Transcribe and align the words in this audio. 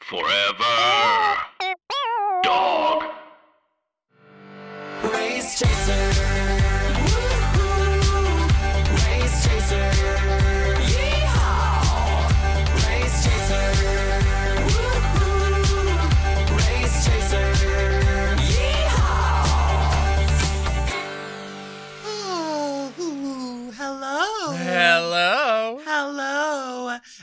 Forever. 0.00 0.77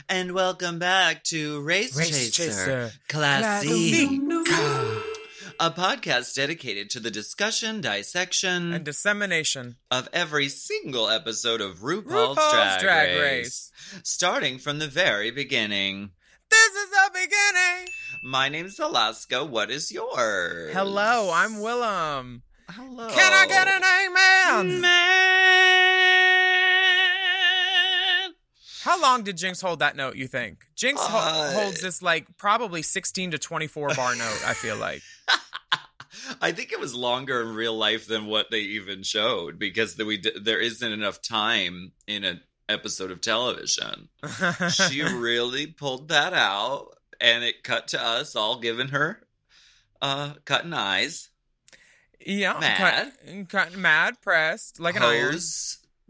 And 0.08 0.32
welcome 0.32 0.78
back 0.78 1.24
to 1.24 1.60
Race, 1.62 1.96
Race 1.98 2.30
Chaser. 2.30 2.90
Chaser. 2.90 2.92
Classic. 3.08 4.08
A 5.58 5.70
podcast 5.70 6.34
dedicated 6.34 6.90
to 6.90 7.00
the 7.00 7.10
discussion, 7.10 7.80
dissection 7.80 8.72
And 8.74 8.84
dissemination. 8.84 9.76
of 9.90 10.08
every 10.12 10.48
single 10.48 11.08
episode 11.08 11.60
of 11.60 11.78
RuPaul's, 11.78 12.36
RuPaul's 12.38 12.52
Drag, 12.52 12.80
Drag 12.82 13.18
Race. 13.20 13.70
Starting 14.04 14.58
from 14.58 14.78
the 14.78 14.86
very 14.86 15.30
beginning. 15.32 16.10
This 16.50 16.72
is 16.74 16.90
the 16.90 17.10
beginning. 17.12 17.88
My 18.22 18.48
name's 18.48 18.78
Alaska. 18.78 19.44
What 19.44 19.70
is 19.70 19.90
yours? 19.90 20.72
Hello, 20.72 21.30
I'm 21.34 21.54
Willam. 21.54 22.42
Hello. 22.70 23.08
Can 23.08 23.32
I 23.32 23.46
get 23.48 23.66
an 23.66 23.82
amen? 24.68 24.80
Man. 24.82 26.75
How 28.86 29.02
long 29.02 29.24
did 29.24 29.36
Jinkx 29.36 29.60
hold 29.60 29.80
that 29.80 29.96
note, 29.96 30.14
you 30.14 30.28
think? 30.28 30.64
Jinkx 30.76 30.94
ho- 30.98 31.18
Uh, 31.18 31.52
holds 31.52 31.80
this 31.80 32.02
like 32.02 32.36
probably 32.38 32.82
16 32.82 33.32
to 33.32 33.38
24 33.38 33.94
bar 33.96 34.14
note, 34.14 34.42
I 34.46 34.54
feel 34.54 34.76
like. 34.76 35.02
I 36.40 36.52
think 36.52 36.70
it 36.72 36.78
was 36.80 36.94
longer 36.94 37.42
in 37.42 37.54
real 37.54 37.76
life 37.76 38.06
than 38.06 38.26
what 38.26 38.46
they 38.50 38.60
even 38.60 39.02
showed 39.02 39.58
because 39.58 39.98
we 39.98 40.18
d- 40.18 40.38
there 40.40 40.60
isn't 40.60 40.92
enough 40.92 41.20
time 41.20 41.92
in 42.06 42.22
an 42.24 42.40
episode 42.68 43.10
of 43.10 43.20
television. 43.20 44.08
she 44.88 45.02
really 45.02 45.66
pulled 45.66 46.08
that 46.08 46.32
out, 46.32 46.90
and 47.20 47.42
it 47.44 47.62
cut 47.64 47.88
to 47.88 48.00
us 48.00 48.34
all 48.36 48.60
giving 48.60 48.88
her 48.88 49.20
uh 50.00 50.34
cutting 50.44 50.72
eyes. 50.72 51.30
yeah, 52.24 52.56
Mad. 52.60 53.12
Cut, 53.26 53.48
cut, 53.48 53.76
mad, 53.76 54.20
pressed, 54.22 54.78
like 54.78 54.94
an 54.96 55.02
iron. 55.02 55.32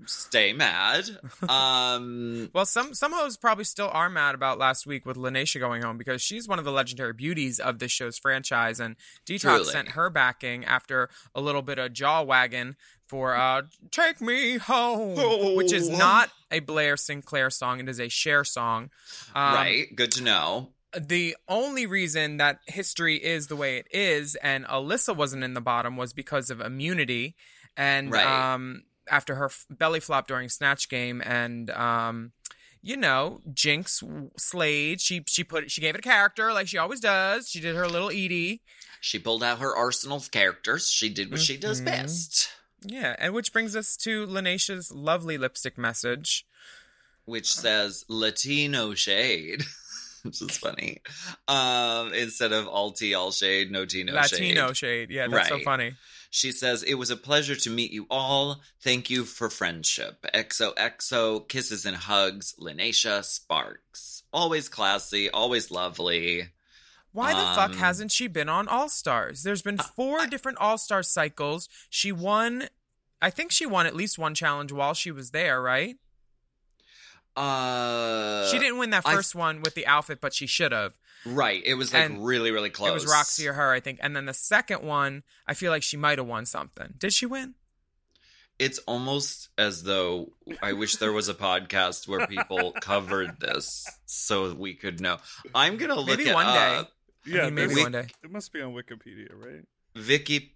Stay 0.04 0.52
mad. 0.52 1.04
Um, 1.48 2.50
Well, 2.52 2.66
some 2.66 2.92
some 2.94 3.12
hoes 3.12 3.36
probably 3.36 3.64
still 3.64 3.88
are 3.92 4.10
mad 4.10 4.34
about 4.34 4.58
last 4.58 4.86
week 4.86 5.06
with 5.06 5.16
Lineysha 5.16 5.58
going 5.60 5.82
home 5.82 5.96
because 5.96 6.20
she's 6.22 6.46
one 6.46 6.58
of 6.58 6.64
the 6.64 6.72
legendary 6.72 7.12
beauties 7.12 7.58
of 7.58 7.78
this 7.78 7.92
show's 7.92 8.18
franchise, 8.18 8.78
and 8.80 8.96
Detox 9.26 9.40
Truly. 9.40 9.64
sent 9.64 9.88
her 9.90 10.10
backing 10.10 10.64
after 10.64 11.08
a 11.34 11.40
little 11.40 11.62
bit 11.62 11.78
of 11.78 11.92
jaw 11.92 12.22
wagging 12.22 12.76
for 13.06 13.34
uh, 13.36 13.62
"Take 13.90 14.20
Me 14.20 14.58
Home," 14.58 15.54
which 15.56 15.72
is 15.72 15.88
Oh. 15.88 15.96
not 15.96 16.30
a 16.50 16.60
Blair 16.60 16.96
St. 16.96 17.24
Clair 17.24 17.48
song; 17.50 17.80
it 17.80 17.88
is 17.88 18.00
a 18.00 18.08
Cher 18.08 18.44
song. 18.44 18.90
Um, 19.34 19.54
right, 19.54 19.86
good 19.94 20.12
to 20.12 20.22
know. 20.22 20.72
the 20.98 21.36
only 21.48 21.86
reason 21.86 22.36
that 22.38 22.60
history 22.66 23.16
is 23.16 23.48
the 23.48 23.56
way 23.56 23.76
it 23.78 23.86
is 23.90 24.34
and 24.36 24.64
Alyssa 24.66 25.14
wasn't 25.14 25.44
in 25.44 25.52
the 25.54 25.60
bottom 25.60 25.96
was 25.96 26.12
because 26.14 26.48
of 26.48 26.60
immunity 26.60 27.34
and 27.76 28.10
Right. 28.10 28.24
um 28.54 28.84
after 29.10 29.34
her 29.36 29.46
f- 29.46 29.66
belly 29.70 30.00
flop 30.00 30.26
during 30.28 30.48
snatch 30.48 30.88
game 30.88 31.22
and 31.24 31.70
um 31.70 32.32
you 32.82 32.96
know 32.96 33.40
Jinkx 33.52 34.02
Slade. 34.38 35.00
she 35.00 35.22
she 35.26 35.42
put 35.44 35.70
she 35.70 35.80
gave 35.80 35.94
it 35.94 35.98
a 35.98 36.02
character 36.02 36.52
like 36.52 36.68
she 36.68 36.78
always 36.78 37.00
does 37.00 37.48
she 37.48 37.60
did 37.60 37.74
her 37.76 37.88
little 37.88 38.10
Edie 38.10 38.62
She 39.00 39.18
pulled 39.18 39.42
out 39.42 39.58
her 39.58 39.74
arsenal 39.76 40.16
of 40.18 40.30
characters. 40.30 40.88
She 40.90 41.08
did 41.08 41.30
what 41.30 41.40
she 41.40 41.56
does 41.56 41.80
Mhm. 41.80 41.84
best. 41.86 42.48
yeah 42.84 43.16
and 43.18 43.32
which 43.34 43.52
brings 43.52 43.74
us 43.74 43.96
to 43.98 44.26
Lineysha's 44.26 44.90
lovely 44.92 45.36
lipstick 45.38 45.76
message 45.78 46.46
which 47.24 47.52
says 47.52 48.04
Latino 48.08 48.94
shade, 48.94 49.64
which 50.22 50.40
is 50.40 50.56
funny. 50.58 50.98
Um, 51.48 52.12
instead 52.14 52.52
of 52.52 52.68
all 52.68 52.92
tea, 52.92 53.14
all 53.14 53.32
shade, 53.32 53.72
no 53.72 53.84
tea, 53.84 54.04
no 54.04 54.12
Latino 54.12 54.68
shade. 54.68 54.76
shade 54.76 55.10
yeah 55.10 55.26
that's 55.26 55.48
so 55.48 55.58
funny 55.58 55.94
She 56.36 56.52
says, 56.52 56.82
It 56.82 56.96
was 56.96 57.08
a 57.08 57.16
pleasure 57.16 57.56
to 57.56 57.70
meet 57.70 57.92
you 57.92 58.06
all. 58.10 58.60
Thank 58.82 59.08
you 59.08 59.24
for 59.24 59.48
friendship. 59.48 60.26
XOXO, 60.34 61.48
kisses 61.48 61.86
and 61.86 61.96
hugs, 61.96 62.54
Lineysha 62.60 63.24
Sparks. 63.24 64.22
Always 64.34 64.68
classy, 64.68 65.30
always 65.30 65.70
lovely. 65.70 66.48
Why 67.12 67.32
the 67.32 67.40
fuck 67.56 67.70
Um, 67.70 67.78
hasn't 67.78 68.12
she 68.12 68.26
been 68.26 68.50
on 68.50 68.68
All 68.68 68.90
Stars? 68.90 69.44
There's 69.44 69.62
been 69.62 69.78
four 69.78 70.26
different 70.26 70.58
All 70.58 70.76
Star 70.76 71.02
cycles. 71.02 71.70
She 71.88 72.12
won, 72.12 72.68
I 73.22 73.30
think 73.30 73.50
she 73.50 73.64
won 73.64 73.86
at 73.86 73.96
least 73.96 74.18
one 74.18 74.34
challenge 74.34 74.72
while 74.72 74.92
she 74.92 75.10
was 75.10 75.30
there, 75.30 75.62
right? 75.62 75.96
Uh, 77.34 78.46
she 78.50 78.58
didn't 78.58 78.76
win 78.76 78.90
that 78.90 79.06
I- 79.06 79.14
first 79.14 79.34
one 79.34 79.62
with 79.62 79.74
the 79.74 79.86
outfit, 79.86 80.20
but 80.20 80.34
she 80.34 80.46
should 80.46 80.72
have. 80.72 80.98
Right. 81.26 81.60
It 81.64 81.74
was 81.74 81.92
like 81.92 82.04
And 82.04 82.24
really, 82.24 82.50
really 82.52 82.70
close. 82.70 82.90
It 82.90 82.94
was 82.94 83.04
Roxxxy 83.06 83.48
or 83.48 83.52
her, 83.54 83.72
I 83.72 83.80
think. 83.80 83.98
And 84.02 84.14
then 84.14 84.26
the 84.26 84.34
second 84.34 84.82
one, 84.82 85.22
I 85.46 85.54
feel 85.54 85.70
like 85.72 85.82
she 85.82 85.96
might 85.96 86.18
have 86.18 86.26
won 86.26 86.46
something. 86.46 86.94
Did 86.98 87.12
she 87.12 87.26
win? 87.26 87.54
It's 88.58 88.78
almost 88.80 89.50
as 89.58 89.82
though 89.82 90.32
I 90.62 90.72
wish 90.72 90.96
there 90.96 91.12
was 91.12 91.28
a 91.28 91.34
podcast 91.48 92.08
where 92.08 92.26
people 92.26 92.72
covered 92.80 93.38
this 93.40 93.86
so 94.06 94.54
we 94.54 94.74
could 94.74 95.00
know. 95.00 95.18
I'm 95.54 95.76
gonna 95.76 95.96
look 95.96 96.18
Maybe 96.18 96.30
it 96.30 96.34
one 96.34 96.46
day. 96.46 96.76
up. 96.76 96.92
Yeah, 97.26 97.42
I 97.42 97.44
mean, 97.46 97.54
maybe 97.56 97.74
there's- 97.74 97.82
one 97.82 97.92
day. 97.92 98.06
It 98.24 98.30
must 98.30 98.52
be 98.52 98.62
on 98.62 98.72
Wikipedia, 98.72 99.28
right? 99.34 99.64
Wiki, 99.94 100.54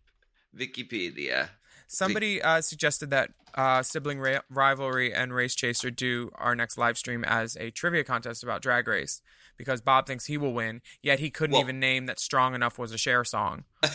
Wikipedia. 0.57 1.49
Somebody 1.89 2.41
uh, 2.41 2.61
suggested 2.61 3.11
that 3.11 3.33
uh, 3.55 3.83
sibling 3.83 4.21
ra- 4.21 4.43
rivalry 4.49 5.13
and 5.13 5.35
race 5.35 5.57
chaser 5.57 5.91
do 5.91 6.31
our 6.37 6.55
next 6.55 6.79
live 6.79 6.97
stream 6.97 7.25
as 7.25 7.57
a 7.57 7.71
trivia 7.71 8.05
contest 8.05 8.45
about 8.45 8.63
Drag 8.63 8.87
Race 8.87 9.21
because 9.61 9.83
Bob 9.83 10.07
thinks 10.07 10.25
he 10.25 10.39
will 10.39 10.55
win, 10.55 10.81
yet 11.03 11.19
he 11.19 11.29
couldn't 11.29 11.53
Well- 11.53 11.61
even 11.61 11.79
name 11.79 12.07
that 12.07 12.19
"Strong 12.19 12.55
Enough" 12.55 12.79
was 12.79 12.93
a 12.93 12.99
Cher 12.99 13.25
song. 13.27 13.65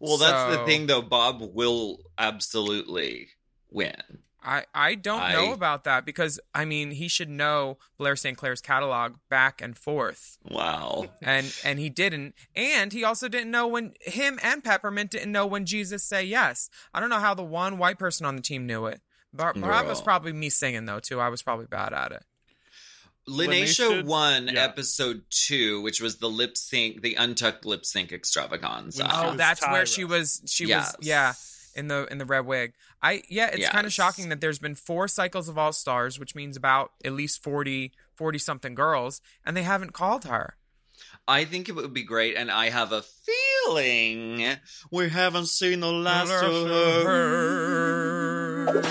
Well, 0.00 0.16
that's 0.16 0.56
the 0.56 0.64
thing, 0.64 0.86
though. 0.86 1.02
Bob 1.02 1.42
will 1.52 1.98
absolutely 2.16 3.30
win. 3.68 3.96
I, 4.40 4.64
I 4.72 4.94
don't 4.94 5.32
know 5.32 5.52
about 5.52 5.82
that 5.84 6.06
because 6.06 6.38
I 6.54 6.64
mean 6.64 6.92
he 6.92 7.08
should 7.08 7.28
know 7.28 7.76
Blair 7.98 8.14
St. 8.14 8.36
Clair's 8.36 8.60
catalog 8.60 9.16
back 9.28 9.60
and 9.60 9.76
forth. 9.76 10.38
Wow. 10.48 11.06
And 11.20 11.52
and 11.64 11.80
he 11.80 11.90
didn't. 11.90 12.34
And 12.54 12.92
he 12.92 13.02
also 13.02 13.28
didn't 13.28 13.50
know 13.50 13.66
when 13.66 13.94
him 14.00 14.38
and 14.42 14.62
Peppermint 14.62 15.10
didn't 15.10 15.32
know 15.32 15.44
when 15.44 15.66
Jesus 15.66 16.04
say 16.04 16.22
yes. 16.22 16.70
I 16.94 17.00
don't 17.00 17.10
know 17.10 17.18
how 17.18 17.34
the 17.34 17.42
one 17.42 17.78
white 17.78 17.98
person 17.98 18.24
on 18.24 18.36
the 18.36 18.42
team 18.42 18.64
knew 18.64 18.86
it. 18.86 19.00
But 19.34 19.56
that 19.56 19.86
was 19.86 20.00
probably 20.00 20.32
me 20.32 20.50
singing 20.50 20.86
though 20.86 21.00
too. 21.00 21.20
I 21.20 21.28
was 21.28 21.42
probably 21.42 21.66
bad 21.66 21.92
at 21.92 22.12
it. 22.12 22.22
Lineysha 23.28 23.88
Lineysha- 23.90 24.04
won 24.06 24.48
yeah. 24.48 24.64
episode 24.64 25.22
two, 25.30 25.80
which 25.82 26.00
was 26.00 26.16
the 26.16 26.28
lip 26.28 26.56
sync, 26.56 27.02
the 27.02 27.14
untucked 27.14 27.64
lip 27.64 27.84
sync 27.84 28.12
extravaganza. 28.12 29.08
Oh, 29.10 29.28
was 29.28 29.36
that's 29.36 29.62
where 29.66 29.86
she 29.86 30.04
was 30.04 30.42
she 30.46 30.66
Yes. 30.66 30.96
was 30.96 31.06
yeah, 31.06 31.34
in 31.76 31.88
the 31.88 32.06
in 32.10 32.18
the 32.18 32.24
red 32.24 32.46
wig. 32.46 32.72
I 33.02 33.22
yeah, 33.28 33.50
it's 33.52 33.68
kind 33.68 33.86
of 33.86 33.92
shocking 33.92 34.28
that 34.30 34.40
there's 34.40 34.58
been 34.58 34.74
four 34.74 35.06
cycles 35.08 35.48
of 35.48 35.56
All 35.58 35.72
Stars, 35.72 36.18
which 36.18 36.34
means 36.34 36.56
about 36.56 36.92
at 37.04 37.12
least 37.12 37.42
40 37.42 37.92
40 38.16 38.38
something 38.38 38.74
girls 38.74 39.20
and 39.44 39.56
they 39.56 39.62
haven't 39.62 39.92
called 39.92 40.24
her. 40.24 40.56
I 41.28 41.44
think 41.44 41.68
it 41.68 41.76
would 41.76 41.92
be 41.94 42.02
great, 42.02 42.36
and 42.36 42.50
I 42.50 42.70
have 42.70 42.90
a 42.90 43.02
feeling 43.02 44.56
we 44.90 45.08
haven't 45.10 45.46
seen 45.46 45.78
the 45.80 45.92
last 45.92 46.32
of 46.32 46.68
her. 47.06 48.82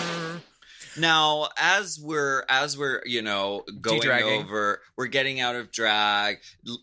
Now, 0.98 1.50
as 1.58 2.00
we're 2.00 2.44
as 2.50 2.78
we're 2.78 3.02
you 3.06 3.22
know 3.22 3.64
going 3.82 4.02
De-dragging. 4.02 4.44
over, 4.44 4.82
we're 4.96 5.08
getting 5.08 5.40
out 5.40 5.56
of 5.56 5.72
drag. 5.72 6.38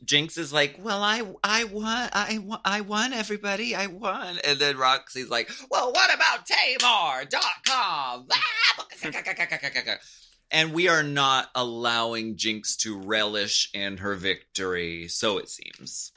Jinkx 0.05 0.39
is 0.39 0.53
like, 0.53 0.77
"Well, 0.79 1.03
I 1.03 1.23
I 1.43 1.65
won, 1.65 2.09
I 2.13 2.39
won, 2.39 2.61
I 2.65 2.81
won, 2.83 3.13
everybody, 3.13 3.75
I 3.75 3.87
won." 3.87 4.39
And 4.45 4.59
then 4.59 4.77
Roxxxy's 4.77 5.31
like, 5.31 5.51
"Well, 5.71 5.93
what 5.93 6.15
about 6.15 6.47
Tamar.com?" 6.47 8.29
and 10.51 10.73
we 10.73 10.89
are 10.89 11.03
not 11.03 11.51
allowing 11.55 12.37
Jinkx 12.37 12.77
to 12.79 12.99
relish 12.99 13.71
in 13.75 13.99
her 13.99 14.15
victory, 14.15 15.09
so 15.09 15.39
it 15.39 15.49
seems. 15.49 16.13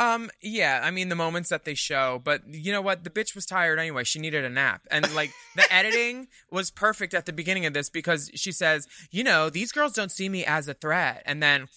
Um, 0.00 0.30
yeah, 0.40 0.80
I 0.82 0.90
mean 0.90 1.10
the 1.10 1.14
moments 1.14 1.50
that 1.50 1.66
they 1.66 1.74
show, 1.74 2.22
but 2.24 2.42
you 2.48 2.72
know 2.72 2.80
what? 2.80 3.04
The 3.04 3.10
bitch 3.10 3.34
was 3.34 3.44
tired 3.44 3.78
anyway. 3.78 4.02
She 4.04 4.18
needed 4.18 4.46
a 4.46 4.48
nap. 4.48 4.80
And 4.90 5.14
like 5.14 5.30
the 5.56 5.70
editing 5.72 6.28
was 6.50 6.70
perfect 6.70 7.12
at 7.12 7.26
the 7.26 7.34
beginning 7.34 7.66
of 7.66 7.74
this 7.74 7.90
because 7.90 8.30
she 8.34 8.50
says, 8.50 8.88
you 9.10 9.22
know, 9.22 9.50
these 9.50 9.72
girls 9.72 9.92
don't 9.92 10.10
see 10.10 10.30
me 10.30 10.42
as 10.42 10.68
a 10.68 10.74
threat. 10.74 11.22
And 11.26 11.42
then 11.42 11.68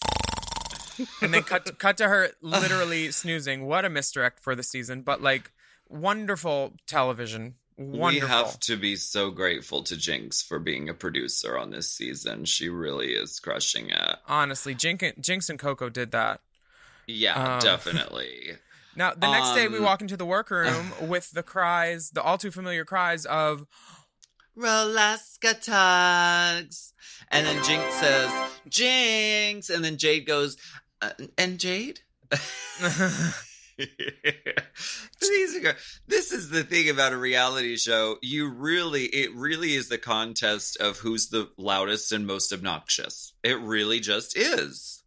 and 1.21 1.33
then 1.33 1.43
cut 1.43 1.77
cut 1.79 1.97
to 1.97 2.07
her 2.07 2.29
literally 2.41 3.11
snoozing. 3.11 3.65
What 3.65 3.83
a 3.83 3.89
misdirect 3.89 4.39
for 4.39 4.55
the 4.55 4.63
season, 4.63 5.01
but 5.01 5.21
like 5.21 5.51
wonderful 5.89 6.75
television. 6.87 7.55
Wonderful. 7.75 8.27
We 8.29 8.33
have 8.33 8.59
to 8.61 8.77
be 8.77 8.95
so 8.95 9.31
grateful 9.31 9.83
to 9.83 9.95
Jinkx 9.95 10.45
for 10.45 10.59
being 10.59 10.87
a 10.87 10.93
producer 10.93 11.57
on 11.57 11.71
this 11.71 11.91
season. 11.91 12.45
She 12.45 12.69
really 12.69 13.15
is 13.15 13.39
crushing 13.39 13.89
it. 13.89 14.15
Honestly, 14.29 14.75
Jinkx, 14.75 15.19
Jinkx 15.19 15.49
and 15.49 15.59
Coco 15.59 15.89
did 15.89 16.11
that. 16.11 16.39
Yeah, 17.07 17.55
Um, 17.55 17.59
definitely. 17.59 18.51
Now, 18.95 19.11
the 19.15 19.31
next 19.31 19.55
day 19.55 19.67
we 19.67 19.79
Um, 19.79 19.83
walk 19.85 20.01
into 20.01 20.15
the 20.15 20.23
workroom 20.25 20.91
with 21.09 21.31
the 21.31 21.41
cries, 21.41 22.11
the 22.11 22.21
all 22.21 22.37
too 22.37 22.51
familiar 22.51 22.85
cries 22.85 23.25
of 23.25 23.65
Rolaskatox. 24.55 25.57
And 27.31 27.47
then 27.47 27.57
Jinkx 27.63 27.91
says, 27.93 28.29
Jinkx. 28.69 29.71
And 29.73 29.83
then 29.83 29.97
Jade 29.97 30.27
goes, 30.27 30.57
uh, 31.01 31.09
and 31.39 31.59
Jade? 31.59 32.01
This 36.07 36.31
is 36.31 36.49
the 36.51 36.63
thing 36.63 36.89
about 36.89 37.13
a 37.13 37.17
reality 37.17 37.75
show. 37.77 38.17
You 38.21 38.47
really, 38.49 39.05
it 39.05 39.33
really 39.33 39.73
is 39.73 39.89
the 39.89 39.97
contest 39.97 40.77
of 40.77 40.99
who's 40.99 41.29
the 41.29 41.49
loudest 41.57 42.11
and 42.11 42.27
most 42.27 42.53
obnoxious. 42.53 43.33
It 43.43 43.59
really 43.59 43.99
just 43.99 44.37
is. 44.37 45.01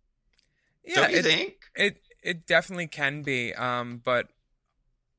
yeah, 0.85 0.95
Don't 0.97 1.13
you 1.13 1.19
it- 1.19 1.25
think? 1.25 1.55
It 1.77 2.01
it 2.23 2.47
definitely 2.47 2.89
can 2.89 3.23
be, 3.23 3.55
um, 3.55 4.01
but 4.05 4.29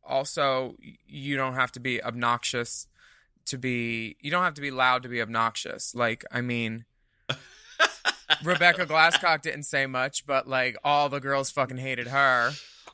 also 0.03 0.75
you 0.79 1.35
don't 1.37 1.53
have 1.53 1.71
to 1.73 1.79
be 1.79 2.03
obnoxious 2.03 2.87
to 3.45 3.57
be. 3.57 4.17
You 4.21 4.31
don't 4.31 4.43
have 4.43 4.55
to 4.55 4.61
be 4.61 4.71
loud 4.71 5.03
to 5.03 5.09
be 5.09 5.21
obnoxious. 5.21 5.95
Like 5.95 6.25
I 6.31 6.41
mean, 6.41 6.85
Rebecca 8.43 8.85
Glasscock 8.85 9.41
didn't 9.41 9.63
say 9.63 9.85
much, 9.85 10.25
but 10.25 10.47
like 10.47 10.77
all 10.83 11.09
the 11.09 11.19
girls 11.19 11.51
fucking 11.51 11.77
hated 11.77 12.07
her. 12.07 12.51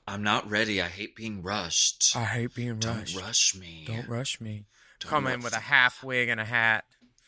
I'm 0.08 0.24
not 0.24 0.50
ready. 0.50 0.82
I 0.82 0.88
hate 0.88 1.16
being 1.16 1.42
rushed. 1.42 2.16
I 2.16 2.26
hate 2.26 2.54
being 2.54 2.80
rushed. 2.80 3.16
Don't 3.16 3.24
rush 3.24 3.56
me. 3.56 3.86
Don't 3.88 4.08
rush 4.08 4.42
me. 4.42 4.66
Don't 5.00 5.10
Come 5.10 5.28
in 5.28 5.42
with 5.42 5.56
a 5.56 5.60
half 5.60 6.04
wig 6.04 6.30
and 6.30 6.42
a 6.42 6.46
hat. 6.46 6.84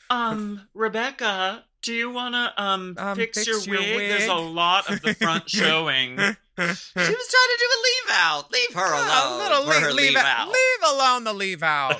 Um, 0.09 0.67
Rebecca, 0.73 1.63
do 1.85 1.93
you 1.93 2.09
want 2.11 2.33
to 2.35 2.61
um, 2.63 2.95
Um, 2.97 3.15
fix, 3.15 3.43
fix 3.45 3.65
your, 3.67 3.75
your 3.81 3.97
wig? 3.97 4.09
There's 4.09 4.27
a 4.29 4.33
lot 4.35 4.89
of 4.91 5.01
the 5.01 5.13
front 5.13 5.49
showing. 5.49 6.17
She 6.57 6.61
was 6.63 6.77
trying 6.95 7.11
to 7.11 7.57
do 7.59 7.67
a 7.67 7.79
leave 7.83 8.11
out. 8.11 8.51
Leave 8.51 8.73
her 8.75 8.93
alone. 8.93 9.33
a 9.33 9.37
little 9.43 9.65
leave, 9.65 9.81
her 9.81 9.91
leave, 9.93 10.15
out. 10.15 10.47
leave 10.47 10.93
alone 10.93 11.23
the 11.25 11.33
leave 11.33 11.63
out. 11.63 11.97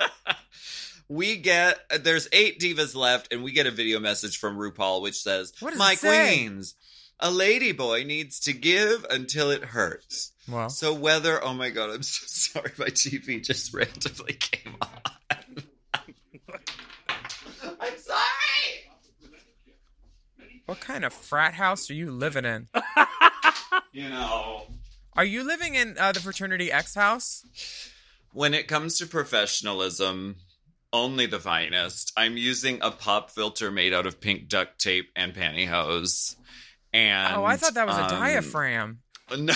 We 1.08 1.36
get 1.36 1.78
there's 2.02 2.26
eight 2.32 2.58
divas 2.58 2.96
left, 2.96 3.32
and 3.32 3.44
we 3.44 3.52
get 3.52 3.66
a 3.66 3.70
video 3.70 4.00
message 4.00 4.38
from 4.38 4.56
RuPaul 4.56 5.02
which 5.02 5.20
says, 5.22 5.52
What 5.60 5.76
"My 5.76 5.94
say?" 5.94 6.34
queens, 6.38 6.74
a 7.20 7.30
lady 7.30 7.72
boy 7.72 8.02
needs 8.04 8.40
to 8.40 8.52
give 8.54 9.04
until 9.10 9.50
it 9.50 9.62
hurts. 9.62 10.32
Well, 10.48 10.70
So 10.70 10.92
whether, 10.94 11.44
oh 11.44 11.52
my 11.54 11.68
god, 11.70 11.90
I'm 11.90 12.02
so 12.02 12.24
sorry, 12.26 12.72
my 12.78 12.86
TV 12.86 13.44
just 13.44 13.72
randomly 13.74 14.32
came 14.32 14.76
on. 14.80 14.88
I'm 17.80 17.98
sorry. 17.98 18.90
What 20.66 20.80
kind 20.80 21.04
of 21.04 21.12
frat 21.12 21.54
house 21.54 21.90
are 21.90 21.94
you 21.94 22.10
living 22.10 22.44
in? 22.44 22.68
You 23.92 24.08
know, 24.08 24.66
Are 25.12 25.24
you 25.24 25.44
living 25.44 25.76
in 25.76 25.96
uh, 25.98 26.10
the 26.10 26.18
fraternity 26.18 26.72
X 26.72 26.94
house? 26.96 27.46
when 28.32 28.52
it 28.54 28.66
comes 28.66 28.98
to 28.98 29.06
professionalism, 29.06 30.34
only 30.92 31.26
the 31.26 31.38
finest. 31.38 32.12
I'm 32.16 32.36
using 32.36 32.80
a 32.82 32.90
pop 32.90 33.30
filter 33.30 33.70
made 33.70 33.94
out 33.94 34.06
of 34.06 34.20
pink 34.20 34.48
duct 34.48 34.80
tape 34.80 35.10
and 35.14 35.32
pantyhose. 35.32 36.34
And 36.92 37.34
oh, 37.36 37.44
I 37.44 37.56
thought 37.56 37.74
that 37.74 37.86
was 37.86 37.96
a 37.96 38.02
um, 38.04 38.10
diaphragm. 38.10 38.98
No, 39.38 39.54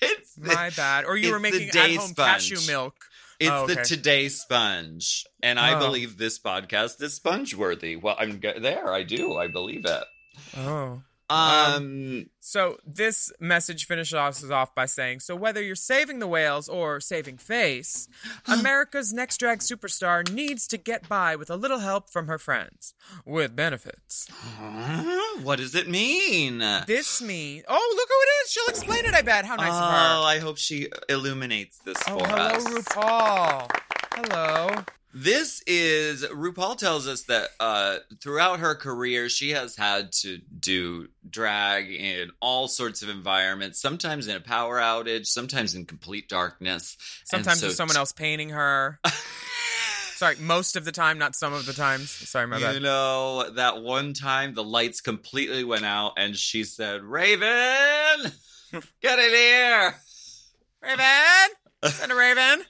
it's 0.00 0.34
the, 0.36 0.54
My 0.54 0.70
bad. 0.70 1.04
Or 1.04 1.16
you 1.16 1.32
were 1.32 1.40
making 1.40 1.68
day 1.70 1.94
at 1.94 2.00
home 2.00 2.10
sponge. 2.10 2.50
cashew 2.50 2.66
milk. 2.72 2.94
It's 3.40 3.50
Oh, 3.50 3.66
the 3.66 3.76
today 3.76 4.28
sponge, 4.28 5.24
and 5.42 5.58
I 5.58 5.74
Oh. 5.74 5.78
believe 5.78 6.16
this 6.18 6.38
podcast 6.38 7.00
is 7.02 7.14
sponge 7.14 7.54
worthy. 7.54 7.96
Well, 7.96 8.16
I'm 8.18 8.40
there. 8.40 8.92
I 8.92 9.02
do. 9.02 9.36
I 9.36 9.46
believe 9.48 9.84
it. 9.84 10.04
Oh. 10.56 11.02
Um, 11.28 12.30
So 12.40 12.78
this 12.86 13.32
message 13.40 13.86
finishes 13.86 14.14
us 14.14 14.48
off 14.50 14.74
by 14.74 14.86
saying, 14.86 15.20
so 15.20 15.34
whether 15.34 15.60
you're 15.62 15.74
saving 15.74 16.20
the 16.20 16.28
whales 16.28 16.68
or 16.68 17.00
saving 17.00 17.38
face, 17.38 18.08
America's 18.46 19.12
next 19.12 19.38
drag 19.38 19.58
superstar 19.58 20.30
needs 20.30 20.66
to 20.68 20.76
get 20.78 21.08
by 21.08 21.34
with 21.34 21.50
a 21.50 21.56
little 21.56 21.80
help 21.80 22.10
from 22.10 22.28
her 22.28 22.38
friends 22.38 22.94
with 23.24 23.56
benefits. 23.56 24.28
huh? 24.30 25.40
what 25.42 25.58
does 25.58 25.74
it 25.74 25.88
mean? 25.88 26.58
This 26.86 27.20
means, 27.20 27.64
oh, 27.68 27.94
look 27.96 28.08
who 28.08 28.14
it 28.22 28.44
is. 28.44 28.52
She'll 28.52 28.68
explain 28.68 29.04
it, 29.04 29.14
I 29.14 29.22
bet. 29.22 29.44
How 29.44 29.56
nice 29.56 29.72
oh, 29.72 29.76
of 29.76 29.90
her. 29.90 30.26
I 30.28 30.38
hope 30.38 30.58
she 30.58 30.88
illuminates 31.08 31.78
this 31.78 31.96
Oh, 32.06 32.18
for 32.20 32.26
hello, 32.28 32.42
us. 32.42 32.64
RuPaul. 32.64 33.70
Hello. 34.14 34.84
This 35.18 35.62
is 35.66 36.26
RuPaul 36.26 36.76
tells 36.76 37.08
us 37.08 37.22
that 37.22 37.48
uh, 37.58 38.00
throughout 38.20 38.60
her 38.60 38.74
career, 38.74 39.30
she 39.30 39.52
has 39.52 39.74
had 39.74 40.12
to 40.20 40.36
do 40.60 41.08
drag 41.26 41.90
in 41.90 42.32
all 42.38 42.68
sorts 42.68 43.00
of 43.00 43.08
environments. 43.08 43.80
Sometimes 43.80 44.26
in 44.28 44.36
a 44.36 44.40
power 44.40 44.78
outage, 44.78 45.24
sometimes 45.24 45.74
in 45.74 45.86
complete 45.86 46.28
darkness. 46.28 46.98
Sometimes 47.24 47.60
so 47.60 47.64
there's 47.64 47.78
someone 47.78 47.96
else 47.96 48.12
painting 48.12 48.50
her. 48.50 49.00
Sorry, 50.16 50.36
most 50.38 50.76
of 50.76 50.84
the 50.84 50.92
time, 50.92 51.16
not 51.16 51.34
some 51.34 51.54
of 51.54 51.64
the 51.64 51.72
times. 51.72 52.10
Sorry, 52.10 52.46
my 52.46 52.58
you 52.58 52.64
bad. 52.64 52.82
know, 52.82 53.50
that 53.52 53.82
one 53.82 54.12
time 54.12 54.52
the 54.52 54.64
lights 54.64 55.00
completely 55.00 55.64
went 55.64 55.86
out, 55.86 56.12
and 56.18 56.36
she 56.36 56.62
said, 56.62 57.02
"Raven, 57.02 57.40
get 59.00 59.18
in 59.18 59.30
here." 59.30 59.94
Raven! 60.82 61.90
Send 61.90 62.12
a 62.12 62.14
Raven! 62.14 62.66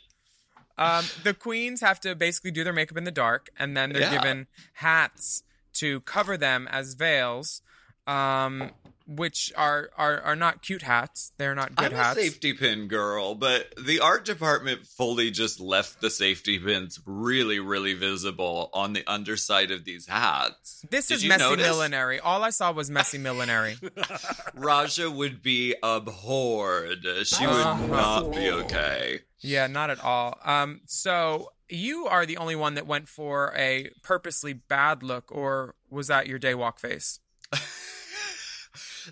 Um, 0.79 1.05
the 1.23 1.33
queens 1.35 1.81
have 1.81 2.01
to 2.01 2.15
basically 2.15 2.51
do 2.51 2.63
their 2.65 2.73
makeup 2.73 2.97
in 2.99 3.05
the 3.05 3.11
dark, 3.11 3.49
and 3.59 3.77
then 3.77 3.93
they're 3.93 4.03
Yeah. 4.03 4.11
given 4.11 4.47
hats 4.75 5.43
to 5.75 6.01
cover 6.01 6.37
them 6.37 6.69
as 6.71 6.95
veils, 6.95 7.63
um, 8.07 8.71
which 9.09 9.53
are, 9.57 9.91
are 9.97 10.21
are 10.21 10.35
not 10.37 10.63
cute 10.63 10.83
hats. 10.83 11.33
They're 11.39 11.55
not 11.55 11.75
good 11.77 11.93
I'm 11.93 11.99
hats. 11.99 12.19
a 12.19 12.23
safety 12.23 12.53
pin 12.55 12.89
girl, 12.89 13.35
but 13.37 13.73
the 13.77 14.01
art 14.01 14.25
department 14.25 14.87
fully 14.87 15.31
just 15.31 15.61
left 15.61 16.01
the 16.01 16.11
safety 16.11 16.59
pins 16.59 16.99
really, 17.07 17.59
really 17.61 17.95
visible 17.95 18.69
on 18.75 18.93
the 18.95 19.05
underside 19.07 19.71
of 19.71 19.85
these 19.85 20.07
hats. 20.09 20.85
This 20.91 21.07
Did 21.09 21.15
is 21.17 21.25
messy 21.25 21.45
notice? 21.45 21.67
millinery. 21.67 22.19
All 22.21 22.43
I 22.43 22.51
saw 22.51 22.73
was 22.73 22.91
messy 22.91 23.19
millinery. 23.19 23.77
Raja 24.55 25.11
would 25.11 25.43
be 25.43 25.75
abhorred. 25.83 27.05
She 27.27 27.47
would 27.47 27.55
Uh-huh. 27.55 27.87
not 27.87 28.33
be 28.33 28.51
okay. 28.51 29.21
Yeah, 29.41 29.67
not 29.67 29.91
at 29.91 30.03
all. 30.03 30.39
Um, 30.45 30.81
so 30.87 31.53
you 31.69 32.07
are 32.07 32.27
the 32.27 32.37
only 32.37 32.57
one 32.57 32.75
that 32.75 32.87
went 32.87 33.09
for 33.09 33.53
a 33.57 33.91
purposely 34.03 34.53
bad 34.53 35.03
look, 35.03 35.31
or 35.33 35.75
was 35.91 36.07
that 36.09 36.27
your 36.27 36.39
day 36.39 36.55
walk 36.55 36.79
face? 36.79 37.21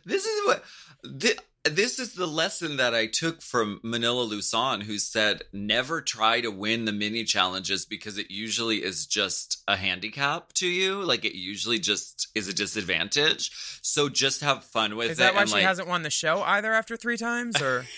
This 0.05 0.25
is 0.27 0.47
what 0.47 0.65
thi- 1.21 1.39
this 1.65 1.99
is 1.99 2.15
the 2.15 2.27
lesson 2.27 2.77
that 2.77 2.95
I 2.95 3.07
took 3.07 3.41
from 3.41 3.81
Manila 3.83 4.23
Luzon, 4.23 4.83
who 4.83 4.99
said 4.99 5.43
never 5.53 6.03
try 6.03 6.41
to 6.43 6.51
win 6.51 6.85
the 6.85 6.93
mini 6.93 7.25
challenges 7.25 7.87
because 7.87 8.19
it 8.19 8.31
usually 8.31 8.83
is 8.83 9.07
just 9.07 9.63
a 9.67 9.77
handicap 9.77 10.53
to 10.55 10.67
you. 10.67 11.03
Like 11.03 11.25
it 11.25 11.39
usually 11.39 11.79
just 11.79 12.29
is 12.35 12.49
a 12.49 12.53
disadvantage. 12.53 13.51
So 13.83 14.09
just 14.09 14.43
have 14.43 14.65
fun 14.65 14.97
with 14.97 15.13
Is 15.13 15.19
it. 15.19 15.21
that 15.21 15.35
why 15.35 15.45
she 15.47 15.53
like, 15.55 15.65
hasn't 15.65 15.89
won 15.89 16.03
the 16.03 16.11
show 16.11 16.43
either 16.43 16.73
after 16.73 16.97
three 16.97 17.17
times, 17.17 17.63
or? 17.63 17.87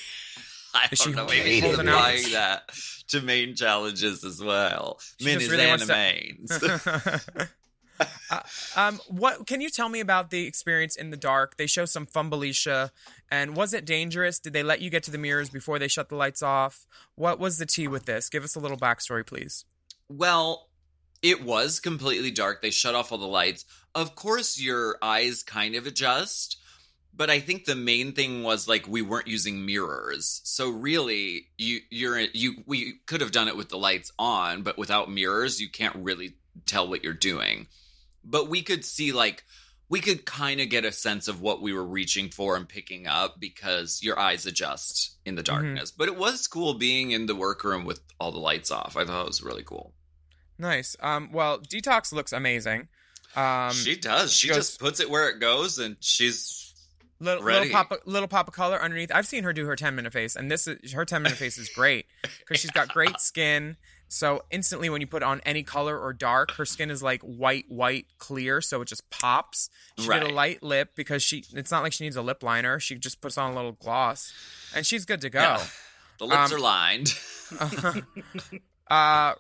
I 0.77 0.87
don't 0.87 0.97
she 0.97 1.13
know. 1.13 1.27
Maybe 1.27 1.61
she's 1.61 1.79
applying 1.79 2.33
that 2.33 2.71
to 3.09 3.21
main 3.21 3.55
challenges 3.55 4.25
as 4.25 4.43
well. 4.43 4.99
She 5.19 5.27
Min 5.27 5.41
is 5.41 5.51
really 5.51 5.65
animains. 5.65 7.49
Uh, 8.31 8.41
um, 8.77 9.01
what 9.09 9.47
can 9.47 9.61
you 9.61 9.71
tell 9.71 9.89
me 9.89 10.01
about 10.01 10.31
the 10.31 10.47
experience 10.47 10.97
in 10.97 11.11
the 11.11 11.17
dark? 11.17 11.57
They 11.57 11.67
show 11.67 11.85
some 11.85 12.07
Fumbleisha, 12.07 12.91
and 13.31 13.57
was 13.57 13.73
it 13.73 13.85
dangerous? 13.85 14.39
Did 14.39 14.53
they 14.53 14.63
let 14.63 14.81
you 14.81 14.91
get 14.91 15.03
to 15.05 15.11
the 15.11 15.19
mirrors 15.19 15.49
before 15.49 15.79
they 15.79 15.89
shut 15.89 16.09
the 16.09 16.17
lights 16.17 16.43
off? 16.43 16.87
What 17.15 17.39
was 17.39 17.59
the 17.59 17.67
tea 17.67 17.89
with 17.89 18.05
this? 18.05 18.29
Give 18.29 18.45
us 18.45 18.57
a 18.57 18.61
little 18.61 18.77
backstory, 18.77 19.27
please. 19.27 19.65
Well, 20.09 20.69
it 21.23 21.43
was 21.43 21.81
completely 21.81 22.31
dark. 22.31 22.63
They 22.63 22.71
shut 22.71 22.95
off 22.95 23.13
all 23.13 23.19
the 23.19 23.27
lights. 23.27 23.65
Of 23.95 24.15
course, 24.15 24.61
your 24.61 24.99
eyes 25.01 25.43
kind 25.43 25.75
of 25.75 25.87
adjust, 25.87 26.59
but 27.17 27.31
I 27.31 27.41
think 27.41 27.65
the 27.65 27.75
main 27.75 28.13
thing 28.13 28.43
was 28.43 28.69
like 28.69 28.87
we 28.87 29.03
weren't 29.03 29.27
using 29.29 29.65
mirrors. 29.65 30.41
So 30.45 30.69
really, 30.71 31.47
you 31.57 31.81
you're 31.91 32.19
you 32.21 32.63
we 32.67 32.95
could 33.07 33.21
have 33.21 33.33
done 33.33 33.49
it 33.49 33.57
with 33.57 33.69
the 33.71 33.79
lights 33.79 34.13
on, 34.19 34.63
but 34.63 34.77
without 34.79 35.11
mirrors, 35.11 35.61
you 35.61 35.69
can't 35.71 35.97
really 35.97 36.35
tell 36.67 36.89
what 36.89 37.03
you're 37.05 37.13
doing. 37.15 37.67
But 38.25 38.49
we 38.49 38.63
could 38.63 38.85
see 38.85 39.13
like 39.13 39.45
we 39.89 40.01
could 40.01 40.27
kind 40.27 40.61
of 40.61 40.69
get 40.69 40.85
a 40.85 40.91
sense 40.91 41.29
of 41.29 41.41
what 41.41 41.63
we 41.63 41.73
were 41.73 41.85
reaching 41.87 42.29
for 42.29 42.57
and 42.57 42.69
picking 42.69 43.07
up 43.07 43.39
because 43.39 44.03
your 44.03 44.19
eyes 44.19 44.45
adjust 44.45 45.17
in 45.25 45.37
the 45.37 45.45
darkness. 45.45 45.93
But 45.93 46.09
it 46.09 46.17
was 46.17 46.49
cool 46.49 46.75
being 46.75 47.13
in 47.13 47.27
the 47.27 47.37
workroom 47.37 47.85
with 47.85 48.01
all 48.19 48.33
the 48.33 48.39
lights 48.41 48.73
off. 48.73 48.97
I 48.97 49.05
thought 49.05 49.23
it 49.23 49.29
was 49.29 49.43
really 49.45 49.63
cool. 49.63 49.93
Nice. 50.59 50.97
Um, 51.01 51.31
well, 51.33 51.59
Detox 51.61 52.13
looks 52.13 52.33
amazing. 52.33 52.89
Um, 53.37 53.73
she 53.73 53.95
does. 53.97 54.33
She 54.33 54.49
goes- 54.49 54.57
just 54.57 54.81
puts 54.81 54.99
it 54.99 55.09
where 55.11 55.29
it 55.29 55.39
goes, 55.39 55.79
and 55.79 55.97
she's 56.01 56.66
little, 57.19 57.43
little 57.45 57.69
pop 57.73 57.93
little 58.05 58.29
pop 58.29 58.49
of 58.49 58.55
color 58.55 58.81
underneath. 58.83 59.11
I've 59.15 59.27
seen 59.27 59.45
her 59.45 59.53
do 59.53 59.67
her 59.67 59.77
ten 59.77 59.95
minute 59.95 60.13
face, 60.13 60.37
and 60.37 60.51
this 60.51 60.67
is 60.67 60.93
her 60.93 61.05
ten 61.05 61.23
minute 61.23 61.39
face 61.39 61.59
is 61.59 61.69
great 61.69 62.07
because 62.41 62.61
she's 62.61 62.71
got 62.71 62.89
great 62.89 63.21
skin. 63.21 63.77
So 64.09 64.43
instantly, 64.53 64.89
when 64.89 65.01
you 65.01 65.07
put 65.09 65.25
on 65.25 65.41
any 65.45 65.65
color 65.65 65.99
or 65.99 66.13
dark, 66.13 66.53
her 66.53 66.65
skin 66.65 66.91
is 66.93 67.03
like 67.03 67.23
white, 67.23 67.65
white, 67.69 68.07
clear. 68.19 68.61
So 68.61 68.81
it 68.81 68.85
just 68.87 69.11
pops. 69.11 69.69
She 69.99 70.07
did 70.07 70.23
a 70.23 70.29
light 70.33 70.63
lip 70.63 70.91
because 70.95 71.23
she. 71.25 71.43
It's 71.55 71.73
not 71.73 71.83
like 71.83 71.93
she 71.93 72.05
needs 72.05 72.15
a 72.15 72.23
lip 72.23 72.43
liner. 72.45 72.79
She 72.79 72.95
just 72.95 73.21
puts 73.21 73.37
on 73.37 73.51
a 73.51 73.55
little 73.57 73.73
gloss, 73.73 74.33
and 74.77 74.87
she's 74.87 75.05
good 75.07 75.23
to 75.23 75.31
go. 75.31 75.41
Yeah. 75.41 75.63
the 76.21 76.27
lips 76.27 76.53
Um, 76.53 76.57
are 76.57 76.61
lined. 76.61 77.15
uh, 78.91 79.33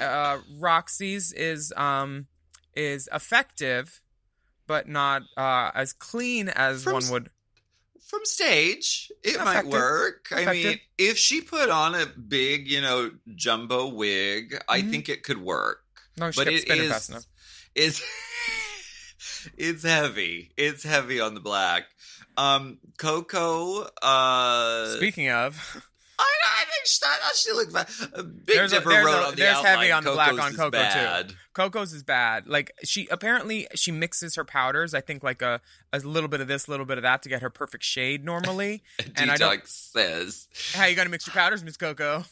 uh, 0.00 0.38
Roxxxy's 0.60 1.32
is 1.32 1.72
um 1.76 2.26
is 2.74 3.08
effective, 3.12 4.00
but 4.68 4.86
not 4.88 5.22
uh 5.36 5.72
as 5.74 5.92
clean 5.92 6.48
as 6.50 6.84
From 6.84 6.92
one 6.92 7.10
would. 7.10 7.30
From 8.06 8.20
stage, 8.24 9.10
it 9.22 9.36
might 9.38 9.50
Effective. 9.50 9.72
work. 9.72 10.28
I 10.34 10.46
mean, 10.52 10.80
if 10.96 11.18
she 11.18 11.42
put 11.42 11.68
on 11.68 11.94
a 11.94 12.06
big, 12.06 12.66
you 12.66 12.80
know, 12.80 13.10
jumbo 13.34 13.88
wig, 13.88 14.56
I 14.66 14.80
Mhm. 14.80 14.90
think 14.90 15.08
it 15.10 15.22
could 15.24 15.36
work. 15.42 15.82
No, 16.16 16.30
she 16.30 16.40
but 16.40 16.48
it 16.48 16.62
spinning 16.62 16.84
is 16.84 16.90
fast 16.92 17.10
enough. 17.10 17.24
it's 17.74 18.00
it's 19.58 19.82
heavy. 19.82 20.52
It's 20.56 20.84
heavy 20.84 21.20
on 21.20 21.34
the 21.34 21.40
black. 21.40 21.84
Um, 22.38 22.78
Coco. 22.96 23.90
Uh, 24.00 24.96
Speaking 24.96 25.28
of, 25.28 25.82
I, 26.18 26.24
I 26.88 26.90
think 26.90 26.90
she, 26.90 27.00
I 27.06 27.16
thought 27.20 27.36
she 27.36 27.52
looked 27.52 27.72
bad. 27.72 27.88
A 28.14 28.22
Big 28.22 28.46
There's 28.56 28.72
a- 28.72 28.76
Dipper 28.76 28.90
there's 28.90 29.04
wrote 29.06 29.12
a- 29.22 29.26
on 29.26 29.30
the 29.32 29.36
there's 29.36 29.56
outline, 29.56 29.76
heavy 29.78 29.92
on 29.92 30.04
the 30.04 30.12
black 30.12 30.32
on 30.42 30.54
Coco, 30.54 31.24
too. 31.28 31.34
Coco's 31.54 31.92
is 31.92 32.02
bad. 32.04 32.46
Like 32.46 32.72
she 32.84 33.08
apparently 33.10 33.66
she 33.74 33.90
mixes 33.90 34.36
her 34.36 34.44
powders. 34.44 34.94
I 34.94 35.00
think 35.00 35.22
like 35.24 35.42
a 35.42 35.60
a 35.92 35.98
little 35.98 36.28
bit 36.28 36.40
of 36.40 36.46
this, 36.48 36.68
a 36.68 36.70
little 36.70 36.86
bit 36.86 36.98
of 36.98 37.02
that 37.02 37.22
to 37.22 37.28
get 37.28 37.42
her 37.42 37.50
perfect 37.50 37.82
shade 37.84 38.24
normally. 38.24 38.82
and 39.16 39.30
I 39.30 39.36
don't. 39.36 39.60
Detox 39.60 39.68
says, 39.92 40.48
How 40.74 40.86
you 40.86 40.94
gonna 40.94 41.10
mix 41.10 41.26
your 41.26 41.34
powders, 41.34 41.64
Miss 41.64 41.76
Coco? 41.76 42.24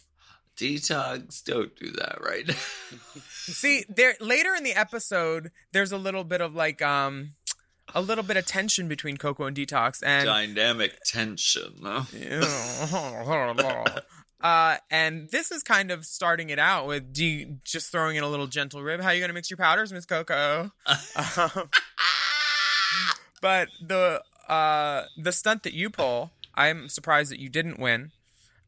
"Detox, 0.56 1.44
don't 1.44 1.74
do 1.76 1.90
that 1.92 2.18
right." 2.22 2.50
See, 3.28 3.84
there 3.88 4.14
later 4.20 4.54
in 4.54 4.62
the 4.64 4.72
episode, 4.74 5.50
there's 5.72 5.92
a 5.92 5.98
little 5.98 6.24
bit 6.24 6.40
of 6.40 6.54
like 6.54 6.80
um, 6.80 7.32
a 7.94 8.00
little 8.00 8.24
bit 8.24 8.36
of 8.38 8.46
tension 8.46 8.88
between 8.88 9.16
Coco 9.18 9.44
and 9.44 9.56
Detox, 9.56 10.02
and 10.06 10.24
Dynamic 10.24 10.98
tension. 11.04 11.74
huh? 11.82 12.04
uh, 14.46 14.76
and 14.92 15.28
this 15.30 15.50
is 15.50 15.64
kind 15.64 15.90
of 15.90 16.04
starting 16.04 16.50
it 16.50 16.58
out 16.60 16.86
with 16.86 17.12
D 17.12 17.56
just 17.64 17.90
throwing 17.90 18.14
in 18.14 18.22
a 18.22 18.28
little 18.28 18.46
gentle 18.46 18.80
rib. 18.80 19.00
How 19.00 19.08
are 19.08 19.14
you 19.14 19.20
gonna 19.20 19.32
mix 19.32 19.50
your 19.50 19.56
powders, 19.56 19.92
Miss 19.92 20.06
Coco? 20.06 20.70
Um, 21.36 21.68
but 23.42 23.68
the 23.84 24.22
uh, 24.48 25.02
the 25.18 25.32
stunt 25.32 25.64
that 25.64 25.72
you 25.72 25.90
pull, 25.90 26.30
I'm 26.54 26.88
surprised 26.88 27.32
that 27.32 27.40
you 27.40 27.48
didn't 27.48 27.80
win. 27.80 28.12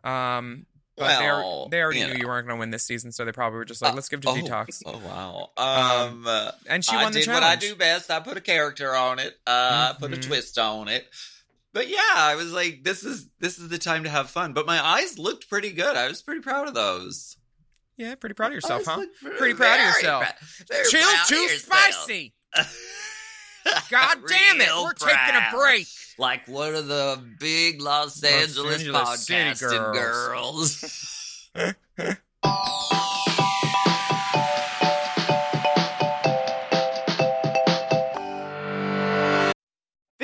Um, 0.03 0.67
but 0.97 1.21
Well, 1.21 1.69
they 1.71 1.81
already 1.81 2.01
you 2.01 2.07
knew 2.07 2.15
know. 2.15 2.21
you 2.21 2.27
weren't 2.27 2.49
going 2.49 2.57
to 2.57 2.61
win 2.61 2.71
this 2.71 2.83
season, 2.83 3.13
so 3.13 3.25
they 3.25 3.31
probably 3.31 3.59
were 3.59 3.65
just 3.65 3.81
like, 3.81 3.95
"Let's 3.95 4.09
give 4.09 4.21
to 4.23 4.31
oh, 4.31 4.35
Detox." 4.35 4.83
Oh 4.85 4.99
wow. 4.99 5.51
Um, 5.57 6.25
Um, 6.25 6.27
uh, 6.27 6.51
and 6.69 6.85
she 6.85 6.97
I 6.97 7.05
won 7.05 7.13
the 7.13 7.21
did 7.21 7.29
what 7.29 7.45
I 7.45 7.55
do 7.55 7.77
best. 7.77 8.11
I 8.11 8.19
put 8.19 8.37
a 8.37 8.41
character 8.41 8.97
on 8.97 9.21
it. 9.21 9.39
Uh, 9.47 9.95
I 9.95 9.97
put 9.99 10.13
a 10.13 10.17
twist 10.17 10.59
on 10.59 10.89
it. 10.89 11.07
But 11.73 11.89
yeah, 11.89 11.99
I 12.17 12.35
was 12.37 12.53
like, 12.53 12.83
this 12.83 13.05
is 13.05 13.29
this 13.41 13.59
is 13.59 13.69
the 13.69 13.79
time 13.79 14.05
to 14.05 14.11
have 14.11 14.31
fun. 14.31 14.53
But 14.53 14.67
my 14.67 14.85
eyes 14.85 15.19
looked 15.19 15.49
pretty 15.51 15.73
good. 15.73 15.97
I 15.97 16.09
was 16.09 16.23
pretty 16.23 16.41
proud 16.41 16.67
of 16.69 16.75
those. 16.75 17.37
Yeah, 17.97 18.15
pretty 18.15 18.35
proud 18.35 18.49
of 18.49 18.55
yourself, 18.55 18.85
huh? 18.87 19.05
Pretty 19.39 19.55
proud 19.55 19.81
of 19.81 19.87
yourself. 19.87 20.25
prou- 20.25 20.69
very 20.69 20.85
Chill's 20.89 21.05
proud 21.05 21.23
of 21.23 21.29
too 21.29 21.35
yourself. 21.37 21.93
spicy. 21.93 22.35
God 23.91 24.19
damn 24.27 24.61
it, 24.61 24.69
we're 24.83 24.93
taking 24.95 25.35
a 25.35 25.51
break. 25.53 25.87
Like 26.17 26.49
one 26.49 26.75
of 26.75 26.87
the 26.89 27.23
big 27.39 27.83
Los 27.83 28.23
Angeles, 28.23 28.81
Angeles 28.81 29.29
podcasting 29.29 29.93
girls. 29.93 31.51
girls. 31.55 31.75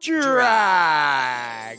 drag. 0.00 1.78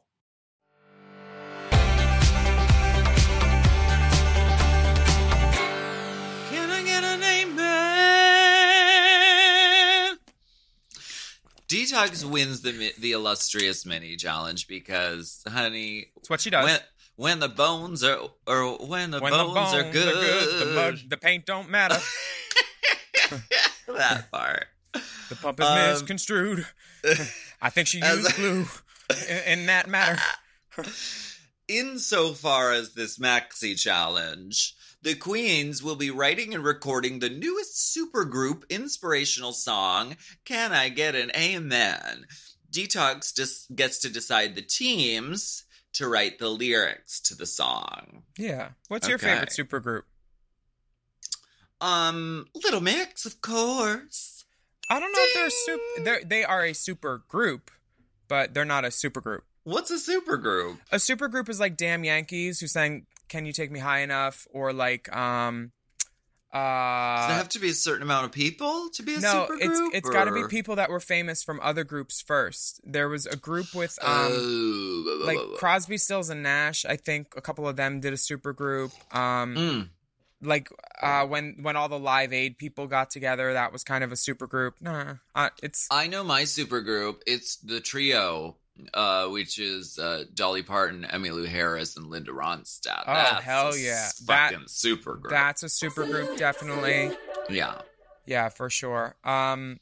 Detox 11.91 12.23
wins 12.23 12.61
the 12.61 12.93
the 12.97 13.11
illustrious 13.11 13.85
mini 13.85 14.15
challenge 14.15 14.67
because, 14.67 15.43
honey, 15.47 16.07
It's 16.17 16.29
what 16.29 16.41
she 16.41 16.49
does. 16.49 16.65
when 16.65 16.79
when 17.15 17.39
the 17.39 17.49
bones 17.49 18.03
are 18.03 18.17
or 18.47 18.77
when 18.77 19.11
the, 19.11 19.19
when 19.19 19.31
bones, 19.31 19.49
the 19.49 19.53
bones 19.53 19.73
are 19.73 19.91
good, 19.91 20.67
the, 20.67 20.73
mud, 20.73 20.99
the 21.09 21.17
paint 21.17 21.45
don't 21.45 21.69
matter. 21.69 21.97
that 23.87 24.31
part. 24.31 24.65
The 24.93 25.35
pump 25.41 25.59
is 25.59 25.65
Um, 25.65 25.75
misconstrued. 25.91 26.65
I 27.61 27.69
think 27.69 27.87
she 27.87 27.99
used 27.99 28.35
glue 28.35 28.65
in, 29.29 29.59
in 29.59 29.65
that 29.67 29.87
matter. 29.87 30.21
Insofar 31.67 32.71
as 32.73 32.93
this 32.95 33.17
maxi 33.17 33.79
challenge, 33.79 34.75
the 35.01 35.15
Queens 35.15 35.81
will 35.81 35.95
be 35.95 36.11
writing 36.11 36.53
and 36.53 36.63
recording 36.63 37.19
the 37.19 37.29
newest 37.29 37.95
supergroup 37.97 38.69
inspirational 38.69 39.51
song, 39.51 40.15
Can 40.45 40.71
I 40.71 40.89
Get 40.89 41.15
an 41.15 41.31
Amen? 41.35 42.25
Detox 42.71 43.35
just 43.35 43.75
gets 43.75 43.99
to 43.99 44.09
decide 44.09 44.55
the 44.55 44.61
teams 44.61 45.63
to 45.93 46.07
write 46.07 46.39
the 46.39 46.47
lyrics 46.49 47.19
to 47.19 47.35
the 47.35 47.45
song. 47.45 48.23
Yeah. 48.37 48.69
What's 48.87 49.07
your 49.07 49.15
Okay. 49.15 49.27
favorite 49.27 49.49
supergroup? 49.49 50.03
Um, 51.81 52.45
Little 52.63 52.81
Mix, 52.81 53.25
of 53.25 53.41
course. 53.41 54.45
I 54.89 54.99
don't 54.99 55.11
know 55.11 55.19
if 55.21 55.33
they're 55.33 55.49
super. 55.49 56.03
They're, 56.03 56.23
they 56.23 56.43
are 56.43 56.63
a 56.63 56.73
super 56.73 57.23
group, 57.27 57.71
but 58.27 58.53
they're 58.53 58.65
not 58.65 58.85
a 58.85 58.91
super 58.91 59.19
group. 59.21 59.43
What's 59.63 59.89
a 59.91 59.95
supergroup? 59.95 60.77
A 60.91 60.99
super 60.99 61.27
group 61.27 61.49
is 61.49 61.59
like 61.59 61.77
Damn 61.77 62.03
Yankees, 62.03 62.59
who 62.59 62.67
sang 62.67 63.05
"Can 63.31 63.45
You 63.47 63.53
Take 63.53 63.71
Me 63.71 63.79
High 63.79 64.01
Enough," 64.01 64.45
or 64.51 64.73
like 64.73 65.05
um, 65.15 65.71
Does 66.53 66.59
uh, 66.59 67.27
there 67.29 67.37
have 67.37 67.49
to 67.49 67.59
be 67.59 67.69
a 67.69 67.73
certain 67.73 68.03
amount 68.03 68.25
of 68.25 68.31
people 68.33 68.89
to 68.95 69.03
be 69.03 69.15
a 69.15 69.19
no, 69.19 69.47
supergroup? 69.49 69.57
it's 69.61 69.95
it's 69.97 70.09
got 70.09 70.25
to 70.25 70.33
be 70.33 70.43
people 70.49 70.75
that 70.75 70.89
were 70.89 70.99
famous 70.99 71.41
from 71.41 71.59
other 71.63 71.83
groups 71.85 72.21
first. 72.21 72.81
There 72.83 73.07
was 73.07 73.25
a 73.25 73.37
group 73.37 73.73
with 73.73 73.97
um, 74.03 74.31
Oh, 74.35 75.21
like 75.25 75.39
Crosby, 75.57 75.97
Stills, 75.97 76.29
and 76.29 76.43
Nash. 76.43 76.83
I 76.85 76.97
think 76.97 77.33
a 77.37 77.41
couple 77.41 77.67
of 77.67 77.75
them 77.77 78.01
did 78.01 78.11
a 78.13 78.17
super 78.17 78.51
group. 78.53 78.91
Um, 79.15 79.55
Mm. 79.55 79.89
like 80.41 80.67
uh, 81.01 81.25
when 81.25 81.57
when 81.61 81.75
all 81.77 81.87
the 81.87 81.99
Live 81.99 82.33
Aid 82.33 82.57
people 82.57 82.87
got 82.87 83.11
together, 83.11 83.53
that 83.53 83.71
was 83.71 83.83
kind 83.83 84.03
of 84.03 84.11
a 84.11 84.17
super 84.17 84.47
group. 84.47 84.75
Nah, 84.81 85.15
uh, 85.35 85.49
it's 85.63 85.87
I 85.89 86.07
know 86.07 86.23
my 86.23 86.43
supergroup. 86.43 87.21
It's 87.25 87.55
the 87.57 87.79
trio, 87.79 88.57
uh, 88.93 89.27
which 89.27 89.59
is 89.59 89.97
uh, 89.99 90.23
Dolly 90.33 90.63
Parton, 90.63 91.05
Emmylou 91.09 91.47
Harris, 91.47 91.97
and 91.97 92.07
Linda 92.07 92.31
Ronstadt. 92.31 93.03
Oh, 93.07 93.13
That's 93.13 93.43
hell 93.43 93.69
a 93.73 93.77
yeah. 93.77 93.91
s- 93.91 94.19
That- 94.19 94.51
fucking 94.53 94.67
supergroup. 94.67 95.29
that's 95.29 95.63
a 95.63 95.69
super 95.69 96.05
group, 96.05 96.37
definitely. 96.37 97.11
yeah. 97.49 97.81
Yeah, 98.25 98.49
for 98.49 98.69
sure. 98.69 99.15
Um, 99.23 99.79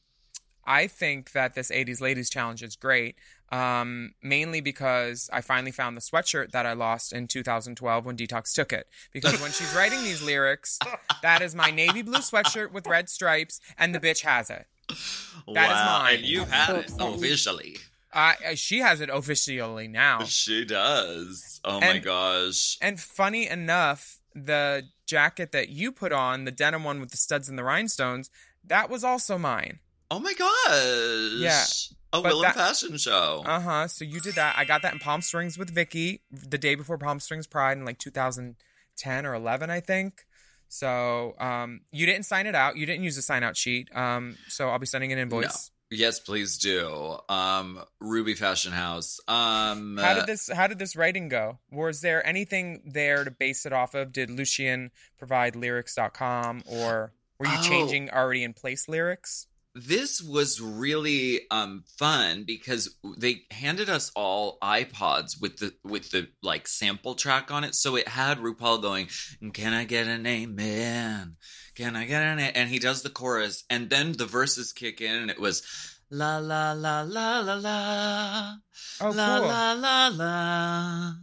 I 0.66 0.88
think 0.88 1.32
that 1.32 1.56
this 1.56 1.72
80s 1.72 2.00
Ladies 2.02 2.30
Challenge 2.30 2.62
is 2.64 2.76
great, 2.76 3.16
um, 3.52 4.14
mainly 4.22 4.62
because 4.62 5.30
I 5.34 5.42
finally 5.42 5.72
found 5.72 5.98
the 5.98 6.02
sweatshirt 6.02 6.52
that 6.52 6.66
I 6.66 6.74
lost 6.74 7.12
in 7.12 7.28
2012 7.28 8.06
when 8.06 8.16
Detox 8.16 8.54
took 8.54 8.72
it. 8.72 8.88
Because 9.12 9.42
when 9.42 9.52
she's 9.52 9.74
writing 9.76 10.04
these 10.04 10.22
lyrics, 10.22 10.78
that 11.22 11.42
is 11.42 11.56
my 11.56 11.72
navy 11.72 12.02
blue 12.02 12.20
sweatshirt 12.20 12.72
with 12.72 12.86
red 12.88 13.10
stripes, 13.10 13.60
and 13.78 13.94
the 13.96 14.00
bitch 14.00 14.22
has 14.22 14.50
it. 14.50 14.68
That 14.90 14.96
is 14.96 15.56
wow. 15.56 16.00
mine. 16.04 16.16
And 16.18 16.26
you 16.26 16.46
have 16.46 16.76
it 16.78 16.92
officially. 17.00 17.78
Uh, 18.12 18.34
she 18.56 18.80
has 18.80 19.02
it 19.02 19.10
officially 19.12 19.88
now. 19.88 20.24
She 20.24 20.66
does. 20.66 21.60
Oh 21.64 21.80
my 21.80 22.00
gosh. 22.00 22.78
And 22.82 23.00
funny 23.00 23.48
enough, 23.48 24.20
the 24.34 24.84
jacket 25.06 25.52
that 25.52 25.70
you 25.70 25.92
put 25.92 26.12
on, 26.12 26.46
the 26.46 26.52
denim 26.52 26.84
one 26.84 27.00
with 27.00 27.12
the 27.12 27.18
studs 27.18 27.48
and 27.50 27.58
the 27.58 27.64
rhinestones, 27.64 28.30
that 28.66 28.90
was 28.90 29.04
also 29.04 29.38
mine. 29.38 29.80
Oh 30.12 30.20
my 30.20 30.34
gosh. 30.34 31.40
Yeah, 31.40 31.66
A 32.14 32.22
Willam 32.24 32.42
that- 32.42 32.56
fashion 32.56 32.98
show. 32.98 33.44
Uh 33.46 33.60
huh. 33.60 33.88
So 33.88 34.06
you 34.06 34.20
did 34.20 34.36
that. 34.36 34.56
I 34.58 34.66
got 34.66 34.82
that 34.82 34.94
in 34.94 35.00
Palm 35.00 35.22
Springs 35.22 35.58
with 35.58 35.70
Vicky 35.70 36.22
the 36.32 36.58
day 36.58 36.74
before 36.76 36.98
Palm 36.98 37.20
Springs 37.20 37.46
Pride 37.46 37.78
in 37.78 37.86
like 37.86 38.00
2010 38.00 39.26
or 39.26 39.34
11, 39.36 39.70
I 39.70 39.80
think. 39.82 40.26
So 40.68 41.36
um, 41.40 41.82
you 41.92 42.06
didn't 42.06 42.24
sign 42.26 42.48
it 42.48 42.56
out. 42.56 42.76
You 42.78 42.86
didn't 42.86 43.04
use 43.04 43.18
a 43.18 43.22
sign 43.22 43.44
out 43.44 43.58
sheet. 43.58 43.96
Um, 43.96 44.38
so 44.48 44.70
I'll 44.70 44.80
be 44.80 44.86
sending 44.86 45.12
an 45.12 45.20
invoice. 45.20 45.72
Yes, 45.92 46.20
please 46.20 46.58
do. 46.58 47.18
Um, 47.30 47.82
Ruby 48.00 48.34
Fashion 48.36 48.72
House. 48.72 49.20
Um, 49.28 49.98
How 50.02 50.12
uh, 50.12 50.14
did 50.16 50.28
this? 50.28 50.50
How 50.50 50.68
did 50.68 50.80
this 50.80 50.96
writing 50.96 51.30
go? 51.30 51.60
Was 51.72 52.02
there 52.02 52.26
anything 52.26 52.82
there 52.86 53.24
to 53.24 53.32
base 53.32 53.66
it 53.66 53.74
off 53.74 53.94
of? 53.96 54.12
Did 54.12 54.30
Lucian 54.30 54.92
provide 55.18 55.56
lyrics.com 55.56 56.64
or 56.66 57.14
were 57.40 57.48
you 57.48 57.58
Oh. 57.58 57.64
changing 57.64 58.10
already 58.10 58.44
in 58.44 58.54
place 58.54 58.88
lyrics? 58.88 59.48
This 59.88 60.22
was 60.22 60.60
really 60.60 61.42
um 61.52 61.84
fun 61.98 62.44
because 62.46 62.96
they 63.18 63.44
handed 63.52 63.90
us 63.90 64.12
all 64.16 64.58
iPods 64.62 65.42
with 65.42 65.58
the 65.58 65.74
with 65.84 66.12
the 66.12 66.28
like 66.44 66.68
sample 66.68 67.16
track 67.16 67.52
on 67.52 67.64
it. 67.64 67.76
So 67.76 67.96
it 67.96 68.08
had 68.08 68.40
RuPaul 68.40 68.82
going 68.82 69.08
can 69.54 69.74
I 69.74 69.86
get 69.86 70.08
an 70.08 70.26
amen? 70.26 71.38
Can 71.76 71.96
I 71.96 72.06
get 72.06 72.22
an 72.22 72.40
a-? 72.40 72.52
and 72.56 72.70
he 72.70 72.80
does 72.80 73.04
the 73.04 73.10
chorus. 73.10 73.64
And 73.70 73.90
then 73.90 74.14
the 74.14 74.26
verses 74.26 74.74
kick 74.74 75.02
in 75.02 75.16
and 75.16 75.32
it 75.32 75.40
was 75.40 75.64
la 76.12 76.38
la 76.38 76.74
la 76.74 77.02
la 77.02 77.40
la 77.40 77.56
la. 77.56 78.56
Oh, 79.02 79.10
la 79.12 79.40
cool. 79.40 79.48
la 79.48 79.74
la 79.74 80.08
la. 80.08 81.14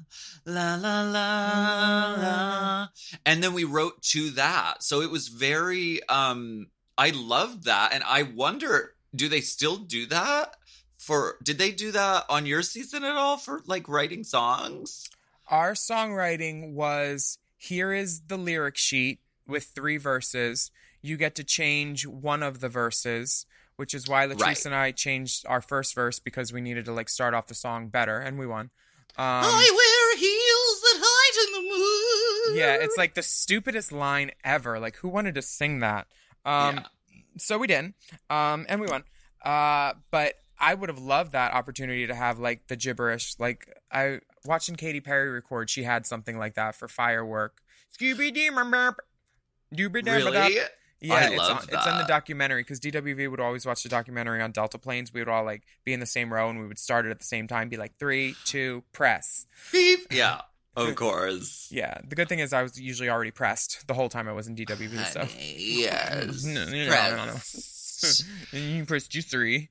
La 0.49 0.77
la 0.77 1.03
la 1.03 2.17
la. 2.21 2.89
And 3.25 3.43
then 3.43 3.53
we 3.53 3.65
wrote 3.65 4.01
to 4.13 4.31
that. 4.31 4.83
So 4.83 5.03
it 5.03 5.11
was 5.11 5.29
very 5.29 6.01
um 6.09 6.69
i 6.99 7.11
loved 7.11 7.65
that 7.65 7.93
and 7.93 8.03
i 8.05 8.23
wonder 8.23 8.95
do 9.15 9.29
they 9.29 9.41
still 9.41 9.77
do 9.77 10.07
that 10.07 10.57
for 10.99 11.37
did 11.43 11.59
they 11.59 11.71
do 11.71 11.93
that 11.93 12.25
on 12.29 12.47
your 12.47 12.63
season 12.63 13.05
at 13.05 13.17
all 13.17 13.37
for 13.37 13.63
like 13.67 13.89
writing 13.89 14.25
songs 14.25 15.09
Our 15.49 15.75
songwriting 15.75 16.73
was 16.73 17.39
here 17.57 17.93
is 17.93 18.23
the 18.29 18.37
lyric 18.37 18.77
sheet 18.77 19.21
with 19.47 19.65
three 19.67 19.97
verses. 19.97 20.71
You 21.03 21.17
get 21.17 21.37
to 21.37 21.45
change 21.45 22.05
one 22.05 22.43
of 22.43 22.59
the 22.61 22.69
verses, 22.69 23.47
which 23.77 23.95
is 23.95 24.09
why 24.09 24.27
Latrice 24.27 24.41
Right. 24.43 24.67
and 24.67 24.75
I 24.75 24.91
changed 24.91 25.47
our 25.47 25.63
first 25.63 25.95
verse 25.95 26.19
because 26.19 26.53
we 26.53 26.61
needed 26.61 26.85
to 26.87 26.93
like 26.93 27.09
start 27.09 27.33
off 27.33 27.47
the 27.47 27.55
song 27.55 27.89
better, 27.89 28.19
and 28.19 28.39
we 28.41 28.47
won. 28.47 28.71
Um, 29.17 29.47
i 29.47 29.71
wear 29.81 30.19
heels 30.19 30.81
that 30.83 30.99
hide 31.01 31.47
in 31.47 31.53
the 31.55 31.71
moon 31.71 32.59
yeah, 32.59 32.85
it's 32.85 32.97
like 32.97 33.15
the 33.15 33.23
stupidest 33.23 33.93
line 33.93 34.33
ever. 34.45 34.79
Like, 34.81 34.97
who 34.97 35.09
wanted 35.09 35.35
to 35.37 35.43
sing 35.43 35.79
that? 35.81 36.07
Um, 36.47 36.77
Yeah. 36.77 36.83
So 37.39 37.59
we 37.59 37.67
did, 37.67 37.93
um, 38.31 38.65
and 38.67 38.81
we 38.81 38.87
won. 38.87 39.05
Uh, 39.45 39.93
but 40.11 40.35
I 40.59 40.73
would 40.73 40.89
have 40.89 40.99
loved 40.99 41.33
that 41.33 41.53
opportunity 41.53 42.07
to 42.07 42.15
have 42.15 42.39
like 42.39 42.67
the 42.69 42.77
gibberish. 42.77 43.35
Like 43.39 43.69
I 43.93 44.21
watching 44.45 44.75
Katy 44.77 45.01
Perry 45.01 45.31
record, 45.31 45.69
she 45.69 45.83
had 45.83 46.07
something 46.07 46.39
like 46.39 46.55
that 46.55 46.75
for 46.75 46.89
Firework. 46.89 47.61
Scooby 49.75 50.05
Doo, 50.05 50.13
really 50.13 50.33
Yeah, 51.01 51.15
I 51.15 51.31
it's, 51.31 51.43
on, 51.43 51.59
it's 51.69 51.87
on 51.87 51.99
the 51.99 52.07
documentary 52.07 52.63
because 52.63 52.81
DWV 52.81 53.31
would 53.31 53.41
always 53.41 53.67
watch 53.67 53.83
the 53.83 53.91
documentary 53.91 54.41
on 54.41 54.51
Delta 54.51 54.79
planes. 54.79 55.13
We 55.13 55.21
would 55.21 55.29
all 55.29 55.45
like 55.45 55.63
be 55.85 55.93
in 55.93 56.01
the 56.01 56.07
same 56.07 56.33
row 56.33 56.49
and 56.49 56.59
we 56.59 56.67
would 56.67 56.79
start 56.79 57.05
it 57.05 57.11
at 57.11 57.19
the 57.19 57.25
same 57.25 57.47
time. 57.47 57.69
Be 57.69 57.77
like 57.77 57.99
three, 57.99 58.35
two, 58.47 58.83
press. 58.93 59.47
Beep. 59.73 60.07
Yeah, 60.11 60.41
of 60.77 60.95
course. 60.95 61.69
Yeah. 61.71 61.99
The 62.07 62.15
good 62.17 62.29
thing 62.29 62.39
is 62.41 62.53
I 62.53 62.63
was 62.63 62.79
usually 62.81 63.09
already 63.09 63.31
pressed 63.31 63.87
the 63.87 63.95
whole 63.95 64.09
time 64.09 64.29
I 64.29 64.33
was 64.33 64.47
in 64.47 64.55
DWV. 64.57 65.05
So 65.13 65.21
Honey, 65.21 65.55
yes. 65.59 66.45
No, 66.47 66.65
no, 66.65 66.71
no, 66.71 67.17
no, 67.17 67.25
no. 67.27 67.33
Press. 67.99 68.25
you 68.53 68.85
pressed 68.85 69.15
you 69.15 69.23
three. 69.23 69.71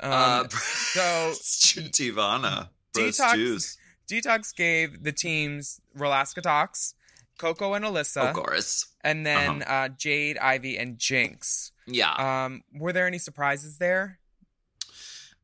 Um, 0.00 0.12
uh, 0.12 0.44
so 0.48 1.80
Tivana. 1.82 2.68
Detox- 2.94 3.34
juice. 3.34 3.78
Detox 4.08 4.54
gave 4.54 5.02
the 5.02 5.12
teams 5.12 5.80
Rolaskatox, 5.98 6.94
Coco 7.38 7.74
and 7.74 7.84
Alyssa, 7.84 8.28
Of 8.28 8.34
course. 8.34 8.86
and 9.02 9.24
then 9.26 9.62
uh, 9.62 9.88
Jade, 9.88 10.38
Ivy, 10.38 10.76
and 10.78 10.98
Jinkx. 10.98 11.72
Yeah. 11.86 12.12
Um, 12.44 12.62
were 12.74 12.92
there 12.92 13.06
any 13.06 13.18
surprises 13.18 13.78
there? 13.78 14.18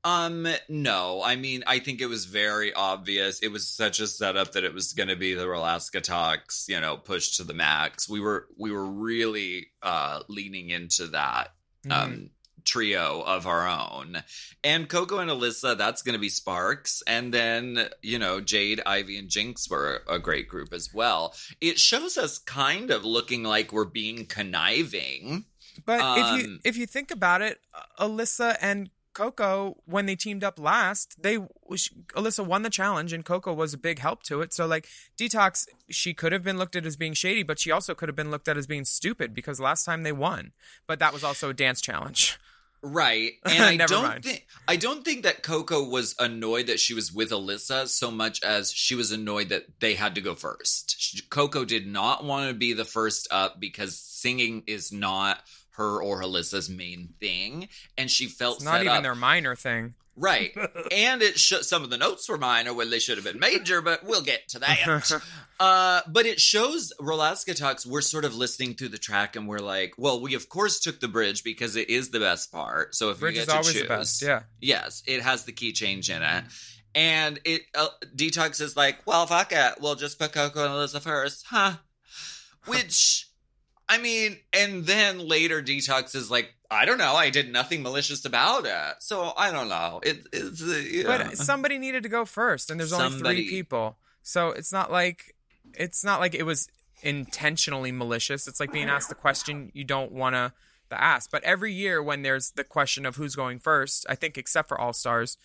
Um, 0.03 0.47
no. 0.69 1.23
I 1.23 1.37
mean, 1.37 1.63
I 1.67 1.79
think 1.79 2.01
it 2.01 2.07
was 2.07 2.25
very 2.25 2.73
obvious. 2.73 3.41
It 3.41 3.53
was 3.53 3.69
such 3.69 4.01
a 4.01 4.07
setup 4.07 4.53
that 4.53 4.65
it 4.65 4.73
was 4.73 4.93
going 4.93 5.09
to 5.11 5.17
be 5.17 5.35
the 5.35 5.47
Alaska 5.51 6.01
talks, 6.01 6.67
you 6.69 6.81
know, 6.81 6.97
pushed 6.97 7.37
to 7.37 7.45
the 7.45 7.55
max. 7.55 8.09
We 8.09 8.21
were 8.21 8.47
we 8.57 8.73
were 8.73 8.87
really 8.87 9.69
uh 9.83 10.23
leaning 10.29 10.71
into 10.71 11.09
that 11.09 11.53
um 11.91 12.31
trio 12.65 13.23
of 13.23 13.47
our 13.47 13.67
own. 13.67 14.23
And 14.63 14.89
Coco 14.89 15.19
and 15.19 15.31
Alyssa, 15.31 15.77
that's 15.77 16.03
going 16.03 16.13
to 16.13 16.19
be 16.19 16.29
Sparks. 16.29 17.03
And 17.07 17.33
then, 17.33 17.89
you 18.03 18.19
know, 18.19 18.41
Jade, 18.41 18.83
Ivy, 18.85 19.19
and 19.19 19.29
Jinkx 19.29 19.71
were 19.71 20.03
a 20.09 20.19
great 20.19 20.49
group 20.49 20.73
as 20.73 20.93
well. 20.93 21.35
It 21.61 21.79
shows 21.79 22.19
us 22.19 22.39
kind 22.39 22.91
of 22.91 23.05
looking 23.05 23.43
like 23.45 23.73
we're 23.73 23.87
being 23.87 24.27
conniving. 24.27 25.47
But 25.87 26.01
if 26.19 26.43
you 26.43 26.51
Um, 26.53 26.61
if 26.65 26.77
you 26.77 26.87
think 26.87 27.11
about 27.11 27.43
it, 27.43 27.61
Alyssa 27.99 28.57
and 28.61 28.91
Coco, 29.13 29.77
when 29.87 30.07
they 30.07 30.17
teamed 30.17 30.45
up 30.45 30.59
last, 30.59 31.23
they 31.23 31.39
Alyssa 31.39 32.47
won 32.47 32.63
the 32.63 32.71
challenge, 32.71 33.13
and 33.13 33.25
Coco 33.25 33.53
was 33.53 33.75
a 33.75 33.79
big 33.79 33.99
help 33.99 34.23
to 34.25 34.41
it. 34.41 34.53
So 34.53 34.67
like 34.67 34.89
Detox, 35.19 35.67
she 35.89 36.15
could 36.15 36.33
have 36.33 36.45
been 36.45 36.59
looked 36.59 36.77
at 36.77 36.87
as 36.87 36.97
being 36.97 37.15
shady, 37.15 37.43
but 37.43 37.59
she 37.59 37.71
also 37.71 37.95
could 37.95 38.09
have 38.09 38.17
been 38.17 38.31
looked 38.31 38.49
at 38.49 38.57
as 38.57 38.67
being 38.67 38.85
stupid 38.85 39.35
because 39.35 39.61
last 39.61 39.85
time 39.85 40.03
they 40.03 40.13
won. 40.13 40.53
But 40.87 40.99
that 41.01 41.13
was 41.13 41.25
also 41.25 41.51
a 41.51 41.55
dance 41.55 41.81
challenge. 41.81 42.39
Right. 42.83 43.33
And 43.45 43.83
I 43.83 43.87
don't 43.87 44.23
think 44.23 44.47
I 44.69 44.77
don't 44.77 45.05
think 45.05 45.25
that 45.25 45.43
Coco 45.43 45.85
was 45.89 46.15
annoyed 46.19 46.69
that 46.69 46.81
she 46.81 46.95
was 46.95 47.13
with 47.13 47.31
Alyssa 47.31 47.89
so 47.89 48.11
much 48.11 48.43
as 48.43 48.73
she 48.73 48.95
was 48.95 49.13
annoyed 49.13 49.51
that 49.51 49.67
they 49.81 49.95
had 49.95 50.15
to 50.15 50.21
go 50.21 50.35
first. 50.35 50.97
She, 50.99 51.21
Coco 51.23 51.65
did 51.65 51.87
not 51.87 52.25
want 52.25 52.49
to 52.49 52.55
be 52.55 52.73
the 52.73 52.85
first 52.85 53.29
up 53.31 53.61
because 53.61 53.99
singing 53.99 54.63
is 54.67 54.93
not 54.93 55.43
her 55.73 56.03
or 56.03 56.23
Alyssa's 56.23 56.69
main 56.69 57.15
thing 57.21 57.69
and 57.97 58.11
she 58.11 58.27
felt 58.27 58.57
It's 58.57 58.65
not 58.65 58.81
even 58.83 58.97
up. 58.97 59.03
their 59.03 59.15
minor 59.15 59.55
thing. 59.57 59.95
Right. 60.17 60.55
and 60.93 61.23
it 61.23 61.39
sh- 61.39 61.63
some 61.63 61.83
of 61.83 61.89
the 61.89 61.97
notes 61.97 62.29
were 62.29 62.37
minor 62.37 62.75
when 62.75 62.91
they 62.91 62.99
should 62.99 63.17
have 63.17 63.25
been 63.25 63.39
major, 63.39 63.81
but 63.81 64.05
we'll 64.05 64.21
get 64.23 64.49
to 64.51 64.59
that. 64.59 65.23
uh, 65.61 66.01
but 66.09 66.27
it 66.27 66.41
shows 66.41 66.93
Rolaskatox, 67.01 67.87
we're 67.87 68.03
sort 68.03 68.25
of 68.27 68.35
listening 68.35 68.75
through 68.75 68.89
the 68.89 68.99
track 68.99 69.37
and 69.37 69.49
we're 69.49 69.59
like, 69.61 69.95
well, 69.97 70.21
we 70.21 70.35
of 70.35 70.49
course 70.51 70.79
took 70.81 71.01
the 71.01 71.09
bridge 71.09 71.43
because 71.43 71.75
it 71.77 71.89
is 71.89 72.11
the 72.11 72.21
best 72.21 72.53
part. 72.53 72.95
So 72.95 73.11
if 73.11 73.21
Bridge 73.21 73.35
we 73.35 73.41
is 73.41 73.47
get 73.47 73.53
to 73.53 73.57
always 73.59 73.73
choose, 73.73 73.83
the 73.83 73.89
best. 73.89 74.23
Yeah. 74.23 74.43
Yes, 74.61 75.03
it 75.07 75.23
has 75.23 75.45
the 75.45 75.53
key 75.53 75.73
change 75.73 76.11
in 76.11 76.23
it. 76.23 76.45
And 76.95 77.41
it 77.45 77.63
uh, 77.75 77.87
Detox 78.17 78.61
is 78.61 78.77
like, 78.77 78.99
well, 79.07 79.25
fuck 79.27 79.53
it. 79.53 79.75
We'll 79.81 79.95
just 79.95 80.19
put 80.19 80.33
Coco 80.33 80.65
and 80.65 80.73
Alyssa 80.73 81.01
first. 81.01 81.47
Huh. 81.49 81.75
Which, 82.67 83.30
I 83.91 83.99
mean, 83.99 84.39
and 84.53 84.87
then 84.87 85.19
later 85.19 85.61
Detox 85.61 86.15
is 86.15 86.31
like, 86.31 86.55
I 86.71 86.85
don't 86.85 86.99
know. 86.99 87.15
I 87.15 87.31
did 87.31 87.53
nothing 87.53 87.83
malicious 87.83 88.25
about 88.25 88.65
it. 88.65 88.95
So 89.01 89.33
I 89.37 89.51
don't 89.51 89.69
know. 89.69 89.99
It, 90.05 90.29
it's, 90.33 90.63
uh, 90.63 90.81
yeah. 90.89 91.05
But 91.07 91.37
somebody 91.37 91.77
needed 91.77 92.05
to 92.05 92.09
go 92.09 92.25
first, 92.25 92.71
and 92.71 92.79
there's 92.79 92.93
only 92.93 93.19
three 93.19 93.51
people, 93.51 93.99
so 94.23 94.51
it's 94.51 94.73
not 94.73 94.93
like 94.93 95.35
it's 95.75 96.05
not 96.05 96.21
like 96.21 96.37
it 96.37 96.45
was 96.45 96.69
intentionally 97.03 97.91
malicious. 97.91 98.47
It's 98.47 98.61
like 98.61 98.73
being 98.73 98.89
asked 98.89 99.09
the 99.09 99.17
question 99.17 99.73
you 99.75 99.83
don't 99.83 100.13
want 100.13 100.35
to 100.35 100.53
ask. 100.93 101.31
But 101.31 101.43
every 101.43 101.73
year 101.73 102.01
when 102.03 102.23
there's 102.23 102.53
the 102.53 102.65
question 102.65 103.05
of 103.05 103.17
who's 103.17 103.35
going 103.35 103.59
first, 103.59 104.07
I 104.09 104.15
think 104.15 104.39
except 104.39 104.69
for 104.69 104.81
All 104.81 104.93
Stars, 104.93 105.37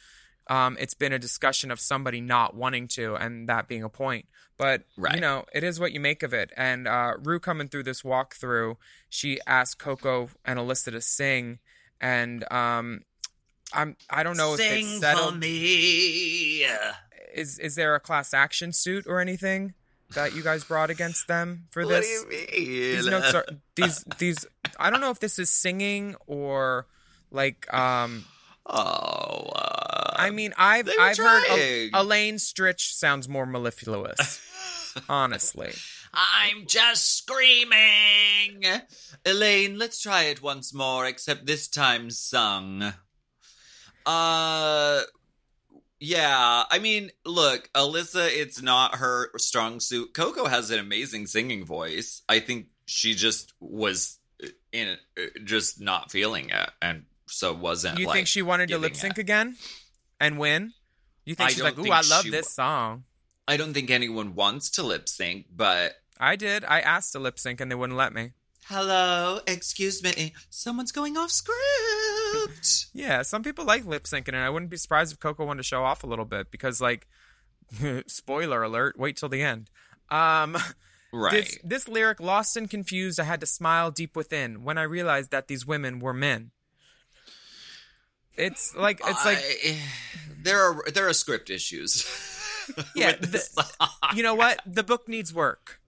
um, 0.48 0.78
it's 0.80 0.94
been 0.94 1.12
a 1.14 1.20
discussion 1.20 1.72
of 1.72 1.80
somebody 1.80 2.22
not 2.22 2.56
wanting 2.56 2.88
to, 2.90 3.16
and 3.16 3.50
that 3.50 3.68
being 3.68 3.84
a 3.84 3.90
point. 3.90 4.26
But 4.58 4.84
Right. 4.96 5.16
you 5.16 5.22
know, 5.22 5.46
it 5.54 5.64
is 5.64 5.80
what 5.80 5.92
you 5.92 6.00
make 6.00 6.24
of 6.24 6.34
it. 6.34 6.52
And 6.56 6.88
uh, 6.88 7.14
Rue 7.22 7.40
coming 7.40 7.68
through 7.68 7.84
this 7.84 8.04
walkthrough, 8.04 8.78
she 9.10 9.40
asked 9.46 9.80
Coco 9.80 10.30
and 10.46 10.58
Alyssa 10.58 10.92
to 10.92 11.02
sing, 11.02 11.60
and 12.00 12.50
um, 12.52 13.02
I'm 13.74 13.98
I 14.10 14.24
don't 14.24 14.38
know 14.38 14.54
if 14.54 14.60
it's 14.62 15.00
settled 15.00 15.40
me. 15.40 16.66
is 17.34 17.60
is 17.60 17.76
there 17.76 17.96
a 17.96 18.00
class 18.00 18.34
action 18.34 18.72
suit 18.72 19.06
or 19.08 19.20
anything 19.20 19.74
that 20.14 20.34
you 20.36 20.44
guys 20.44 20.64
brought 20.64 20.90
against 20.90 21.28
them 21.28 21.66
for 21.72 21.84
What 21.84 21.90
this? 21.90 22.06
do 22.06 22.12
you 22.12 22.30
mean? 22.30 22.96
These 22.96 23.08
notes 23.08 23.34
are 23.34 23.46
these 23.76 24.04
these. 24.20 24.46
I 24.80 24.90
don't 24.90 25.02
know 25.02 25.10
if 25.12 25.20
this 25.20 25.38
is 25.40 25.50
singing 25.50 26.16
or 26.28 26.88
like. 27.32 27.72
um 27.74 28.24
Oh, 28.66 29.50
uh, 29.56 30.14
I 30.16 30.32
mean, 30.32 30.54
I've 30.58 30.90
I've 31.00 31.18
heard 31.18 31.44
trying. 31.46 31.92
A- 31.94 32.02
Elaine 32.02 32.36
Stritch 32.36 32.94
sounds 32.94 33.30
more 33.30 33.46
mellifluous. 33.46 34.42
honestly, 35.10 35.74
I'm 36.14 36.66
just 36.68 37.18
screaming. 37.18 38.64
Elaine, 39.26 39.78
let's 39.78 40.02
try 40.02 40.24
it 40.24 40.42
once 40.42 40.74
more, 40.74 41.06
except 41.06 41.46
this 41.46 41.68
time 41.68 42.10
sung. 42.10 42.94
Uh 44.06 45.02
yeah, 46.00 46.64
I 46.70 46.80
mean, 46.80 47.12
look, 47.26 47.70
Alyssa, 47.74 48.28
it's 48.30 48.62
not 48.62 48.96
her 48.96 49.32
strong 49.38 49.80
suit. 49.80 50.14
Coco 50.14 50.46
has 50.46 50.70
an 50.70 50.80
amazing 50.80 51.26
singing 51.26 51.66
voice. 51.66 52.22
I 52.28 52.40
think 52.40 52.68
she 52.86 53.16
just 53.16 53.54
was 53.60 54.20
in 54.72 54.98
it, 55.16 55.46
just 55.46 55.80
not 55.80 56.12
feeling 56.12 56.50
it, 56.50 56.70
and 56.82 57.06
so 57.28 57.54
wasn't. 57.54 58.00
you 58.00 58.08
like, 58.08 58.16
think 58.16 58.28
she 58.28 58.42
wanted 58.42 58.70
to 58.70 58.78
lip 58.78 58.96
sync 58.96 59.18
again 59.18 59.56
and 60.20 60.38
win? 60.38 60.74
You 61.26 61.36
think 61.36 61.50
I 61.50 61.54
she's 61.54 61.64
like, 61.64 61.78
ooh, 61.80 61.92
I 61.92 62.02
love 62.02 62.24
this 62.26 62.46
wa- 62.46 62.64
song. 62.64 63.04
I 63.48 63.58
don't 63.58 63.74
think 63.74 63.90
anyone 63.90 64.36
wants 64.36 64.70
to 64.72 64.84
lip 64.84 65.08
sync, 65.10 65.48
but 65.56 65.94
I 66.20 66.36
did. 66.36 66.64
I 66.66 66.80
asked 66.82 67.12
to 67.14 67.20
lip 67.20 67.40
sync 67.40 67.62
and 67.62 67.70
they 67.70 67.76
wouldn't 67.76 67.98
let 67.98 68.14
me. 68.14 68.32
hello, 68.68 69.40
excuse 69.46 70.02
me, 70.04 70.34
someone's 70.50 70.92
going 70.92 71.18
off 71.18 71.32
script. 71.32 72.88
Yeah, 72.94 73.22
some 73.24 73.44
people 73.44 73.66
like 73.66 73.86
lip 73.86 74.04
syncing, 74.04 74.30
and 74.30 74.38
I 74.38 74.50
wouldn't 74.50 74.72
be 74.72 74.78
surprised 74.78 75.12
if 75.12 75.20
Coco 75.20 75.46
wanted 75.46 75.60
to 75.60 75.68
show 75.68 75.84
off 75.84 76.04
a 76.04 76.08
little 76.08 76.26
bit 76.26 76.50
because, 76.50 76.80
like, 76.80 77.08
spoiler 78.08 78.64
alert, 78.64 78.98
wait 78.98 79.18
till 79.18 79.30
the 79.30 79.42
end. 79.42 79.70
Um, 80.10 80.58
right. 81.12 81.32
this, 81.32 81.60
this 81.64 81.88
lyric, 81.88 82.20
lost 82.20 82.56
and 82.56 82.70
confused, 82.70 83.20
I 83.20 83.24
had 83.24 83.42
to 83.42 83.46
smile 83.46 83.92
deep 83.92 84.16
within 84.16 84.64
when 84.64 84.78
I 84.78 84.84
realized 84.84 85.32
that 85.32 85.48
these 85.48 85.66
women 85.66 86.00
were 86.00 86.14
men. 86.14 86.52
It's 88.38 88.76
like 88.76 89.00
it's 89.06 89.26
like 89.26 89.38
I- 89.40 89.80
there 90.42 90.62
are 90.62 90.84
there 90.92 91.08
are 91.08 91.14
script 91.14 91.50
issues. 91.50 92.06
Yeah, 92.96 93.12
the- 93.12 93.48
you 94.16 94.24
know 94.24 94.34
what 94.34 94.60
the 94.66 94.82
book 94.82 95.08
needs 95.08 95.32
work. 95.32 95.80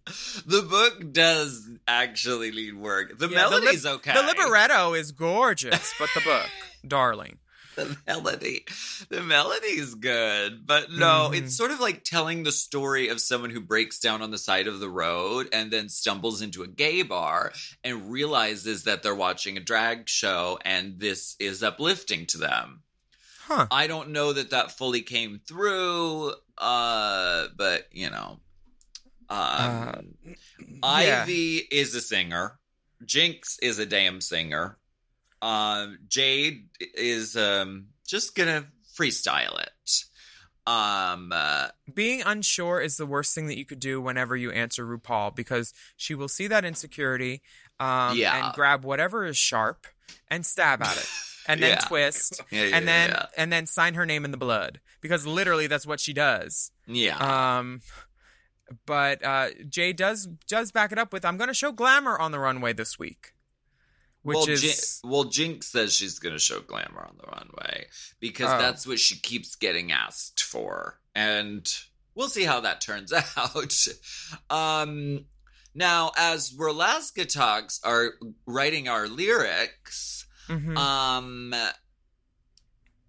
the 0.46 0.62
book 0.62 1.12
does 1.12 1.68
actually 1.88 2.52
need 2.52 2.76
work. 2.78 3.18
The 3.18 3.28
Yeah, 3.28 3.46
the 3.46 3.50
lip- 3.56 3.62
melody's 3.64 3.84
okay. 3.86 4.14
The 4.14 4.22
libretto 4.22 4.94
is 4.94 5.12
gorgeous, 5.12 5.96
but 5.98 6.08
the 6.14 6.22
book, 6.22 6.46
darling. 6.88 7.40
The 7.78 7.96
melody, 8.08 8.66
the 9.10 9.22
melody's 9.22 9.94
good, 9.94 10.66
but 10.66 10.92
no, 10.92 11.30
Mhm. 11.32 11.38
it's 11.38 11.56
sort 11.56 11.70
of 11.70 11.80
like 11.80 12.04
telling 12.04 12.42
the 12.44 12.52
story 12.52 13.08
of 13.10 13.22
someone 13.22 13.52
who 13.52 13.62
breaks 13.62 14.00
down 14.00 14.24
on 14.24 14.32
the 14.32 14.38
side 14.40 14.66
of 14.68 14.80
the 14.80 14.90
road 14.90 15.48
and 15.54 15.72
then 15.72 15.88
stumbles 15.88 16.42
into 16.42 16.64
a 16.64 16.68
gay 16.68 17.04
bar 17.04 17.54
and 17.84 18.12
realizes 18.12 18.84
that 18.86 19.04
they're 19.04 19.14
watching 19.14 19.58
a 19.58 19.60
drag 19.62 20.10
show 20.10 20.58
and 20.66 21.00
this 21.00 21.36
is 21.40 21.62
uplifting 21.62 22.26
to 22.28 22.40
them. 22.40 22.82
Huh? 23.42 23.68
I 23.70 23.86
don't 23.86 24.10
know 24.10 24.34
that 24.34 24.50
that 24.50 24.76
fully 24.76 25.04
came 25.04 25.40
through, 25.48 26.34
uh, 26.58 27.48
but 27.56 27.88
you 27.92 28.10
know, 28.10 28.40
um, 29.30 30.16
Uh, 30.82 31.02
yeah. 31.06 31.22
Ivy 31.24 31.58
is 31.58 31.94
a 31.94 32.02
singer. 32.02 32.60
Jinkx 33.06 33.58
is 33.62 33.78
a 33.78 33.86
damn 33.86 34.20
singer. 34.22 34.80
Um, 35.42 36.00
Jade 36.08 36.70
is 36.80 37.36
um 37.38 37.88
just 38.08 38.36
gonna 38.36 38.66
freestyle 38.98 39.60
it. 39.62 40.04
Um, 40.66 41.32
uh, 41.34 41.68
being 41.94 42.22
unsure 42.26 42.82
is 42.82 42.98
the 42.98 43.06
worst 43.06 43.34
thing 43.34 43.48
that 43.48 43.58
you 43.58 43.64
could 43.64 43.80
do 43.80 44.02
whenever 44.02 44.36
you 44.36 44.52
answer 44.52 44.86
RuPaul 44.86 45.34
because 45.34 45.74
she 45.96 46.14
will 46.14 46.28
see 46.28 46.48
that 46.48 46.66
insecurity 46.66 47.42
um, 47.80 48.18
Yeah. 48.18 48.48
and 48.48 48.54
grab 48.54 48.84
whatever 48.84 49.26
is 49.26 49.38
sharp 49.38 49.88
and 50.30 50.46
stab 50.46 50.82
at 50.82 50.98
it 50.98 51.08
and 51.48 51.64
then 51.64 51.70
Yeah. 51.72 51.88
twist 51.88 52.42
yeah, 52.52 52.64
yeah, 52.66 52.76
and 52.78 52.86
then 52.86 53.16
and 53.38 53.50
then 53.54 53.66
sign 53.66 53.94
her 53.94 54.06
name 54.06 54.26
in 54.26 54.32
the 54.32 54.38
blood 54.38 54.82
because 55.00 55.26
literally 55.26 55.68
that's 55.68 55.86
what 55.88 56.02
she 56.02 56.12
does. 56.12 56.72
yeah. 56.86 57.16
Um, 57.60 57.80
but 58.86 59.24
uh, 59.24 59.52
Jay 59.70 59.94
does 59.94 60.28
does 60.50 60.74
back 60.74 60.92
it 60.92 60.98
up 61.00 61.14
with 61.14 61.24
I'm 61.24 61.38
going 61.38 61.48
to 61.48 61.54
show 61.54 61.72
glamour 61.72 62.18
on 62.20 62.34
the 62.34 62.40
runway 62.40 62.74
this 62.74 63.00
week. 63.00 63.32
Which 64.28 64.36
well, 64.36 64.50
is 64.50 64.62
Jin- 64.62 65.10
well, 65.10 65.24
Jinkx 65.26 65.64
says 65.64 65.96
she's 65.96 66.20
going 66.20 66.34
to 66.34 66.40
show 66.40 66.60
glamour 66.60 67.02
on 67.02 67.16
the 67.18 67.28
runway 67.32 67.88
because 68.20 68.52
Oh. 68.52 68.58
that's 68.60 68.86
what 68.86 69.00
she 69.00 69.16
keeps 69.20 69.56
getting 69.56 69.92
asked 69.94 70.44
for, 70.44 71.00
and 71.16 71.66
we'll 72.14 72.28
see 72.28 72.44
how 72.44 72.60
that 72.60 72.82
turns 72.82 73.14
out. 73.38 73.88
um, 74.50 75.26
now, 75.74 76.12
as 76.18 76.52
Rolaskatox 76.54 77.80
are 77.84 78.16
writing 78.46 78.88
our 78.90 79.08
lyrics, 79.08 80.26
Mhm. 80.50 80.76
um, 80.78 81.54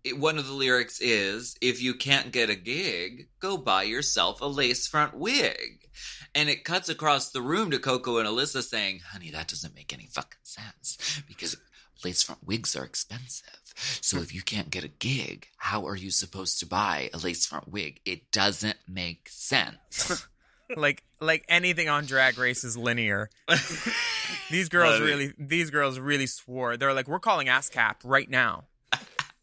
it- 0.04 0.18
one 0.18 0.38
of 0.38 0.46
the 0.46 0.52
lyrics 0.52 1.00
is 1.00 1.56
if 1.60 1.80
you 1.82 1.94
can't 1.94 2.32
get 2.32 2.50
a 2.50 2.54
gig 2.54 3.28
go 3.40 3.56
buy 3.56 3.82
yourself 3.82 4.40
a 4.40 4.46
lace 4.46 4.86
front 4.86 5.14
wig 5.14 5.88
and 6.34 6.48
it 6.48 6.64
cuts 6.64 6.88
across 6.88 7.30
the 7.30 7.42
room 7.42 7.70
to 7.70 7.78
coco 7.78 8.18
and 8.18 8.28
alyssa 8.28 8.62
saying 8.62 9.00
honey 9.12 9.30
that 9.30 9.48
doesn't 9.48 9.74
make 9.74 9.92
any 9.92 10.06
fucking 10.06 10.38
sense 10.42 11.22
because 11.26 11.56
lace 12.04 12.22
front 12.22 12.42
wigs 12.46 12.76
are 12.76 12.84
expensive 12.84 13.60
so 14.00 14.18
if 14.18 14.34
you 14.34 14.42
can't 14.42 14.70
get 14.70 14.84
a 14.84 14.88
gig 14.88 15.46
how 15.56 15.86
are 15.86 15.96
you 15.96 16.10
supposed 16.10 16.58
to 16.60 16.66
buy 16.66 17.10
a 17.12 17.18
lace 17.18 17.44
front 17.46 17.68
wig 17.68 18.00
it 18.04 18.30
doesn't 18.30 18.78
make 18.88 19.28
sense 19.28 20.26
like 20.76 21.02
like 21.20 21.44
anything 21.48 21.88
on 21.88 22.04
Drag 22.04 22.38
Race 22.38 22.62
is 22.62 22.76
linear. 22.76 23.30
These 24.50 24.68
girls 24.68 25.00
really 25.00 25.32
these 25.38 25.70
girls 25.70 25.98
really 25.98 26.26
swore. 26.26 26.76
They're 26.76 26.92
like, 26.92 27.08
we're 27.08 27.18
calling 27.18 27.46
ASCAP 27.46 27.96
right 28.04 28.28
now. 28.28 28.64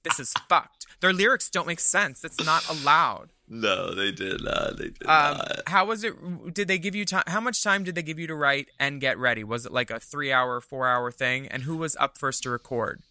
This 0.05 0.19
is 0.19 0.31
fucked. 0.47 0.85
Their 1.01 1.11
lyrics 1.11 1.49
don't 1.49 1.67
make 1.67 1.81
sense. 1.81 2.23
It's 2.23 2.43
not 2.45 2.67
allowed. 2.69 3.31
no 3.49 3.93
they 3.93 4.11
did 4.11 4.41
not 4.41 4.77
they 4.77 4.85
did 4.85 5.03
Um, 5.03 5.37
not 5.37 5.61
how 5.67 5.85
was 5.85 6.03
it? 6.05 6.13
Did 6.53 6.67
they 6.69 6.77
give 6.77 6.95
you 6.95 7.03
time? 7.05 7.23
How 7.27 7.41
much 7.41 7.61
time 7.61 7.83
did 7.83 7.95
they 7.95 8.01
give 8.03 8.17
you 8.17 8.27
to 8.27 8.35
write 8.35 8.69
and 8.79 9.01
get 9.01 9.17
ready? 9.19 9.43
Was 9.43 9.65
it 9.65 9.71
like 9.73 9.91
a 9.91 9.99
three 9.99 10.31
hour, 10.31 10.61
four 10.61 10.87
hour 10.87 11.11
thing? 11.11 11.47
And 11.49 11.63
who 11.63 11.75
was 11.77 11.97
up 11.99 12.17
first 12.17 12.43
to 12.43 12.49
record? 12.49 13.01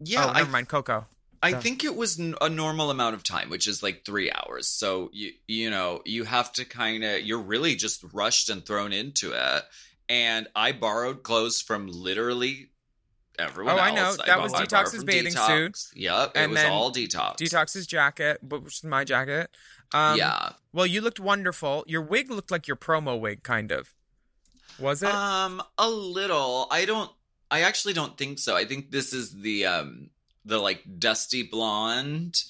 yeah 0.00 0.24
oh, 0.26 0.30
I 0.30 0.38
never 0.38 0.50
mind, 0.50 0.68
Coco. 0.68 1.06
I 1.40 1.52
Go. 1.52 1.60
think 1.60 1.84
it 1.84 1.94
was 1.94 2.18
n- 2.18 2.34
a 2.40 2.48
normal 2.48 2.90
amount 2.90 3.14
of 3.14 3.22
time, 3.22 3.48
which 3.48 3.68
is 3.68 3.80
like 3.82 4.04
three 4.04 4.30
hours. 4.32 4.66
So 4.66 5.08
you 5.12 5.32
you 5.46 5.70
know 5.70 6.02
you 6.04 6.24
have 6.24 6.52
to 6.54 6.64
kind 6.64 7.04
of 7.04 7.20
you're 7.22 7.38
really 7.54 7.76
just 7.76 8.04
rushed 8.12 8.48
and 8.50 8.66
thrown 8.66 8.92
into 8.92 9.32
it. 9.32 9.62
And 10.10 10.48
I 10.56 10.72
borrowed 10.72 11.22
clothes 11.22 11.60
from 11.62 11.86
literally 11.86 12.70
everyone. 13.38 13.74
Oh, 13.74 13.78
I 13.78 13.96
else. 13.96 14.18
know. 14.18 14.24
That 14.26 14.40
was 14.40 14.52
Detox's 14.52 15.04
bathing 15.04 15.32
Detox. 15.32 15.76
suit. 15.76 16.00
Yep, 16.00 16.28
it 16.34 16.38
And 16.38 16.52
was 16.52 16.64
all 16.64 16.92
detox. 16.92 17.36
Detox's 17.36 17.86
jacket, 17.86 18.38
which 18.42 18.74
is 18.78 18.84
my 18.84 19.04
jacket. 19.04 19.50
Um, 19.92 20.18
yeah. 20.18 20.50
Well, 20.72 20.86
you 20.86 21.00
looked 21.00 21.20
wonderful. 21.20 21.84
Your 21.86 22.02
wig 22.02 22.30
looked 22.30 22.50
like 22.50 22.68
your 22.68 22.76
promo 22.76 23.18
wig, 23.18 23.42
kind 23.42 23.72
of. 23.72 23.94
Was 24.78 25.02
it? 25.02 25.08
Um, 25.12 25.62
a 25.78 25.88
little. 25.88 26.66
I 26.70 26.84
don't. 26.84 27.10
I 27.50 27.62
actually 27.62 27.94
don't 27.94 28.16
think 28.18 28.38
so. 28.38 28.54
I 28.54 28.64
think 28.64 28.90
this 28.90 29.12
is 29.12 29.32
the 29.32 29.66
um 29.66 30.10
the 30.44 30.58
like 30.58 30.82
dusty 30.98 31.42
blonde, 31.42 32.42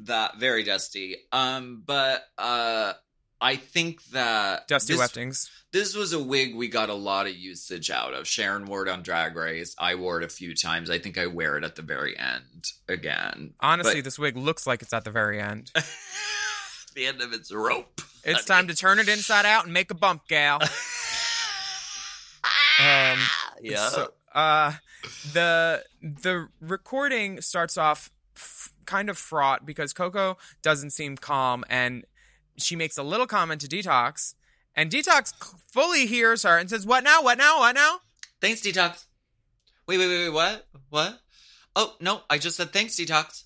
that 0.00 0.36
very 0.38 0.62
dusty. 0.62 1.16
Um, 1.32 1.82
but 1.86 2.24
uh, 2.38 2.92
I 3.42 3.56
think 3.56 4.02
that 4.12 4.68
Dusty 4.68 4.94
this, 4.94 5.02
Weftings. 5.02 5.50
This 5.72 5.94
was 5.96 6.12
a 6.12 6.22
wig 6.22 6.54
we 6.54 6.68
got 6.68 6.88
a 6.90 6.94
lot 6.94 7.26
of 7.26 7.34
usage 7.34 7.90
out 7.90 8.14
of. 8.14 8.26
Sharon 8.26 8.66
wore 8.66 8.86
it 8.86 8.88
on 8.88 9.02
Drag 9.02 9.34
Race. 9.34 9.74
I 9.78 9.96
wore 9.96 10.18
it 10.20 10.24
a 10.24 10.28
few 10.28 10.54
times. 10.54 10.88
I 10.90 10.98
think 10.98 11.18
I 11.18 11.26
wear 11.26 11.56
it 11.58 11.64
at 11.64 11.74
the 11.76 11.82
very 11.82 12.16
end 12.16 12.68
again. 12.88 13.54
Honestly, 13.60 13.96
But- 13.96 14.04
this 14.04 14.18
wig 14.18 14.36
looks 14.36 14.66
like 14.66 14.80
it's 14.80 14.92
at 14.92 15.04
the 15.04 15.10
very 15.10 15.40
end. 15.40 15.72
the 16.94 17.06
end 17.06 17.20
of 17.20 17.32
its 17.32 17.52
rope. 17.52 18.00
It's 18.24 18.44
time 18.44 18.68
to 18.68 18.74
turn 18.76 19.00
it 19.00 19.08
inside 19.08 19.44
out 19.44 19.64
and 19.64 19.72
make 19.74 19.90
a 19.90 19.94
bump, 19.94 20.28
gal. 20.28 20.60
Um, 22.80 23.18
Yeah. 23.60 23.88
So, 23.90 24.12
uh, 24.34 24.72
the 25.32 25.84
the 26.02 26.48
recording 26.60 27.40
starts 27.40 27.76
off 27.76 28.10
f- 28.36 28.72
kind 28.86 29.08
of 29.10 29.18
fraught 29.18 29.66
because 29.66 29.92
Coco 29.92 30.38
doesn't 30.62 30.90
seem 30.90 31.16
calm, 31.16 31.64
and 31.68 32.04
she 32.62 32.76
makes 32.76 32.96
a 32.98 33.02
little 33.02 33.26
comment 33.26 33.60
to 33.62 33.68
Detox, 33.68 34.34
and 34.74 34.90
Detox 34.90 35.32
fully 35.70 36.06
hears 36.06 36.42
her 36.44 36.56
and 36.58 36.68
says, 36.70 36.86
"What 36.86 37.04
now? 37.04 37.22
What 37.22 37.38
now? 37.38 37.58
What 37.60 37.74
now?" 37.74 38.00
Thanks, 38.40 38.60
Detox. 38.60 39.04
Wait, 39.86 39.98
wait, 39.98 40.08
wait, 40.08 40.24
wait, 40.24 40.30
what? 40.32 40.66
What? 40.90 41.20
Oh, 41.74 41.96
no, 42.00 42.22
I 42.30 42.38
just 42.38 42.56
said 42.56 42.72
thanks, 42.72 42.94
Detox. 42.96 43.44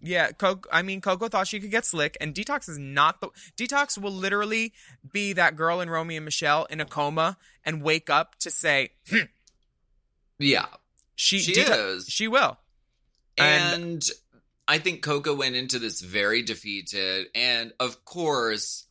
Yeah, 0.00 0.30
Coco. 0.32 0.68
I 0.72 0.82
mean, 0.82 1.00
Coco 1.00 1.28
thought 1.28 1.48
she 1.48 1.58
could 1.58 1.70
get 1.72 1.84
slick, 1.84 2.16
and 2.20 2.34
Detox 2.34 2.68
is 2.68 2.78
not 2.78 3.20
the. 3.20 3.28
Detox 3.56 3.98
will 4.00 4.12
literally 4.12 4.72
be 5.12 5.32
that 5.32 5.56
girl 5.56 5.80
in 5.80 5.90
Romeo 5.90 6.18
and 6.18 6.24
Michelle 6.24 6.66
in 6.66 6.80
a 6.80 6.84
coma 6.84 7.36
and 7.64 7.82
wake 7.82 8.08
up 8.08 8.36
to 8.40 8.50
say, 8.50 8.90
"Hmm." 9.10 9.26
Yeah, 10.38 10.66
"She, 11.16 11.40
She 11.40 11.52
Detox- 11.52 11.96
is. 11.96 12.06
she 12.08 12.28
will." 12.28 12.58
And- 13.36 13.82
and 13.82 14.04
I 14.68 14.78
think 14.78 15.02
Coco 15.02 15.34
went 15.34 15.56
into 15.56 15.78
this 15.78 16.02
very 16.02 16.42
defeated, 16.42 17.28
and 17.34 17.72
of 17.80 18.04
course, 18.04 18.86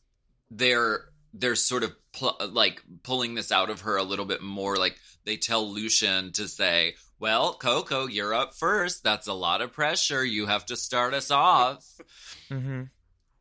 they're 0.50 1.04
they're 1.32 1.54
sort 1.54 1.84
of 1.84 1.94
pl- 2.12 2.36
like 2.50 2.82
pulling 3.04 3.34
this 3.34 3.52
out 3.52 3.70
of 3.70 3.82
her 3.82 3.96
a 3.96 4.02
little 4.02 4.24
bit 4.24 4.42
more. 4.42 4.76
Like 4.76 4.98
they 5.24 5.36
tell 5.36 5.72
Lucian 5.72 6.32
to 6.32 6.48
say, 6.48 6.96
"Well, 7.20 7.54
Coco, 7.54 8.06
you're 8.06 8.34
up 8.34 8.54
first. 8.54 9.04
That's 9.04 9.28
a 9.28 9.32
lot 9.32 9.62
of 9.62 9.72
pressure. 9.72 10.24
You 10.24 10.46
have 10.46 10.66
to 10.66 10.76
start 10.76 11.14
us 11.14 11.30
off." 11.30 11.86
hmm 12.48 12.84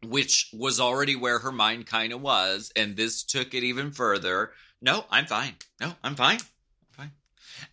which 0.06 0.52
was 0.54 0.80
already 0.80 1.16
where 1.16 1.40
her 1.40 1.52
mind 1.52 1.88
kind 1.88 2.14
of 2.14 2.22
was, 2.22 2.72
and 2.76 2.96
this 2.96 3.24
took 3.24 3.56
it 3.56 3.64
even 3.64 3.92
further. 3.92 4.52
No, 4.80 5.06
I'm 5.10 5.26
fine. 5.26 5.56
No, 5.82 5.94
I'm 6.04 6.16
fine. 6.16 6.38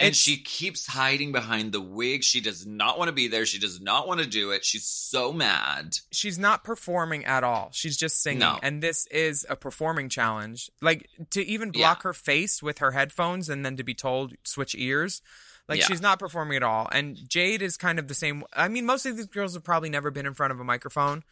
And 0.01 0.09
It's- 0.09 0.17
she 0.17 0.39
keeps 0.39 0.87
hiding 0.87 1.33
behind 1.33 1.73
the 1.73 1.81
wig. 1.81 2.25
She 2.25 2.41
does 2.41 2.67
not 2.67 2.99
want 2.99 3.09
to 3.09 3.13
be 3.13 3.29
there. 3.29 3.45
She 3.47 3.59
does 3.59 3.81
not 3.81 4.07
want 4.09 4.21
to 4.21 4.27
do 4.27 4.51
it. 4.51 4.65
She's 4.65 4.87
so 4.87 5.33
mad. 5.33 5.99
she's 6.13 6.39
not 6.39 6.65
performing 6.65 7.25
at 7.25 7.45
all. 7.45 7.71
She's 7.73 7.97
just 7.97 8.23
singing. 8.23 8.41
No. 8.41 8.59
And 8.63 8.83
this 8.83 9.07
is 9.09 9.45
a 9.49 9.57
performing 9.57 10.09
challenge. 10.09 10.71
Like 10.81 11.09
to 11.31 11.45
even 11.47 11.71
block 11.71 11.99
Yeah. 11.99 12.09
her 12.09 12.13
face 12.15 12.63
with 12.63 12.79
her 12.79 12.93
headphones 12.93 13.49
and 13.49 13.65
then 13.65 13.77
to 13.77 13.85
be 13.85 13.95
told 13.95 14.35
switch 14.45 14.75
ears. 14.77 15.23
Like 15.69 15.81
Yeah. 15.81 15.87
she's 15.87 16.01
not 16.01 16.19
performing 16.19 16.57
at 16.57 16.63
all. 16.63 16.89
And 16.93 17.19
Jade 17.29 17.63
is 17.63 17.77
kind 17.77 17.99
of 17.99 18.09
the 18.09 18.15
same. 18.15 18.45
I 18.55 18.69
mean, 18.69 18.85
most 18.87 19.07
of 19.07 19.17
these 19.17 19.27
girls 19.27 19.55
have 19.55 19.65
probably 19.65 19.89
never 19.91 20.11
been 20.11 20.27
in 20.27 20.35
front 20.35 20.53
of 20.53 20.61
a 20.61 20.65
microphone. 20.65 21.25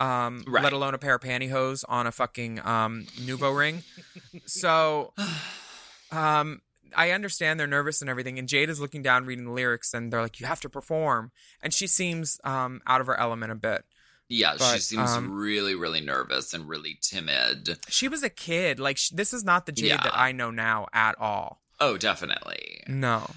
Um, 0.00 0.44
Right. 0.46 0.62
let 0.62 0.72
alone 0.72 0.94
a 0.94 0.98
pair 0.98 1.14
of 1.16 1.22
pantyhose 1.22 1.84
on 1.88 2.06
a 2.06 2.12
fucking 2.12 2.60
um 2.66 3.06
NuvaRing. 3.20 3.82
So 4.46 5.12
um 6.12 6.60
I 6.96 7.10
understand 7.12 7.58
they're 7.60 7.66
nervous 7.66 8.00
and 8.00 8.08
everything, 8.10 8.38
and 8.38 8.48
Jade 8.48 8.68
is 8.70 8.80
looking 8.80 9.02
down 9.02 9.26
reading 9.26 9.44
the 9.46 9.52
lyrics 9.52 9.94
and 9.94 10.12
they're 10.12 10.22
like, 10.22 10.40
You 10.40 10.46
have 10.46 10.60
to 10.62 10.68
perform. 10.68 11.30
And 11.62 11.72
she 11.74 11.86
seems 11.86 12.40
um 12.44 12.80
out 12.86 13.00
of 13.00 13.06
her 13.06 13.16
element 13.18 13.52
a 13.52 13.56
bit. 13.56 13.84
Yeah, 14.30 14.56
she 14.58 14.78
seems 14.80 15.10
um, 15.12 15.32
really, 15.32 15.74
really 15.74 16.02
nervous 16.02 16.52
and 16.52 16.68
really 16.68 16.98
timid. 17.00 17.78
She 17.88 18.08
was 18.08 18.22
a 18.22 18.28
kid. 18.28 18.78
Like 18.78 18.98
sh- 18.98 19.08
this 19.08 19.32
is 19.32 19.42
not 19.42 19.64
the 19.64 19.72
Jade 19.72 19.86
Yeah. 19.88 20.02
that 20.02 20.18
I 20.18 20.32
know 20.32 20.50
now 20.50 20.86
at 20.92 21.18
all. 21.18 21.62
Oh, 21.80 21.96
definitely. 21.96 22.82
No. 22.88 23.30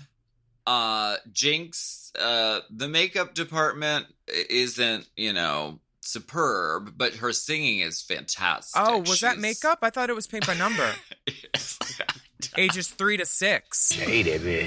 uh 0.68 1.16
jinx 1.32 2.12
uh 2.20 2.60
the 2.70 2.88
makeup 2.88 3.34
department 3.34 4.06
isn't 4.50 5.08
you 5.16 5.32
know 5.34 5.80
superb 6.02 6.94
but 6.98 7.14
her 7.16 7.32
singing 7.32 7.80
is 7.80 8.02
fantastic 8.02 8.80
Oh, 8.84 9.00
was 9.00 9.22
that 9.22 9.38
makeup? 9.40 9.80
I 9.82 9.90
thought 9.92 10.10
it 10.10 10.16
was 10.16 10.28
paint 10.28 10.46
by 10.46 10.56
number. 10.56 10.92
Ages 12.58 12.88
three 12.88 13.18
to 13.18 13.26
six. 13.26 13.92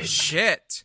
Shit. 0.05 0.85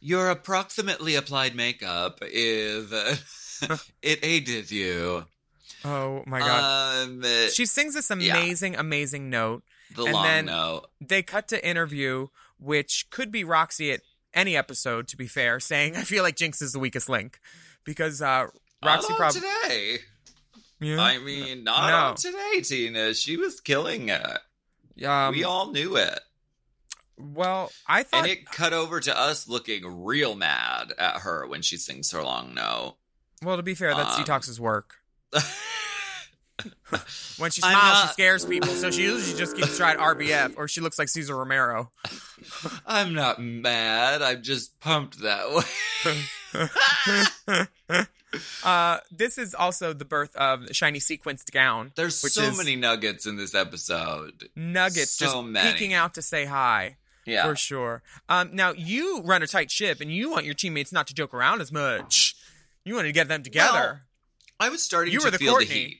your 0.00 0.30
approximately 0.30 1.14
applied 1.14 1.54
makeup 1.54 2.18
if 2.22 2.92
uh, 2.92 3.76
it 4.02 4.18
aided 4.22 4.70
you 4.70 5.24
Oh 5.84 6.22
my 6.26 6.40
god. 6.40 7.08
um 7.08 7.24
she 7.52 7.64
sings 7.66 7.94
this 7.94 8.10
amazing, 8.10 8.76
amazing 8.76 9.30
note. 9.30 9.62
the 9.94 10.04
and 10.04 10.12
long 10.14 10.24
then- 10.24 10.44
note 10.46 10.86
They 11.00 11.22
cut 11.22 11.48
to 11.48 11.66
interview, 11.66 12.28
which 12.58 13.06
could 13.10 13.30
be 13.32 13.44
Roxxxy 13.44 13.92
at 13.94 14.00
any 14.34 14.56
episode, 14.56 15.08
to 15.08 15.16
be 15.16 15.26
fair, 15.26 15.58
saying, 15.58 15.96
I 15.96 16.02
feel 16.02 16.22
like 16.22 16.36
Jinkx 16.36 16.62
is 16.62 16.72
the 16.72 16.78
weakest 16.78 17.08
link. 17.08 17.40
Because 17.84 18.20
uh 18.22 18.46
Roxxxy 18.84 19.16
probably 19.16 19.40
today 19.40 19.98
yeah. 20.80 20.98
i 21.00 21.18
mean 21.18 21.62
not 21.64 21.90
No. 21.90 21.96
on 21.96 22.14
today 22.16 22.60
tina 22.62 23.12
she 23.12 23.36
was 23.36 23.60
killing 23.60 24.08
it 24.08 24.38
um, 25.06 25.34
we 25.34 25.44
all 25.44 25.72
knew 25.72 25.96
it 25.96 26.20
well, 27.22 27.70
I 27.86 28.02
thought 28.02 28.24
and 28.24 28.32
it 28.32 28.46
cut 28.46 28.72
over 28.72 29.00
to 29.00 29.18
us 29.18 29.48
looking 29.48 30.04
real 30.04 30.34
mad 30.34 30.92
at 30.98 31.20
her 31.20 31.46
when 31.46 31.62
she 31.62 31.76
sings 31.76 32.10
her 32.12 32.22
long 32.22 32.54
note. 32.54 32.96
well 33.42 33.56
to 33.56 33.62
be 33.62 33.74
fair, 33.74 33.94
that's 33.94 34.16
um, 34.16 34.24
Detox's 34.24 34.60
work. 34.60 34.96
When 37.38 37.50
she 37.50 37.62
smiles, 37.62 38.02
she 38.02 38.08
scares 38.08 38.44
people. 38.44 38.68
So 38.68 38.90
she 38.90 39.02
usually 39.02 39.38
just 39.38 39.56
keeps 39.56 39.78
trying 39.78 39.96
RBF, 39.96 40.58
or 40.58 40.68
she 40.68 40.82
looks 40.82 40.98
like 40.98 41.08
Cesar 41.08 41.34
Romero. 41.34 41.90
I'm 42.86 43.14
not 43.14 43.40
mad. 43.40 44.20
I'm 44.20 44.42
just 44.42 44.78
pumped 44.80 45.20
that 45.20 45.50
way. 45.50 45.64
uh, 48.64 48.98
this 49.10 49.38
is 49.38 49.54
also 49.54 49.92
the 49.92 50.04
birth 50.04 50.34
of 50.36 50.66
the 50.68 50.74
shiny 50.74 50.98
sequenced 50.98 51.50
gown. 51.52 51.92
There's 51.96 52.16
so 52.16 52.52
many 52.54 52.76
nuggets 52.76 53.26
in 53.26 53.36
this 53.36 53.54
episode. 53.54 54.48
nuggets 54.56 55.10
so 55.12 55.24
just 55.26 55.44
many. 55.44 55.72
peeking 55.72 55.92
out 55.94 56.14
to 56.14 56.22
say 56.22 56.44
hi. 56.44 56.96
Yeah. 57.26 57.46
for 57.46 57.54
sure. 57.54 58.02
Um, 58.28 58.50
now 58.54 58.72
you 58.72 59.20
run 59.22 59.42
a 59.42 59.46
tight 59.46 59.70
ship, 59.70 60.00
and 60.00 60.10
you 60.12 60.30
want 60.30 60.46
your 60.46 60.54
teammates 60.54 60.90
not 60.92 61.06
to 61.08 61.14
joke 61.14 61.34
around 61.34 61.60
as 61.60 61.70
much. 61.70 62.34
You 62.84 62.94
want 62.94 63.06
to 63.06 63.12
get 63.12 63.28
them 63.28 63.42
together. 63.42 64.02
I 64.58 64.68
was 64.70 64.82
starting 64.82 65.12
You 65.12 65.20
to 65.20 65.26
were 65.26 65.30
the 65.30 65.38
feel 65.38 65.52
Courtney. 65.52 65.66
the 65.68 65.74
heat. 65.74 65.96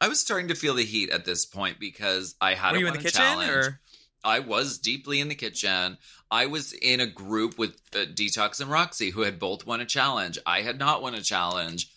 I 0.00 0.08
was 0.08 0.20
starting 0.20 0.48
to 0.48 0.54
feel 0.54 0.74
the 0.74 0.84
heat 0.84 1.08
at 1.10 1.24
this 1.24 1.46
point 1.46 1.78
because 1.80 2.34
I 2.40 2.54
had 2.54 2.72
Were 2.72 2.78
you 2.78 2.86
in 2.88 2.92
the 2.94 2.98
a 2.98 3.02
kitchen 3.02 3.20
challenge. 3.22 3.50
or? 3.50 3.80
I 4.24 4.40
was 4.40 4.78
deeply 4.78 5.20
in 5.20 5.28
the 5.28 5.34
kitchen. 5.34 5.98
I 6.30 6.46
was 6.46 6.72
in 6.72 7.00
a 7.00 7.06
group 7.06 7.58
with 7.58 7.80
uh, 7.94 7.98
Detox 8.06 8.60
and 8.60 8.70
Roxxxy 8.70 9.12
who 9.12 9.22
had 9.22 9.38
both 9.38 9.66
won 9.66 9.80
a 9.80 9.86
challenge. 9.86 10.38
I 10.44 10.62
had 10.62 10.78
not 10.78 11.02
won 11.02 11.14
a 11.14 11.22
challenge. 11.22 11.90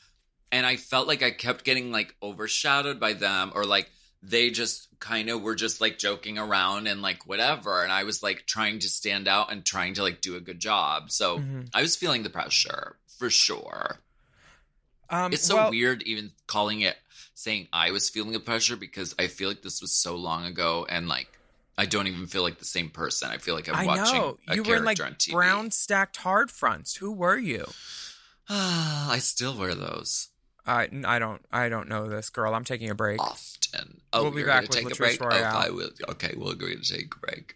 And 0.52 0.66
I 0.66 0.78
felt 0.78 1.08
like 1.08 1.22
I 1.24 1.32
kept 1.32 1.64
getting 1.64 1.92
like 1.92 2.16
overshadowed 2.22 3.00
by 3.00 3.14
them 3.14 3.52
or 3.54 3.66
like 3.66 3.90
they 4.22 4.50
just 4.50 4.88
kind 5.00 5.30
of 5.30 5.42
were 5.42 5.56
just 5.56 5.80
like 5.80 5.98
joking 5.98 6.38
around 6.38 6.88
and 6.88 7.02
like 7.02 7.26
whatever. 7.28 7.84
And 7.84 7.92
I 7.92 8.04
was 8.04 8.22
like 8.22 8.46
trying 8.46 8.80
to 8.80 8.90
stand 8.90 9.28
out 9.28 9.52
and 9.52 9.66
trying 9.66 9.94
to 9.96 10.04
like 10.04 10.22
do 10.22 10.36
a 10.36 10.42
good 10.42 10.60
job. 10.60 11.12
So 11.12 11.40
Mhm. 11.40 11.70
I 11.74 11.82
was 11.82 11.96
feeling 11.96 12.24
the 12.24 12.30
pressure 12.30 12.98
for 13.18 13.30
sure. 13.30 14.00
Um, 15.10 15.34
It's 15.34 15.46
so 15.46 15.56
well, 15.56 15.70
weird 15.72 16.04
even 16.04 16.32
calling 16.48 16.82
it 16.82 16.98
saying 17.34 17.68
I 17.72 17.92
was 17.92 18.10
feeling 18.10 18.34
the 18.34 18.40
pressure 18.40 18.76
because 18.76 19.16
I 19.18 19.28
feel 19.28 19.48
like 19.48 19.62
this 19.62 19.82
was 19.82 19.94
so 19.94 20.16
long 20.16 20.46
ago 20.46 20.86
and 20.90 21.08
like 21.08 21.39
I 21.80 21.86
don't 21.86 22.08
even 22.08 22.28
feel 22.28 22.44
like 22.44 22.60
the 22.60 22.66
same 22.66 22.90
person. 22.90 23.30
I 23.32 23.38
feel 23.38 23.56
like 23.56 23.70
I'm 23.70 23.76
I 23.76 23.86
watching 23.86 24.16
know 24.16 24.38
a 24.50 24.56
you 24.56 24.64
were 24.64 24.76
in 24.76 24.84
like 24.84 24.98
character 24.98 25.06
on 25.06 25.14
TV. 25.14 25.32
brown 25.32 25.72
stacked 25.72 26.18
hard 26.18 26.52
fronts. 26.52 26.98
Who 26.98 27.12
were 27.14 27.38
you? 27.38 27.66
I 28.50 29.18
still 29.20 29.58
wear 29.58 29.74
those 29.76 30.28
I 30.66 30.90
I 31.06 31.20
don't 31.20 31.42
I 31.52 31.70
don't 31.70 31.88
know 31.88 32.10
this 32.10 32.30
girl. 32.30 32.54
I'm 32.54 32.64
taking 32.66 32.90
a 32.90 32.96
break. 32.96 33.22
often. 33.22 34.02
Oh, 34.12 34.24
We'll 34.24 34.32
be 34.32 34.44
back 34.44 34.64
with 34.64 34.72
take 34.72 34.86
Latrice 34.86 35.16
a 35.16 35.18
break. 35.18 35.22
Oh, 35.24 35.28
Royale. 35.28 35.58
I 35.58 35.70
will. 35.70 35.90
Okay, 36.10 36.34
we'll 36.36 36.50
agree 36.52 36.76
to 36.76 36.82
take 36.82 37.14
a 37.16 37.20
break. 37.20 37.56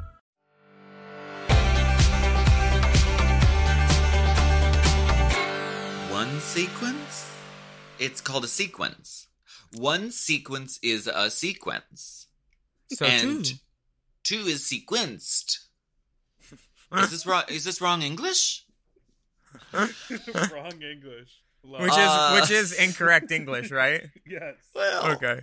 One 6.21 6.39
sequence? 6.39 7.31
It's 7.97 8.21
called 8.21 8.43
a 8.43 8.47
sequence. 8.47 9.25
One 9.73 10.11
sequence 10.11 10.77
is 10.83 11.07
a 11.07 11.31
sequence. 11.31 12.27
So 12.93 13.07
and 13.07 13.43
too. 13.43 13.55
two 14.23 14.41
is 14.45 14.61
sequenced. 14.61 15.61
Is 16.99 17.09
this 17.09 17.25
wrong? 17.25 17.41
Is 17.47 17.63
this 17.63 17.81
wrong 17.81 18.03
English? 18.03 18.65
Wrong 19.73 20.79
English. 20.79 21.41
Love 21.63 21.81
Which 21.81 21.91
is 21.93 21.97
Uh, 21.97 22.37
which 22.39 22.51
is 22.51 22.71
incorrect 22.85 23.31
English, 23.31 23.71
right? 23.71 24.07
yes. 24.27 24.57
Well, 24.75 25.13
Okay. 25.13 25.41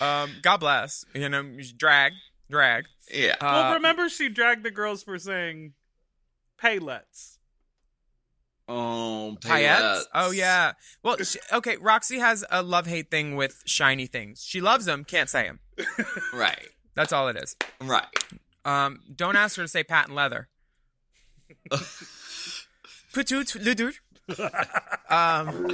Um, 0.00 0.32
God 0.42 0.56
bless. 0.56 1.04
You 1.14 1.28
know, 1.28 1.44
drag, 1.76 2.14
drag. 2.50 2.86
yeah. 3.14 3.36
well, 3.40 3.70
Uh, 3.70 3.74
remember 3.74 4.08
she 4.08 4.28
dragged 4.30 4.64
the 4.64 4.72
girls 4.72 5.04
for 5.04 5.16
saying 5.16 5.74
paylets. 6.60 7.36
Oh, 8.72 9.36
Paillettes? 9.40 9.48
paillettes. 9.48 10.02
Oh 10.14 10.30
yeah. 10.30 10.72
Well, 11.02 11.16
sh 11.18 11.36
okay. 11.52 11.76
Roxxxy 11.76 12.18
has 12.20 12.44
a 12.50 12.62
love 12.62 12.86
hate 12.86 13.10
thing 13.10 13.34
with 13.34 13.62
shiny 13.66 14.06
things. 14.06 14.44
She 14.46 14.60
loves 14.60 14.84
them, 14.84 15.02
can't 15.04 15.28
say 15.28 15.44
them. 15.44 15.58
Right, 16.32 16.68
That's 16.94 17.12
all 17.12 17.26
it 17.28 17.36
is. 17.36 17.56
right. 17.82 18.06
Um, 18.64 19.00
don't 19.14 19.34
ask 19.36 19.56
her 19.56 19.62
to 19.62 19.68
say 19.68 19.82
patent 19.82 20.14
leather. 20.14 20.48
Um, 25.08 25.66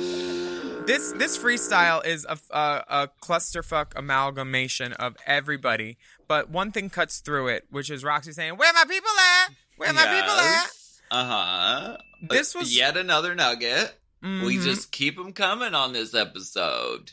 this 0.87 1.13
this 1.13 1.37
freestyle 1.37 2.05
is 2.07 2.25
a, 2.29 2.39
a, 2.51 2.85
a 2.89 3.09
clusterfuck 3.23 3.93
amalgamation 3.97 4.93
of 4.95 5.17
everybody, 5.27 5.99
but 6.29 6.49
one 6.49 6.73
thing 6.73 6.89
cuts 6.89 7.19
through 7.19 7.49
it, 7.49 7.65
which 7.71 7.91
is 7.91 8.03
Roxxxy 8.03 8.33
saying, 8.35 8.57
"Where 8.57 8.73
my 8.73 8.85
people 8.89 9.11
at? 9.11 9.51
Where 9.77 9.93
my 9.93 10.07
people 10.07 10.33
at?" 10.41 10.67
Uh 11.11 11.25
huh. 11.25 11.97
This 12.23 12.55
was- 12.55 12.75
yet 12.75 12.97
another 12.97 13.35
nugget. 13.35 14.01
We 14.23 14.57
Mhm. 14.57 14.65
just 14.65 14.91
keep 14.93 15.17
them 15.17 15.33
coming 15.33 15.75
on 15.75 15.93
this 15.93 16.15
episode. 16.15 17.13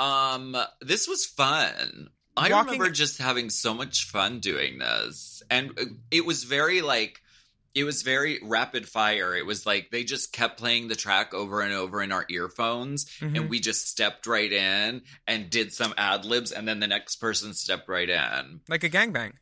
Um, 0.00 0.56
this 0.80 1.06
was 1.06 1.24
fun. 1.24 2.10
I 2.36 2.50
Walking- 2.50 2.72
remember 2.72 2.90
just 2.90 3.18
having 3.18 3.50
so 3.50 3.72
much 3.74 4.04
fun 4.04 4.40
doing 4.40 4.78
this, 4.78 5.42
and 5.50 5.78
uh, 5.78 5.84
it 6.10 6.24
was 6.24 6.44
very 6.44 6.80
like. 6.82 7.22
It 7.74 7.84
was 7.84 8.02
very 8.02 8.38
rapid 8.42 8.86
fire. 8.86 9.34
It 9.34 9.46
was 9.46 9.64
like 9.64 9.90
they 9.90 10.04
just 10.04 10.30
kept 10.30 10.58
playing 10.58 10.88
the 10.88 10.94
track 10.96 11.32
over 11.32 11.62
and 11.62 11.72
over 11.72 12.02
in 12.02 12.12
our 12.12 12.26
earphones, 12.28 13.06
Mhm. 13.20 13.34
and 13.36 13.48
we 13.48 13.60
just 13.60 13.88
stepped 13.88 14.26
right 14.26 14.52
in 14.52 15.00
and 15.26 15.48
did 15.48 15.72
some 15.72 15.94
ad 15.96 16.26
libs, 16.26 16.52
and 16.52 16.68
then 16.68 16.80
the 16.80 16.86
next 16.86 17.16
person 17.16 17.54
stepped 17.54 17.88
right 17.88 18.10
in. 18.10 18.60
like 18.68 18.84
a 18.84 18.90
gangbang. 18.90 19.32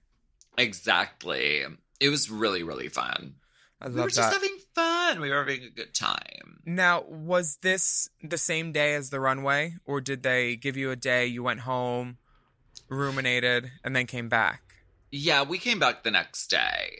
Exactly. 0.56 1.64
It 1.98 2.08
was 2.08 2.30
really, 2.30 2.62
really 2.62 2.88
fun. 2.88 3.34
I 3.80 3.88
we 3.88 3.94
were 3.94 4.08
just 4.08 4.16
that. 4.16 4.32
having 4.32 4.58
fun. 4.74 5.20
We 5.20 5.30
were 5.30 5.38
having 5.38 5.62
a 5.64 5.70
good 5.70 5.94
time. 5.94 6.60
Now, 6.66 7.02
was 7.08 7.58
this 7.62 8.10
the 8.22 8.36
same 8.38 8.72
day 8.72 8.94
as 8.94 9.10
the 9.10 9.20
runway, 9.20 9.76
or 9.86 10.00
did 10.00 10.22
they 10.22 10.56
give 10.56 10.76
you 10.76 10.90
a 10.90 10.96
day 10.96 11.26
you 11.26 11.42
went 11.42 11.60
home, 11.60 12.18
ruminated, 12.88 13.70
and 13.82 13.96
then 13.96 14.06
came 14.06 14.28
back? 14.28 14.62
Yeah, 15.10 15.42
we 15.42 15.58
came 15.58 15.78
back 15.78 16.02
the 16.04 16.10
next 16.10 16.48
day. 16.48 16.98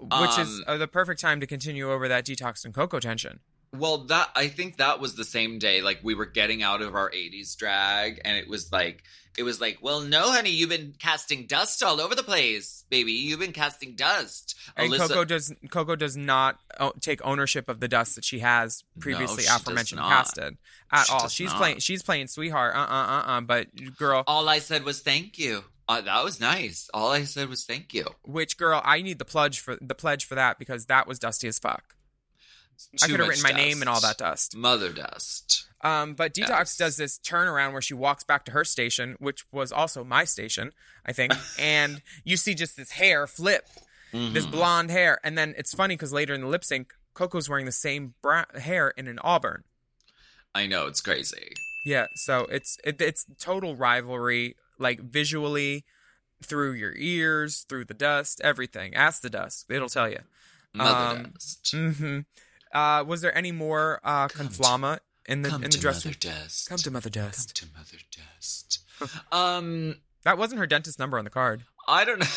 Which 0.00 0.38
is 0.38 0.58
Um, 0.60 0.64
uh, 0.66 0.76
the 0.78 0.88
perfect 0.88 1.20
time 1.20 1.38
to 1.40 1.46
continue 1.46 1.90
over 1.90 2.08
that 2.08 2.24
detox 2.24 2.64
and 2.64 2.72
Coco 2.74 2.98
tension. 2.98 3.40
Well, 3.74 3.98
that 4.06 4.30
I 4.36 4.48
think 4.48 4.76
that 4.76 5.00
was 5.00 5.14
the 5.14 5.24
same 5.24 5.58
day. 5.58 5.80
Like 5.80 6.00
we 6.02 6.14
were 6.14 6.26
getting 6.26 6.62
out 6.62 6.82
of 6.82 6.94
our 6.94 7.10
'80s 7.10 7.56
drag, 7.56 8.20
and 8.24 8.36
it 8.36 8.48
was 8.48 8.70
like 8.70 9.02
it 9.38 9.44
was 9.44 9.62
like, 9.62 9.78
well, 9.80 10.02
no, 10.02 10.30
honey, 10.30 10.50
you've 10.50 10.68
been 10.68 10.94
casting 10.98 11.46
dust 11.46 11.82
all 11.82 11.98
over 12.00 12.14
the 12.14 12.22
place, 12.22 12.84
baby. 12.90 13.12
You've 13.12 13.40
been 13.40 13.52
casting 13.52 13.94
dust. 13.94 14.54
And 14.76 14.92
Alyssa- 14.92 15.08
Coco 15.08 15.24
does 15.24 15.54
Coco 15.70 15.96
does 15.96 16.18
not 16.18 16.58
o- 16.78 16.92
take 17.00 17.24
ownership 17.24 17.70
of 17.70 17.80
the 17.80 17.88
dust 17.88 18.14
that 18.16 18.24
she 18.26 18.40
has 18.40 18.84
previously 19.00 19.44
she 19.44 19.48
does 19.48 19.56
aformentioned 19.62 20.00
not. 20.00 20.10
casted 20.10 20.58
at 20.90 21.06
She 21.06 21.12
all. 21.14 21.28
She's 21.28 21.48
not. 21.48 21.56
playing 21.56 21.78
she's 21.78 22.02
playing 22.02 22.26
sweetheart. 22.26 22.74
Uh 22.74 22.78
uh 22.78 22.82
uh 22.92 23.22
uh. 23.26 23.40
But 23.40 23.96
girl, 23.96 24.22
all 24.26 24.50
I 24.50 24.58
said 24.58 24.84
was 24.84 25.00
thank 25.00 25.38
you. 25.38 25.64
Uh, 25.88 26.00
that 26.02 26.22
was 26.24 26.40
nice. 26.40 26.88
All 26.94 27.10
I 27.10 27.24
said 27.24 27.48
was 27.48 27.64
thank 27.64 27.92
you. 27.94 28.04
which 28.22 28.56
girl? 28.58 28.80
I 28.84 29.00
need 29.02 29.18
the 29.18 29.24
pledge 29.24 29.60
for 29.60 29.76
the 29.80 29.94
pledge 29.94 30.26
for 30.26 30.34
that 30.34 30.58
because 30.58 30.86
that 30.86 31.06
was 31.06 31.18
dusty 31.18 31.48
as 31.48 31.58
fuck. 31.58 31.94
I 33.02 33.06
could 33.06 33.20
have 33.20 33.28
written 33.28 33.42
my 33.42 33.52
name 33.52 33.80
and 33.82 33.88
all 33.88 34.00
that 34.00 34.18
dust. 34.18 34.52
dust. 34.52 34.56
Mother 34.56 34.92
dust. 34.92 35.66
Um, 35.82 36.14
but 36.14 36.32
Detox 36.34 36.48
Yes. 36.48 36.76
does 36.76 36.96
this 36.96 37.18
turnaround 37.18 37.72
where 37.72 37.82
she 37.82 37.94
walks 37.94 38.22
back 38.24 38.44
to 38.44 38.52
her 38.52 38.64
station, 38.64 39.16
which 39.18 39.44
was 39.50 39.72
also 39.72 40.04
my 40.04 40.24
station, 40.24 40.72
I 41.04 41.12
think, 41.12 41.32
and 41.58 42.02
you 42.24 42.36
see 42.36 42.54
just 42.54 42.76
this 42.76 42.92
hair 42.92 43.26
flip, 43.26 43.66
this 44.12 44.46
Mhm. 44.46 44.50
blonde 44.50 44.90
hair, 44.90 45.18
and 45.24 45.36
then 45.36 45.54
it's 45.56 45.74
funny 45.74 45.96
because 45.96 46.12
later 46.12 46.34
in 46.34 46.42
the 46.42 46.46
lip 46.46 46.64
sync, 46.64 46.92
Coco's 47.14 47.48
wearing 47.48 47.66
the 47.66 47.72
same 47.72 48.14
bra- 48.22 48.44
hair 48.58 48.90
in 48.96 49.06
an 49.08 49.18
auburn. 49.22 49.64
I 50.54 50.66
know 50.66 50.86
it's 50.86 51.00
crazy. 51.00 51.52
Yeah, 51.84 52.06
so 52.14 52.40
it's 52.50 52.78
it, 52.84 53.00
it's 53.00 53.26
total 53.40 53.74
rivalry, 53.74 54.54
like 54.78 55.00
visually, 55.00 55.84
through 56.44 56.72
your 56.74 56.94
ears, 56.96 57.64
through 57.68 57.86
the 57.86 57.94
dust, 57.94 58.40
everything. 58.44 58.94
Ask 58.94 59.22
the 59.22 59.30
dust; 59.30 59.66
it'll 59.68 59.88
tell 59.88 60.08
you. 60.08 60.20
Mother 60.74 61.18
Um, 61.18 61.32
dust. 61.32 61.70
hmm 61.72 62.20
Uh, 62.72 63.04
was 63.06 63.20
there 63.20 63.36
any 63.36 63.52
more 63.52 64.00
uh, 64.02 64.28
conflama 64.28 64.98
in 65.26 65.42
the 65.42 65.50
Come 65.50 65.64
in 65.64 65.70
the 65.70 65.76
to 65.76 65.80
dressing? 65.80 66.10
Mother 66.10 66.18
Dust. 66.18 66.68
Come 66.68 66.78
to 66.78 66.90
Mother 66.90 67.10
dust 67.10 67.60
Come 67.60 67.68
to 67.68 67.78
Mother 67.78 67.98
Dust. 68.10 68.78
um, 69.32 69.96
That 70.24 70.38
wasn't 70.38 70.60
her 70.60 70.66
dentist 70.66 70.98
number 70.98 71.18
on 71.18 71.24
the 71.24 71.30
card. 71.30 71.64
I 71.88 72.04
don't 72.04 72.20
know. 72.20 72.26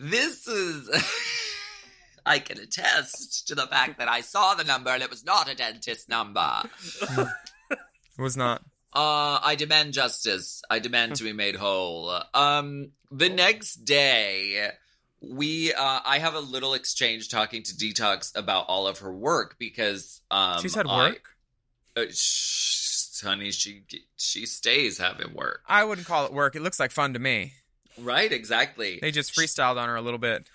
This 0.00 0.46
is. 0.46 0.88
I 2.26 2.38
can 2.38 2.60
attest 2.60 3.48
to 3.48 3.56
the 3.56 3.66
fact 3.66 3.98
that 3.98 4.06
I 4.06 4.20
saw 4.20 4.54
the 4.54 4.62
number 4.62 4.90
and 4.90 5.02
it 5.02 5.10
was 5.10 5.24
not 5.24 5.50
a 5.50 5.56
dentist 5.56 6.08
number. 6.08 6.62
It 7.00 7.76
was 8.16 8.36
not. 8.36 8.62
Uh, 8.92 9.40
I 9.42 9.56
demand 9.58 9.94
justice. 9.94 10.62
I 10.70 10.78
demand 10.78 11.16
to 11.16 11.24
be 11.24 11.32
made 11.32 11.56
whole. 11.56 12.16
Um, 12.32 12.92
the 13.10 13.28
next 13.28 13.84
day, 13.84 14.70
we 15.20 15.72
uh, 15.74 16.00
I 16.04 16.18
have 16.18 16.34
a 16.34 16.40
little 16.40 16.74
exchange 16.74 17.28
talking 17.28 17.62
to 17.64 17.74
Detox 17.74 18.36
about 18.36 18.66
all 18.68 18.86
of 18.86 18.98
her 19.00 19.12
work 19.12 19.56
because 19.58 20.20
um, 20.30 20.60
She's 20.62 20.74
had 20.74 20.86
I- 20.86 21.08
work. 21.10 21.28
uh, 21.96 22.02
sh- 22.10 23.20
honey, 23.22 23.50
she 23.50 23.82
she 24.16 24.46
stays 24.46 24.98
having 24.98 25.34
work. 25.34 25.62
I 25.66 25.82
wouldn't 25.84 26.06
call 26.06 26.24
it 26.26 26.32
work. 26.32 26.54
It 26.54 26.62
looks 26.62 26.78
like 26.78 26.92
fun 26.92 27.14
to 27.14 27.18
me. 27.18 27.54
Right, 28.00 28.30
exactly. 28.30 29.00
They 29.02 29.10
just 29.10 29.34
freestyled 29.34 29.76
on 29.76 29.88
her 29.88 29.96
a 29.96 30.00
little 30.02 30.20
bit. 30.20 30.48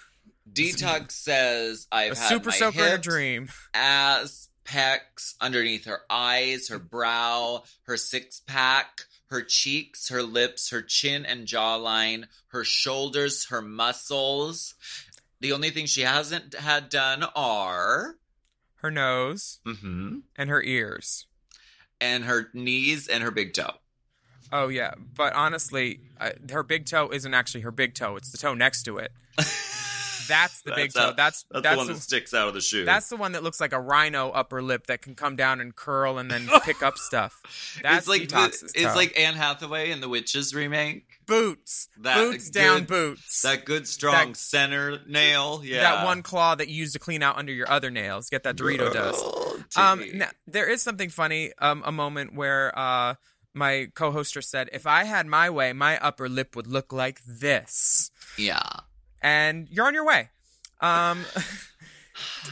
Detox 0.51 1.11
says 1.11 1.88
I've 1.91 2.14
a 2.14 2.16
had 2.18 2.28
super 2.30 2.49
my 2.51 2.55
soaker 2.55 2.86
in 2.86 2.93
a 2.93 2.97
dream. 2.97 3.49
ass, 3.74 4.47
pecs, 4.66 5.36
underneath 5.41 5.86
her 5.86 5.99
eyes, 6.09 6.70
her 6.70 6.80
brow, 6.80 7.64
her 7.84 7.97
six 7.97 8.41
pack, 8.47 9.01
her 9.34 9.42
cheeks, 9.42 10.10
her 10.10 10.22
lips, 10.24 10.70
her 10.70 10.82
chin 10.82 11.26
and 11.26 11.48
jawline, 11.48 12.26
her 12.50 12.64
shoulders, 12.64 13.48
her 13.48 13.62
muscles. 13.62 14.76
The 15.42 15.52
only 15.52 15.72
thing 15.72 15.88
she 15.88 16.02
hasn't 16.02 16.54
had 16.56 16.88
done 16.90 17.24
are 17.36 18.16
Her 18.76 18.92
nose 18.92 19.60
mhm, 19.66 20.22
and 20.38 20.50
her 20.50 20.62
ears. 20.64 21.26
and 22.00 22.24
her 22.26 22.50
knees 22.54 23.08
and 23.08 23.24
her 23.24 23.32
big 23.32 23.54
toe. 23.54 23.74
Oh 24.52 24.68
yeah, 24.68 24.94
but 25.16 25.34
honestly, 25.34 26.00
uh, 26.22 26.32
her 26.52 26.62
big 26.64 26.86
toe 26.86 27.10
isn't 27.12 27.34
actually 27.34 27.62
her 27.62 27.72
big 27.72 27.96
toe. 27.96 28.16
It's 28.18 28.32
the 28.32 28.38
toe 28.38 28.54
next 28.54 28.84
to 28.84 28.98
it. 28.98 29.12
That's 30.28 30.61
the 30.61 30.74
big 30.76 30.93
toe. 30.93 31.13
That's 31.15 31.43
That's, 31.51 31.63
that's 31.63 31.74
the 31.74 31.78
one 31.78 31.88
that 31.88 31.97
sticks 32.01 32.34
out 32.34 32.47
of 32.47 32.53
the 32.53 32.61
shoe. 32.61 32.86
That's 32.86 33.09
the 33.09 33.17
one 33.17 33.34
that 33.34 33.43
looks 33.43 33.59
like 33.61 33.74
a 33.74 33.80
rhino 33.80 34.30
upper 34.32 34.61
lip 34.61 34.88
that 34.88 35.01
can 35.01 35.15
come 35.15 35.36
down 35.36 35.59
and 35.61 35.76
curl 35.76 36.17
and 36.17 36.30
then 36.30 36.47
pick 36.63 36.82
up 36.84 36.97
stuff. 36.97 37.41
That's 37.82 37.99
it's 37.99 38.07
like 38.07 38.30
the, 38.30 38.69
it's 38.76 38.84
toe. 38.84 38.95
like 38.95 39.17
Anne 39.19 39.36
Hathaway 39.36 39.91
in 39.91 40.01
the 40.01 40.09
Witches 40.09 40.53
remake. 40.53 41.19
boots, 41.26 41.89
That 42.01 42.17
boots 42.17 42.49
down 42.49 42.86
boots. 42.86 43.41
That 43.41 43.65
good 43.65 43.88
strong 43.88 44.30
That- 44.30 44.38
center 44.38 44.99
nail. 45.07 45.61
Yeah, 45.63 45.82
That 45.82 46.05
one 46.05 46.21
claw 46.24 46.55
that 46.55 46.67
you 46.67 46.76
use 46.76 46.93
to 46.93 46.99
clean 46.99 47.24
out 47.24 47.38
under 47.38 47.51
your 47.53 47.69
other 47.71 47.89
nails. 47.91 48.30
Get 48.30 48.43
that 48.43 48.55
Dorito 48.55 48.91
dust. 48.93 49.24
Um, 49.78 50.03
now, 50.13 50.30
there 50.47 50.69
is 50.69 50.82
something 50.82 51.09
funny. 51.09 51.51
Um, 51.59 51.82
a 51.86 51.91
moment 51.91 52.36
where 52.36 52.78
uh, 52.78 53.15
my 53.53 53.88
co-hoster 53.95 54.43
said, 54.43 54.69
"If 54.74 54.86
I 54.86 55.03
had 55.05 55.26
my 55.26 55.49
way, 55.49 55.74
my 55.74 55.97
upper 55.99 56.28
lip 56.30 56.55
would 56.55 56.67
look 56.67 56.91
like 56.93 57.21
this." 57.26 58.11
yeah. 58.38 58.61
And 59.24 59.67
you're 59.71 59.88
on 59.88 59.93
your 59.93 60.05
way. 60.05 60.30
Um, 60.82 61.26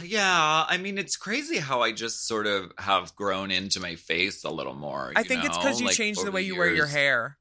Yeah, 0.03 0.65
I 0.67 0.77
mean 0.77 0.97
it's 0.97 1.15
crazy 1.15 1.57
how 1.57 1.81
I 1.81 1.91
just 1.91 2.27
sort 2.27 2.47
of 2.47 2.71
have 2.79 3.15
grown 3.15 3.51
into 3.51 3.79
my 3.79 3.95
face 3.95 4.43
a 4.43 4.49
little 4.49 4.73
more. 4.73 5.13
I 5.15 5.19
you 5.19 5.25
think 5.25 5.45
it's 5.45 5.57
because 5.57 5.79
you 5.79 5.87
like, 5.87 5.95
changed 5.95 6.25
the 6.25 6.31
way 6.31 6.41
you 6.41 6.57
wear 6.57 6.73
your 6.73 6.87
hair. 6.87 7.37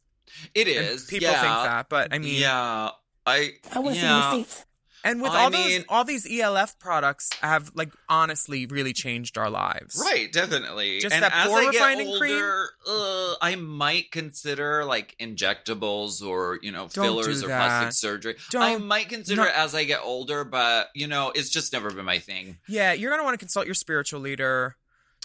It 0.55 0.69
is. 0.69 1.03
And 1.03 1.09
people 1.09 1.29
yeah. 1.29 1.41
think 1.41 1.53
that, 1.53 1.89
but 1.89 2.13
I 2.13 2.19
mean, 2.19 2.41
yeah, 2.41 2.91
I. 3.27 3.53
I 3.73 3.79
want 3.79 3.97
to 3.97 4.03
yeah. 4.03 4.31
see 4.31 4.37
your 4.37 4.45
face. 4.45 4.65
And 5.05 5.23
with 5.23 5.33
I 5.33 5.45
all 5.45 5.51
mean- 5.51 5.79
those, 5.79 5.85
all 5.89 6.05
these 6.05 6.27
ELF 6.31 6.79
products 6.79 7.31
have 7.41 7.71
like 7.75 7.91
honestly 8.09 8.67
really 8.67 8.93
changed 8.93 9.39
our 9.39 9.49
lives. 9.51 10.01
Right, 10.03 10.31
definitely. 10.33 11.01
Just 11.01 11.15
and 11.15 11.23
that 11.23 11.33
as 11.35 11.49
pore 11.49 11.59
I 11.59 11.63
get 11.65 11.73
refining 11.75 12.19
cream? 12.19 12.43
uh, 12.89 13.35
I 13.41 13.57
might 13.57 14.11
consider 14.11 14.85
like 14.85 15.17
injectables 15.21 16.23
or 16.23 16.59
you 16.63 16.73
know 16.73 16.89
Don't 16.93 17.05
fillers 17.05 17.43
or 17.43 17.47
plastic 17.47 17.93
surgery. 17.93 18.37
Don't- 18.51 18.63
I 18.63 18.77
might 18.77 19.09
consider 19.09 19.43
no. 19.43 19.49
it 19.49 19.55
as 19.55 19.75
I 19.75 19.85
get 19.85 20.01
older, 20.03 20.45
but 20.45 20.89
you 20.95 21.07
know, 21.07 21.33
it's 21.35 21.51
just 21.51 21.73
never 21.73 21.91
been 21.91 22.05
my 22.05 22.19
thing. 22.19 22.59
Yeah, 22.69 22.93
you're 22.93 23.11
gonna 23.11 23.25
want 23.25 23.35
to 23.35 23.39
consult 23.39 23.67
your 23.67 23.75
spiritual 23.75 24.21
leader. 24.21 24.77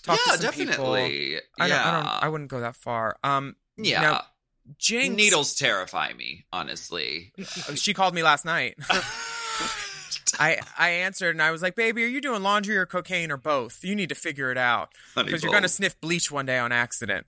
Talk 0.04 0.20
yeah, 0.28 0.34
to 0.36 0.42
some 0.42 0.54
people. 0.54 0.66
definitely. 0.94 1.38
I 1.60 1.68
don't, 1.68 1.70
yeah, 1.70 1.88
I 1.90 1.92
don't. 1.92 2.24
I 2.24 2.30
wouldn't 2.30 2.50
go 2.50 2.60
that 2.60 2.76
far. 2.76 3.18
Um, 3.24 3.56
yeah. 3.76 4.02
now, 4.02 4.22
Jinkx. 4.80 5.16
Needles 5.16 5.56
terrify 5.56 6.14
me, 6.14 6.46
honestly. 6.54 7.34
She 7.76 7.94
called 7.94 8.14
me 8.14 8.22
last 8.24 8.46
night. 8.46 8.76
I 10.40 10.60
I 10.78 10.90
answered 10.90 11.36
and 11.36 11.42
I 11.42 11.52
was 11.52 11.62
like, 11.62 11.76
"Baby, 11.76 12.04
are 12.04 12.08
you 12.08 12.22
doing 12.22 12.44
laundry 12.44 12.78
or 12.78 12.86
cocaine 12.86 13.32
or 13.32 13.38
both? 13.38 13.84
You 13.84 13.96
need 13.96 14.10
to 14.10 14.16
figure 14.16 14.52
it 14.52 14.58
out 14.58 14.90
because 15.16 15.44
you're 15.44 15.52
gonna 15.52 15.70
sniff 15.70 16.00
bleach 16.02 16.32
one 16.32 16.46
day 16.46 16.58
on 16.58 16.72
accident." 16.72 17.26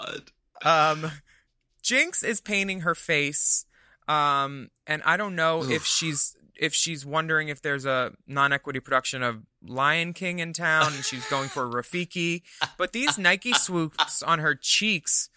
God. 0.00 0.30
Um, 0.62 1.10
Jinkx 1.82 2.24
is 2.24 2.40
painting 2.40 2.80
her 2.80 2.94
face, 2.94 3.66
um, 4.08 4.70
and 4.86 5.02
I 5.04 5.16
don't 5.16 5.36
know 5.36 5.64
if 5.64 5.84
she's 5.84 6.36
if 6.56 6.72
she's 6.72 7.04
wondering 7.04 7.48
if 7.48 7.60
there's 7.60 7.84
a 7.84 8.12
non-equity 8.26 8.80
production 8.80 9.22
of 9.22 9.42
Lion 9.62 10.12
King 10.12 10.38
in 10.38 10.52
town, 10.52 10.92
and 10.94 11.04
she's 11.04 11.26
going 11.28 11.48
for 11.48 11.66
Rafiki. 11.68 12.42
But 12.78 12.92
these 12.92 13.18
Nike 13.18 13.52
swoops 13.52 14.22
on 14.22 14.38
her 14.38 14.54
cheeks, 14.54 15.28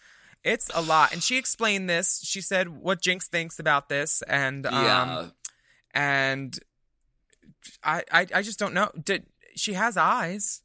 it's 0.44 0.70
a 0.74 0.80
lot. 0.80 1.12
And 1.12 1.22
she 1.22 1.36
explained 1.36 1.88
this. 1.90 2.20
She 2.24 2.40
said 2.40 2.68
what 2.68 3.02
Jinkx 3.02 3.24
thinks 3.24 3.58
about 3.58 3.88
this, 3.88 4.22
and 4.22 4.66
um, 4.66 4.72
Yeah. 4.84 5.26
and 5.92 6.58
I, 7.82 8.04
I 8.12 8.26
I 8.34 8.42
just 8.42 8.58
don't 8.58 8.74
know. 8.74 8.90
Did 9.02 9.26
she 9.56 9.74
has 9.74 9.96
eyes? 9.96 10.62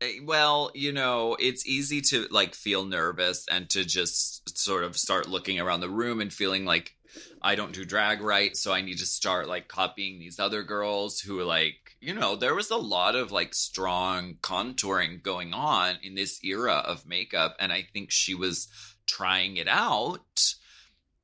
Eh, 0.00 0.20
Well, 0.22 0.70
you 0.74 0.92
know, 0.92 1.36
it's 1.40 1.66
easy 1.66 2.00
to 2.02 2.26
like 2.30 2.54
feel 2.54 2.84
nervous 2.84 3.46
and 3.50 3.68
to 3.70 3.84
just 3.84 4.56
sort 4.58 4.84
of 4.84 4.96
start 4.96 5.28
looking 5.28 5.58
around 5.58 5.80
the 5.80 5.90
room 5.90 6.20
and 6.20 6.32
feeling 6.32 6.64
like 6.64 6.94
I 7.42 7.54
don't 7.54 7.72
do 7.72 7.84
drag 7.84 8.20
right, 8.20 8.56
so 8.56 8.72
I 8.72 8.82
need 8.82 8.98
to 8.98 9.06
start 9.06 9.48
like 9.48 9.66
copying 9.68 10.18
these 10.18 10.38
other 10.38 10.62
girls 10.62 11.20
who 11.20 11.42
like, 11.42 11.87
you 12.00 12.14
know, 12.14 12.36
there 12.36 12.54
was 12.54 12.70
a 12.70 12.76
lot 12.76 13.14
of 13.16 13.32
like 13.32 13.54
strong 13.54 14.34
contouring 14.40 15.22
going 15.22 15.52
on 15.52 15.96
in 16.02 16.14
this 16.14 16.42
era 16.44 16.74
of 16.74 17.06
makeup 17.06 17.56
and 17.58 17.72
I 17.72 17.82
think 17.92 18.10
she 18.10 18.34
was 18.34 18.68
trying 19.06 19.56
it 19.56 19.68
out 19.68 20.54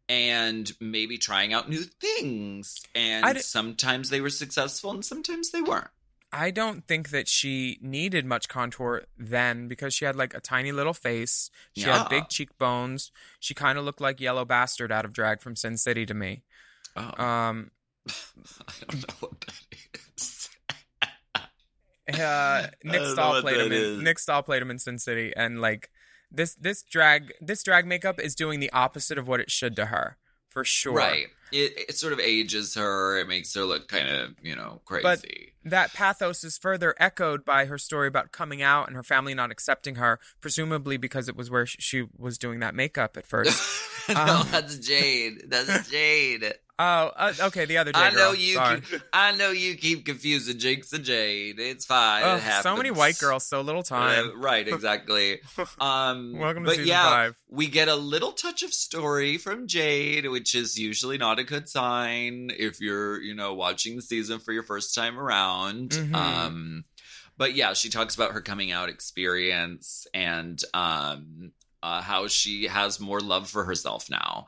and 0.09 0.71
maybe 0.81 1.17
trying 1.17 1.53
out 1.55 1.69
new 1.69 1.83
things 1.85 2.83
and 2.95 3.41
sometimes 3.41 4.11
they 4.11 4.21
were 4.21 4.31
successful 4.31 4.91
and 4.91 5.05
sometimes 5.05 5.51
they 5.51 5.63
weren't. 5.63 5.89
I 6.33 6.51
don't 6.51 6.85
think 6.89 7.11
that 7.11 7.29
she 7.29 7.79
needed 7.81 8.27
much 8.27 8.49
contour 8.49 9.05
then 9.17 9.69
because 9.69 9.95
she 9.95 10.05
had 10.05 10.17
like 10.17 10.35
a 10.35 10.41
tiny 10.41 10.73
little 10.73 10.93
face. 10.93 11.49
She 11.75 11.83
Yeah. 11.83 11.99
had 12.01 12.09
big 12.09 12.29
cheekbones. 12.29 13.13
She 13.39 13.55
kind 13.55 13.79
of 13.79 13.85
looked 13.85 14.01
like 14.01 14.21
Yellow 14.21 14.45
Bastard 14.45 14.91
out 14.91 15.05
of 15.05 15.13
drag 15.13 15.41
from 15.41 15.55
Sin 15.55 15.77
City 15.79 16.05
to 16.07 16.15
me. 16.15 16.43
Oh, 16.97 17.23
Um, 17.23 17.71
I 18.09 18.73
don't 18.89 19.09
know 19.09 19.15
what 19.21 19.41
that 19.43 19.55
is. 19.71 20.01
uh, 22.21 22.67
Nick 22.83 23.07
Stahl 23.07 23.41
played 23.41 23.61
him 23.61 23.69
that 23.71 23.83
in. 23.83 24.05
Nick 24.05 24.19
Stahl 24.19 24.43
played 24.43 24.63
him 24.63 24.71
in 24.71 24.79
Sin 24.79 24.99
City, 24.99 25.33
and 25.37 25.61
like 25.61 25.91
this 26.31 26.55
this 26.55 26.83
drag 26.83 27.33
this 27.41 27.63
drag 27.63 27.87
makeup 27.87 28.21
is 28.21 28.35
doing 28.35 28.61
the 28.61 28.71
opposite 28.73 29.19
of 29.19 29.29
what 29.29 29.41
it 29.41 29.51
should 29.51 29.77
to 29.77 29.87
her 29.87 30.19
for 30.55 30.65
sure. 30.65 30.95
Right. 30.95 31.27
It, 31.53 31.73
it 31.89 31.97
sort 31.97 32.13
of 32.13 32.21
ages 32.21 32.75
her. 32.75 33.19
It 33.19 33.29
makes 33.29 33.53
her 33.55 33.65
look 33.65 33.89
kind 33.89 34.09
of, 34.09 34.35
you 34.41 34.55
know, 34.57 34.81
crazy. 34.85 35.03
But 35.03 35.25
that 35.65 35.93
pathos 35.93 36.45
is 36.45 36.57
further 36.57 36.95
echoed 36.99 37.45
by 37.45 37.67
her 37.67 37.77
story 37.77 38.09
about 38.09 38.33
coming 38.33 38.63
out 38.63 38.87
and 38.87 38.97
her 38.97 39.03
family 39.03 39.35
not 39.35 39.51
accepting 39.51 39.97
her, 39.97 40.21
presumably 40.41 40.97
because 40.97 41.29
it 41.29 41.37
was 41.37 41.51
where 41.51 41.67
sh- 41.67 41.77
she 41.81 42.07
was 42.17 42.39
doing 42.39 42.61
that 42.61 42.75
makeup 42.75 43.17
at 43.17 43.27
first. 43.27 43.61
no, 44.09 44.15
um, 44.15 44.49
that's 44.51 44.79
Jade. 44.79 45.43
That's 45.49 45.91
Jade. 45.91 46.55
Oh, 46.77 47.13
uh, 47.15 47.33
okay, 47.41 47.67
the 47.67 47.79
other 47.79 47.93
day. 47.93 48.01
I 48.01 48.11
know 48.11 48.33
girl. 48.33 48.35
you. 48.35 48.55
Sorry. 48.55 48.81
Keep, 48.81 49.01
I 49.13 49.37
know 49.37 49.53
you 49.53 49.77
keep 49.77 50.05
confusing 50.05 50.57
Jinkx 50.57 50.93
and 50.93 51.05
Jade. 51.05 51.61
It's 51.61 51.87
fine. 51.87 52.23
Oh, 52.25 52.37
it 52.37 52.63
so 52.65 52.77
many 52.77 52.91
white 52.91 53.17
girls, 53.19 53.47
so 53.47 53.61
little 53.61 53.85
time. 53.85 54.31
Uh, 54.31 54.37
right, 54.37 54.67
exactly. 54.75 55.39
Um, 55.79 56.37
Welcome 56.37 56.65
to 56.65 56.71
but 56.71 56.77
season 56.77 56.89
yeah, 56.89 57.05
five. 57.05 57.37
we 57.49 57.69
get 57.69 57.87
a 57.87 57.95
little 57.95 58.33
touch 58.33 58.65
of 58.65 58.75
story 58.75 59.39
from 59.39 59.69
Jade, 59.69 60.29
which 60.29 60.57
is 60.57 60.77
usually 60.77 61.17
not 61.17 61.39
a 61.39 61.45
good 61.45 61.69
sign 61.69 62.51
if 62.57 62.81
you're, 62.81 63.21
you 63.21 63.37
know, 63.37 63.55
watching 63.55 63.95
the 63.95 64.03
season 64.03 64.41
for 64.41 64.51
your 64.53 64.65
first 64.65 64.97
time 64.97 65.17
around. 65.17 65.91
Mhm. 65.91 66.15
Um, 66.15 66.85
but 67.37 67.55
yeah, 67.55 67.75
she 67.75 67.89
talks 67.89 68.17
about 68.17 68.33
her 68.33 68.41
coming 68.41 68.73
out 68.73 68.89
experience 68.89 70.09
and 70.13 70.61
um, 70.75 71.53
uh, 71.85 72.03
how 72.03 72.27
she 72.27 72.67
has 72.67 72.99
more 72.99 73.21
love 73.21 73.49
for 73.49 73.63
herself 73.63 74.11
now. 74.11 74.47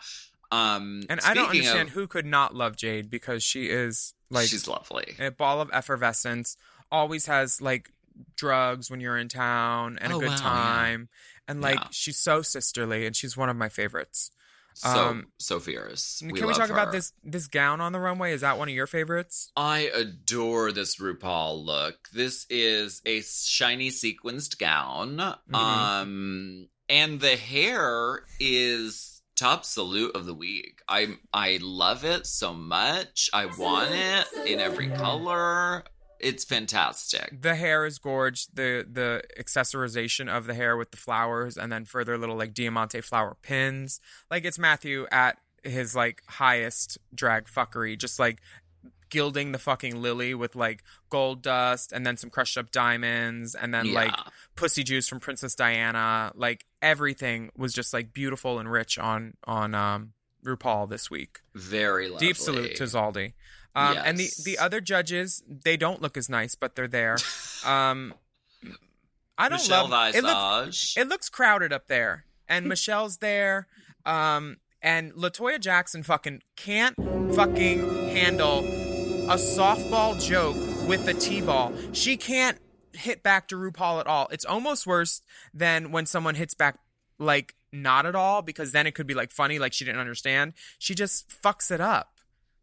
Um, 0.51 1.03
And 1.09 1.20
I 1.20 1.34
don't 1.34 1.51
understand 1.51 1.88
of- 1.88 1.94
who 1.94 2.07
could 2.07 2.26
not 2.26 2.55
love 2.55 2.76
Jade 2.76 3.11
because 3.11 3.42
she 3.42 3.66
is 3.68 4.14
like 4.30 4.49
she's 4.49 4.66
lovely. 4.68 5.16
a 5.18 5.30
ball 5.30 5.61
of 5.61 5.70
effervescence. 5.72 6.57
Always 6.90 7.26
has 7.26 7.61
like 7.61 7.90
drugs 8.36 8.90
when 8.90 9.01
you're 9.01 9.18
in 9.18 9.28
town 9.28 9.99
and 10.01 10.12
Oh, 10.12 10.16
a 10.16 10.20
good 10.20 10.28
wow, 10.28 10.34
yeah. 10.36 10.40
time. 10.42 11.09
And 11.49 11.61
like 11.61 11.78
Yeah. 11.78 11.88
she's 11.90 12.18
so 12.18 12.42
sisterly 12.42 13.07
and 13.07 13.14
she's 13.14 13.36
one 13.36 13.49
of 13.49 13.57
my 13.57 13.68
favorites. 13.68 14.30
So 14.74 14.88
Um, 14.88 15.32
so 15.38 15.59
fierce. 15.59 16.18
Can 16.18 16.28
We 16.28 16.40
we, 16.40 16.47
love 16.47 16.57
talk 16.59 16.68
about 16.70 16.92
this 16.92 17.12
this 17.24 17.47
gown 17.47 17.80
on 17.80 17.92
the 17.92 17.99
runway? 17.99 18.32
Is 18.32 18.42
that 18.42 18.59
one 18.59 18.68
of 18.68 18.74
your 18.74 18.86
favorites? 18.86 19.51
I 19.57 19.90
adore 19.94 20.70
this 20.70 20.97
RuPaul 20.97 21.64
look. 21.64 22.09
This 22.12 22.44
is 22.51 23.01
a 23.07 23.22
shiny 23.22 23.90
sequenced 23.90 24.59
gown. 24.59 25.16
Mm-hmm. 25.16 25.55
Um 25.55 26.68
and 26.88 27.20
the 27.20 27.36
hair 27.36 28.24
is 28.38 29.16
top 29.37 29.64
salute 29.64 30.16
of 30.16 30.26
the 30.26 30.34
week. 30.34 30.80
I 30.89 31.16
I 31.32 31.59
love 31.62 32.05
it 32.05 32.26
so 32.26 32.53
much. 32.53 33.30
I 33.32 33.47
want 33.47 33.91
it 33.93 34.26
in 34.47 34.61
every 34.61 34.89
color. 34.89 35.84
It's 36.18 36.45
fantastic. 36.45 37.43
The 37.43 37.55
hair 37.55 37.84
is 37.87 37.99
gorge. 37.99 38.47
The 38.47 38.87
the 38.91 39.22
accessorization 39.39 40.34
of 40.34 40.47
the 40.47 40.55
hair 40.55 40.76
with 40.76 40.91
the 40.91 40.97
flowers 40.97 41.57
and 41.57 41.70
then 41.70 41.84
further 41.84 42.16
little 42.16 42.37
like 42.37 42.55
diamante 42.55 43.01
flower 43.03 43.37
pins. 43.43 44.01
Like 44.30 44.45
it's 44.45 44.59
Matthew 44.59 45.07
at 45.12 45.39
his 45.62 45.95
like 45.95 46.22
highest 46.26 46.99
drag 47.14 47.47
fuckery. 47.47 47.99
Just 47.99 48.18
like 48.18 48.41
gilding 49.11 49.52
the 49.52 49.59
fucking 49.59 50.00
lily 50.00 50.34
with 50.34 50.57
like 50.57 50.82
gold 51.11 51.42
dust 51.42 51.92
and 51.92 52.07
then 52.07 52.16
some 52.16 52.30
crushed 52.30 52.59
up 52.59 52.70
diamonds 52.70 53.54
and 53.54 53.72
then 53.72 53.92
like 53.92 54.14
pussy 54.57 54.82
juice 54.82 55.09
from 55.09 55.20
Princess 55.20 55.54
Diana. 55.54 56.32
Like 56.34 56.66
everything 56.82 57.50
was 57.57 57.72
just 57.72 57.92
like 57.92 58.12
beautiful 58.12 58.59
and 58.59 58.70
rich 58.70 58.98
on 58.98 59.34
on 59.44 59.74
um 59.74 60.12
RuPaul 60.44 60.88
this 60.88 61.11
week. 61.11 61.40
Very 61.54 62.09
lovely. 62.09 62.26
Deep 62.26 62.36
salute 62.36 62.76
to 62.76 62.84
Zaldy. 62.84 63.32
Um, 63.74 63.98
And 64.04 64.16
the, 64.18 64.30
the 64.44 64.59
other 64.59 64.80
judges, 64.80 65.42
they 65.46 65.76
don't 65.76 66.00
look 66.00 66.16
as 66.16 66.28
nice, 66.28 66.54
but 66.54 66.74
they're 66.76 66.88
there. 66.88 67.16
Um, 67.64 68.14
I 69.36 69.48
don't 69.48 69.59
Michelle 69.59 69.88
love 69.88 70.14
it. 70.14 70.22
Looks, 70.22 70.96
it 70.96 71.09
looks 71.09 71.28
crowded 71.28 71.72
up 71.72 71.88
there, 71.88 72.26
and 72.48 72.66
Michelle's 72.66 73.16
there. 73.16 73.66
Um, 74.04 74.59
and 74.80 75.12
Latoya 75.14 75.59
Jackson 75.59 76.04
fucking 76.04 76.42
can't 76.54 76.94
fucking 77.34 77.80
handle 78.11 78.62
a 79.27 79.35
softball 79.35 80.22
joke 80.22 80.55
with 80.87 81.09
a 81.09 81.14
t-ball. 81.14 81.72
She 81.93 82.16
can't 82.16 82.59
hit 82.93 83.24
back 83.24 83.49
to 83.49 83.57
RuPaul 83.57 83.99
at 83.99 84.07
all. 84.07 84.29
It's 84.31 84.45
almost 84.45 84.87
worse 84.87 85.20
than 85.53 85.91
when 85.91 86.07
someone 86.07 86.37
hits 86.37 86.55
back 86.55 86.79
like 87.18 87.57
not 87.72 88.07
at 88.07 88.14
all 88.14 88.41
because 88.41 88.70
then 88.70 88.87
it 88.87 88.95
could 88.95 89.09
be 89.09 89.14
like 89.14 89.33
funny 89.33 89.59
like 89.59 89.72
she 89.72 89.85
didn't 89.85 90.01
understand. 90.01 90.53
She 90.79 90.95
just 90.95 91.29
fucks 91.43 91.72
it 91.72 91.81
up. 91.81 92.12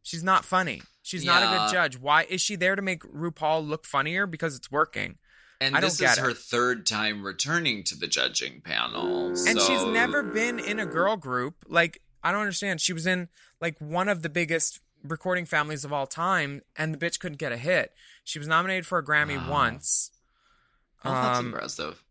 She's 0.04 0.24
not 0.24 0.46
funny. 0.46 0.82
She's 1.02 1.26
not 1.26 1.44
a 1.44 1.48
good 1.48 1.74
judge. 1.74 2.00
Why 2.00 2.26
is 2.30 2.40
she 2.40 2.56
there 2.56 2.78
to 2.78 2.82
make 2.82 3.04
RuPaul 3.04 3.68
look 3.68 3.86
funnier 3.86 4.26
because 4.26 4.56
it's 4.56 4.72
working? 4.72 5.18
And 5.60 5.76
I 5.76 5.82
this 5.82 6.00
is 6.00 6.18
it. 6.18 6.22
her 6.22 6.32
third 6.32 6.86
time 6.86 7.24
returning 7.24 7.84
to 7.86 7.96
the 7.96 8.08
judging 8.08 8.62
panel. 8.62 9.28
And 9.28 9.38
so- 9.38 9.60
she's 9.60 9.84
never 9.84 10.24
been 10.24 10.60
in 10.60 10.80
a 10.80 10.86
girl 10.86 11.18
group. 11.18 11.66
Like, 11.68 12.02
I 12.24 12.32
don't 12.32 12.40
understand. 12.40 12.80
She 12.80 12.94
was 12.94 13.06
in 13.06 13.28
like 13.60 13.80
one 13.80 14.08
of 14.08 14.22
the 14.22 14.30
biggest 14.30 14.80
recording 15.04 15.46
families 15.46 15.84
of 15.86 15.92
all 15.94 16.08
time, 16.08 16.62
and 16.76 16.94
the 16.94 16.98
bitch 16.98 17.20
couldn't 17.20 17.38
get 17.38 17.52
a 17.52 17.58
hit. 17.58 17.94
She 18.24 18.40
was 18.40 18.48
nominated 18.48 18.86
for 18.86 18.98
a 18.98 19.04
Grammy 19.06 19.38
Wow. 19.38 19.52
once. 19.52 20.12
Oh, 21.06 21.12
that's 21.12 21.40
Um, 21.40 21.48
impressive. 21.48 22.04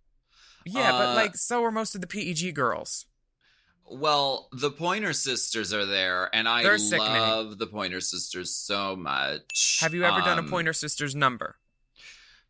Yeah, 0.64 0.92
but 0.92 1.08
Uh, 1.08 1.14
like, 1.14 1.36
so 1.36 1.60
were 1.62 1.72
most 1.72 1.94
of 1.94 2.00
the 2.02 2.06
PEG 2.06 2.54
girls. 2.54 3.06
Well, 3.84 4.48
the 4.52 4.70
Pointer 4.70 5.12
Sisters 5.12 5.72
are 5.72 5.84
there, 5.84 6.30
and 6.34 6.48
I 6.48 6.62
They're 6.62 6.78
sickening. 6.78 7.20
love 7.20 7.58
the 7.58 7.66
Pointer 7.66 8.00
Sisters 8.00 8.54
so 8.54 8.94
much. 8.96 9.78
Have 9.80 9.92
you 9.92 10.04
ever 10.04 10.20
done 10.20 10.38
a 10.38 10.42
Um, 10.42 10.48
Pointer 10.48 10.72
Sisters 10.72 11.14
number? 11.14 11.58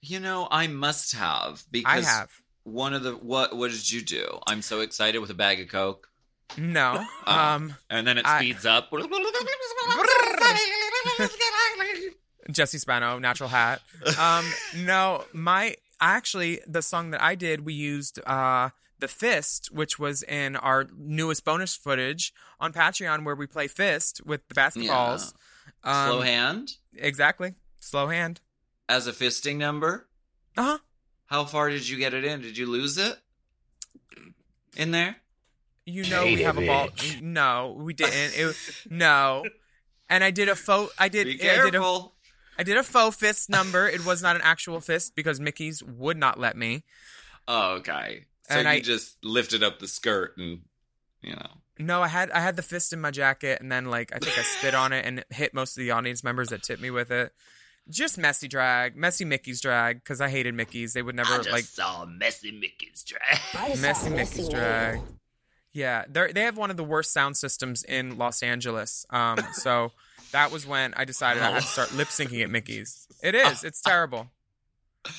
You 0.00 0.20
know, 0.20 0.46
I 0.50 0.66
must 0.66 1.12
have 1.14 1.64
because 1.70 2.04
I 2.06 2.08
have. 2.10 2.30
One 2.64 2.92
of 2.94 3.02
the 3.02 3.12
what? 3.16 3.56
What 3.56 3.70
did 3.72 3.90
you 3.90 4.02
do? 4.02 4.38
I'm 4.46 4.62
so 4.62 4.80
excited 4.80 5.18
with 5.18 5.30
a 5.30 5.34
bag 5.34 5.60
of 5.60 5.68
Coke, 5.68 6.08
No. 6.56 7.04
Oh. 7.26 7.32
Um, 7.32 7.76
and 7.88 8.06
then 8.06 8.18
it 8.18 8.26
I- 8.26 8.38
speeds 8.38 8.66
up. 8.66 8.90
Jesse 12.50 12.78
Spano, 12.78 13.18
natural 13.18 13.48
hat. 13.48 13.80
Um, 14.18 14.44
no, 14.76 15.24
my 15.32 15.76
actually 16.00 16.60
the 16.66 16.82
song 16.82 17.10
that 17.10 17.22
I 17.22 17.34
did, 17.34 17.64
we 17.64 17.74
used 17.74 18.18
uh 18.26 18.70
the 18.98 19.08
Fist, 19.08 19.70
which 19.72 19.98
was 19.98 20.22
in 20.22 20.54
our 20.56 20.86
newest 20.96 21.44
bonus 21.44 21.74
footage 21.74 22.32
on 22.60 22.72
Patreon, 22.72 23.24
where 23.24 23.34
we 23.34 23.46
play 23.46 23.66
Fist 23.68 24.20
with 24.24 24.46
the 24.48 24.54
basketballs. 24.54 25.32
Um, 25.84 26.08
Slow 26.08 26.20
hand 26.20 26.72
Exactly, 26.96 27.54
slow 27.80 28.08
hand. 28.08 28.40
as 28.88 29.06
a 29.06 29.12
fisting 29.12 29.56
number. 29.56 30.06
Uh 30.56 30.62
huh. 30.62 30.78
How 31.26 31.44
far 31.44 31.70
did 31.70 31.88
you 31.88 31.96
get 31.96 32.12
it 32.14 32.24
in? 32.24 32.42
Did 32.42 32.56
you 32.58 32.66
lose 32.66 32.98
it 32.98 33.16
in 34.76 34.90
there? 34.90 35.16
You 35.84 36.08
know 36.08 36.24
we 36.24 36.42
have 36.42 36.58
a 36.58 36.66
ball. 36.66 36.88
No, 37.20 37.74
we 37.78 37.94
didn't. 37.94 38.34
It, 38.38 38.54
no, 38.88 39.44
and 40.12 40.22
I 40.22 40.30
did 40.30 40.48
a 40.48 40.54
faux. 40.54 40.92
I 40.98 41.08
did. 41.08 41.26
Be 41.26 41.32
I 41.32 41.54
did 41.56 41.66
a, 41.66 41.70
careful. 41.70 42.14
I 42.58 42.62
did 42.62 42.76
a 42.76 42.82
faux 42.82 43.16
fist 43.16 43.48
number. 43.48 43.88
It 43.88 44.04
was 44.04 44.22
not 44.22 44.36
an 44.36 44.42
actual 44.44 44.80
fist 44.80 45.16
because 45.16 45.40
Mickey's 45.40 45.82
would 45.82 46.18
not 46.18 46.38
let 46.38 46.56
me. 46.56 46.84
Oh, 47.48 47.76
okay. 47.76 48.26
So 48.48 48.56
And 48.56 48.64
you 48.64 48.70
I- 48.70 48.80
just 48.80 49.16
lifted 49.24 49.62
up 49.62 49.78
the 49.78 49.88
skirt 49.88 50.36
and 50.36 50.60
you 51.22 51.32
know. 51.32 51.46
No, 51.78 52.02
I 52.02 52.08
had 52.08 52.30
I 52.30 52.40
had 52.40 52.56
the 52.56 52.62
fist 52.62 52.92
in 52.92 53.00
my 53.00 53.10
jacket, 53.10 53.60
and 53.60 53.72
then 53.72 53.86
like 53.86 54.14
I 54.14 54.18
think 54.18 54.38
I 54.38 54.42
spit 54.42 54.74
on 54.74 54.92
it 54.92 55.06
and 55.06 55.24
hit 55.30 55.54
most 55.54 55.76
of 55.76 55.80
the 55.80 55.90
audience 55.90 56.22
members 56.22 56.50
that 56.50 56.62
tipped 56.62 56.82
me 56.82 56.90
with 56.90 57.10
it. 57.10 57.32
Just 57.88 58.18
messy 58.18 58.46
drag, 58.46 58.94
messy 58.94 59.24
Mickey's 59.24 59.60
drag, 59.60 59.96
because 59.96 60.20
I 60.20 60.28
hated 60.28 60.54
Mickey's. 60.54 60.92
They 60.92 61.02
would 61.02 61.16
never 61.16 61.42
like 61.50 61.64
saw 61.64 62.04
messy 62.04 62.52
Mickey's 62.52 63.02
drag. 63.02 63.78
messy 63.80 64.10
Mickey's 64.10 64.48
drag. 64.50 65.00
Yeah, 65.72 66.04
they 66.08 66.32
they 66.32 66.42
have 66.42 66.58
one 66.58 66.70
of 66.70 66.76
the 66.76 66.84
worst 66.84 67.12
sound 67.12 67.36
systems 67.36 67.82
in 67.82 68.18
Los 68.18 68.42
Angeles. 68.42 69.06
Um, 69.10 69.38
so 69.54 69.92
that 70.32 70.50
was 70.50 70.66
when 70.66 70.94
I 70.94 71.04
decided 71.04 71.42
I 71.42 71.50
had 71.52 71.62
to 71.62 71.66
start 71.68 71.94
lip 71.94 72.08
syncing 72.08 72.42
at 72.42 72.50
Mickey's. 72.50 73.06
It 73.22 73.34
is. 73.34 73.64
It's 73.64 73.80
terrible. 73.80 74.30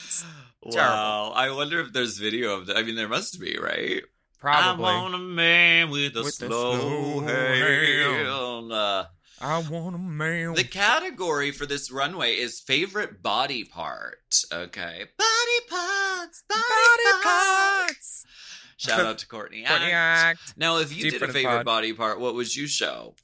Wow. 0.65 1.33
I 1.35 1.51
wonder 1.51 1.81
if 1.81 1.91
there's 1.91 2.17
video 2.17 2.53
of 2.57 2.67
that. 2.67 2.77
I 2.77 2.83
mean, 2.83 2.95
there 2.95 3.09
must 3.09 3.37
be, 3.39 3.57
right? 3.61 4.01
Probably. 4.39 4.85
I 4.85 5.01
want 5.01 5.13
a 5.13 5.17
man 5.17 5.89
with 5.89 6.15
a 6.15 6.23
With 6.23 6.33
slow, 6.35 6.79
slow 6.79 7.19
hand. 7.27 8.71
Uh, 8.71 9.05
I 9.41 9.57
want 9.69 9.95
a 9.95 9.99
man. 9.99 10.53
the 10.53 10.63
category 10.63 11.51
for 11.51 11.65
this 11.65 11.91
runway 11.91 12.35
is 12.35 12.61
favorite 12.61 13.21
body 13.21 13.65
part. 13.65 14.19
Okay. 14.53 15.05
Body 15.17 15.59
parts. 15.69 16.43
Body, 16.47 16.61
Body 16.61 17.23
parts. 17.23 17.23
parts. 17.23 18.25
Shout 18.77 18.99
out 19.01 19.17
to 19.19 19.27
Courtney 19.27 19.65
Courtney 19.67 19.91
Act. 19.91 20.39
Act. 20.41 20.53
Now, 20.57 20.77
if 20.77 20.95
you 20.95 21.03
Deep 21.03 21.19
did 21.19 21.29
a 21.29 21.33
favorite 21.33 21.57
pod. 21.57 21.65
body 21.65 21.91
part, 21.91 22.21
what 22.21 22.35
would 22.35 22.55
you 22.55 22.67
show? 22.67 23.15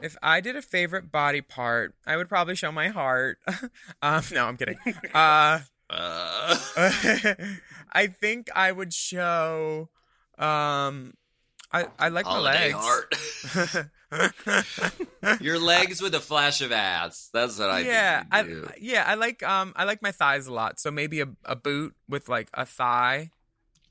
If 0.00 0.16
I 0.22 0.40
did 0.40 0.56
a 0.56 0.62
favorite 0.62 1.10
body 1.10 1.40
part, 1.40 1.94
I 2.06 2.16
would 2.16 2.28
probably 2.28 2.54
show 2.54 2.70
my 2.72 2.88
heart. 2.88 3.38
um, 4.02 4.22
no, 4.32 4.46
I'm 4.46 4.56
kidding. 4.56 4.78
Uh, 5.14 5.60
Uh, 5.90 6.56
I 7.92 8.06
think 8.06 8.48
I 8.54 8.72
would 8.72 8.92
show. 8.92 9.88
Um, 10.38 11.14
I 11.72 11.88
I 11.98 12.08
like 12.08 12.30
my 12.30 12.38
holiday 12.38 12.38
legs. 12.38 12.72
heart. 12.72 13.14
Your 15.38 15.58
legs 15.58 16.00
with 16.02 16.14
a 16.14 16.20
flash 16.20 16.60
of 16.60 16.72
ass. 16.72 17.30
That's 17.32 17.58
what 17.58 17.70
I 17.70 17.84
yeah, 17.84 17.84
think 17.84 18.26
I 18.30 18.44
yeah 18.80 19.04
I 19.06 19.14
like 19.14 19.42
um 19.42 19.72
I 19.76 19.84
like 19.84 20.02
my 20.02 20.12
thighs 20.12 20.46
a 20.46 20.52
lot. 20.52 20.80
So 20.80 20.90
maybe 20.90 21.20
a, 21.20 21.28
a 21.44 21.56
boot 21.56 21.94
with 22.08 22.28
like 22.28 22.48
a 22.54 22.64
thigh, 22.66 23.30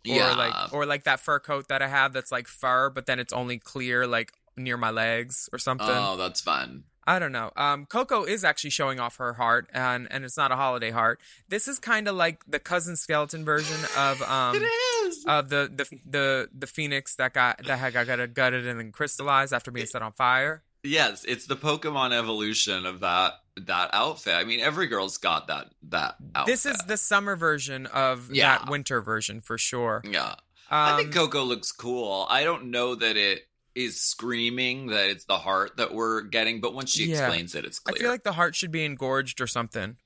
or 0.08 0.34
Yeah. 0.34 0.34
like 0.34 0.58
or 0.72 0.86
like 0.86 1.05
that 1.05 1.20
fur 1.22 1.39
coat 1.39 1.68
that 1.70 1.82
I 1.82 1.88
have 1.88 2.14
that's 2.14 2.32
like 2.32 2.47
fur, 2.47 2.89
but 2.91 3.08
then 3.08 3.20
it's 3.20 3.34
only 3.34 3.60
clear 3.60 4.08
like 4.08 4.34
near 4.58 4.78
my 4.78 4.89
legs 4.91 5.49
or 5.53 5.60
something. 5.60 5.88
Oh, 5.89 6.18
that's 6.18 6.41
fun. 6.41 6.84
I 7.10 7.20
don't 7.20 7.32
know. 7.32 7.51
Um, 7.55 7.86
Coco 7.86 8.26
is 8.26 8.43
actually 8.43 8.72
showing 8.72 8.99
off 8.99 9.16
her 9.16 9.34
heart, 9.34 9.70
and 9.74 10.08
and 10.12 10.26
it's 10.26 10.36
not 10.36 10.51
a 10.51 10.58
holiday 10.58 10.91
heart. 10.91 11.22
This 11.47 11.68
is 11.70 11.80
kind 11.80 12.08
of 12.10 12.16
like 12.16 12.43
the 12.45 12.60
cousin 12.60 12.97
skeleton 12.97 13.45
version 13.45 13.78
of 13.97 14.22
um 14.24 14.55
is. 15.05 15.24
of 15.26 15.47
the 15.49 15.72
the 15.74 15.86
the 16.05 16.49
the 16.53 16.68
phoenix 16.68 17.16
that 17.16 17.34
got 17.34 17.64
that 17.66 17.80
had 17.80 17.93
got, 17.93 18.08
got 18.08 18.34
gutted 18.34 18.68
and 18.68 18.78
then 18.78 18.91
crystallized 18.91 19.53
after 19.53 19.72
being 19.72 19.86
set 19.88 20.01
on 20.01 20.12
fire. 20.12 20.64
Yes, 20.84 21.24
it's 21.26 21.47
the 21.47 21.55
Pokemon 21.55 22.12
evolution 22.12 22.86
of 22.86 22.99
that 22.99 23.36
that 23.55 23.89
outfit. 23.93 24.36
I 24.36 24.43
mean, 24.43 24.60
every 24.60 24.88
girl's 24.88 25.18
got 25.18 25.47
that 25.47 25.68
that 25.89 26.16
outfit. 26.36 26.51
This 26.53 26.66
is 26.66 26.78
the 26.88 26.97
summer 26.97 27.38
version 27.38 27.86
of 27.86 28.30
Yeah. 28.34 28.58
that 28.58 28.70
winter 28.70 29.01
version 29.01 29.39
for 29.39 29.58
sure. 29.58 30.01
yeah. 30.05 30.36
Um, 30.70 30.80
I 30.80 30.97
think 30.97 31.14
Coco 31.14 31.43
looks 31.43 31.72
cool. 31.72 32.28
I 32.30 32.43
don't 32.43 32.66
know 32.72 32.93
that 32.95 33.16
it 33.16 33.47
is 33.78 34.01
screaming 34.01 34.88
that 34.88 35.09
it's 35.09 35.25
the 35.25 35.38
heart 35.38 35.78
that 35.78 35.93
we're 35.93 36.21
getting, 36.21 36.59
but 36.61 36.73
when 36.73 36.86
she 36.88 37.05
Yeah. 37.05 37.25
explains 37.28 37.55
it, 37.55 37.63
it's 37.65 37.80
clear. 37.80 37.95
I 37.95 37.99
feel 37.99 38.09
like 38.09 38.23
the 38.23 38.34
heart 38.34 38.55
should 38.55 38.71
be 38.71 38.84
engorged 38.84 39.39
or 39.39 39.47
something, 39.47 39.97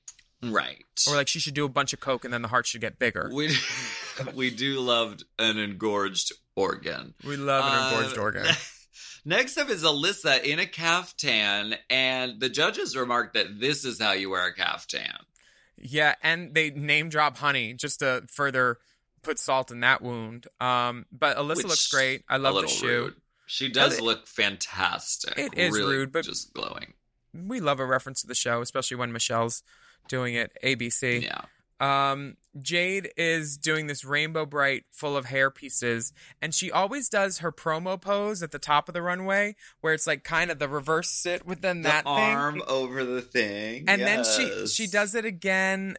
right. 0.44 0.84
or 1.08 1.16
like 1.16 1.28
she 1.28 1.40
should 1.40 1.54
do 1.54 1.66
a 1.66 1.70
bunch 1.70 1.94
of 1.94 2.00
coke 2.00 2.26
and 2.26 2.34
then 2.34 2.42
the 2.42 2.48
heart 2.50 2.66
should 2.68 2.82
get 2.82 3.00
bigger. 3.00 3.30
we 3.34 3.56
we 4.36 4.52
do 4.52 4.80
love 4.82 5.18
an 5.40 5.58
engorged 5.58 6.34
organ. 6.56 7.14
We 7.26 7.38
love 7.38 7.64
an 7.66 7.80
Uh, 7.80 7.98
engorged 7.98 8.18
organ. 8.18 8.46
Next 9.24 9.58
up 9.58 9.70
is 9.70 9.84
Alyssa 9.84 10.44
in 10.44 10.60
a 10.60 10.66
caftan, 10.66 11.76
and 11.92 12.40
the 12.40 12.50
judges 12.50 12.98
remarked 12.98 13.36
that 13.36 13.60
this 13.60 13.86
is 13.86 14.02
how 14.02 14.14
you 14.14 14.32
wear 14.32 14.48
a 14.48 14.54
caftan. 14.54 15.16
Yeah, 15.78 16.16
and 16.24 16.54
they 16.56 16.72
name 16.72 17.10
drop 17.10 17.38
Honey 17.38 17.74
just 17.74 18.00
to 18.00 18.24
further 18.32 18.80
put 19.22 19.38
salt 19.38 19.70
in 19.70 19.82
that 19.82 20.02
wound. 20.02 20.48
Um, 20.60 21.06
but 21.12 21.38
Alyssa 21.38 21.58
which 21.58 21.66
looks 21.68 21.88
great. 21.92 22.24
I 22.28 22.38
love 22.38 22.60
the 22.60 22.68
shoe. 22.68 22.88
rude. 22.88 23.16
She 23.52 23.68
does 23.68 23.98
it- 23.98 24.02
look 24.02 24.28
fantastic. 24.28 25.38
it 25.38 25.54
is 25.58 25.74
Really 25.74 25.96
rude, 25.98 26.12
but- 26.14 26.24
just 26.24 26.54
glowing. 26.54 26.94
We 27.34 27.60
love 27.60 27.82
a 27.82 27.86
reference 27.86 28.22
to 28.22 28.28
the 28.28 28.36
show, 28.36 28.62
especially 28.62 28.96
when 28.96 29.12
Michelle's 29.12 29.62
doing 30.08 30.36
it. 30.36 30.56
ABC. 30.64 31.20
Yeah. 31.24 31.42
Um, 31.82 32.38
Jade 32.62 33.12
is 33.18 33.58
doing 33.58 33.88
this 33.88 34.06
Rainbow 34.06 34.46
Brite 34.46 34.86
full 34.92 35.18
of 35.18 35.26
hair 35.26 35.50
pieces, 35.52 36.14
and 36.42 36.56
she 36.56 36.72
always 36.72 37.10
does 37.10 37.40
her 37.40 37.52
promo 37.52 38.00
pose 38.00 38.42
at 38.44 38.52
the 38.52 38.60
top 38.60 38.88
of 38.88 38.94
the 38.94 39.02
runway, 39.02 39.56
where 39.82 39.94
it's 39.94 40.06
like 40.08 40.24
kind 40.24 40.50
of 40.52 40.60
the 40.60 40.70
reverse 40.70 41.10
sit 41.10 41.46
within 41.46 41.82
that 41.82 42.04
the 42.06 42.16
thing. 42.16 42.36
arm 42.36 42.64
over 42.68 43.04
the 43.04 43.22
thing, 43.22 43.86
and 43.88 44.02
then 44.02 44.24
she 44.24 44.68
she 44.68 44.88
does 44.88 45.14
it 45.16 45.26
again 45.26 45.98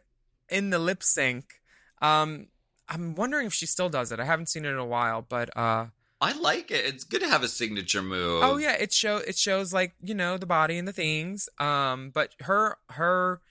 in 0.49 0.69
the 0.71 0.79
lip 0.79 1.03
sync. 1.03 1.59
Um, 2.01 2.47
I'm 2.89 3.13
wondering 3.15 3.45
if 3.47 3.53
she 3.53 3.65
still 3.65 3.89
does 3.89 4.11
it. 4.11 4.19
I 4.19 4.25
haven't 4.25 4.49
seen 4.49 4.65
it 4.65 4.69
in 4.69 4.77
a 4.77 4.85
while, 4.85 5.21
but 5.21 5.55
uh, 5.57 5.87
I 6.23 6.31
like 6.39 6.71
it. 6.71 6.85
It's 6.85 7.03
good 7.03 7.21
to 7.21 7.27
have 7.27 7.43
a 7.43 7.47
signature 7.47 8.01
move. 8.01 8.43
Oh 8.43 8.57
yeah, 8.57 8.73
it 8.73 8.91
show 8.93 9.17
it 9.17 9.37
shows 9.37 9.73
like 9.73 9.93
you 10.01 10.15
know 10.15 10.37
the 10.37 10.45
body 10.45 10.77
and 10.77 10.87
the 10.87 10.93
things. 10.93 11.49
Um, 11.59 12.09
but 12.11 12.33
her 12.41 12.77
her 12.89 13.41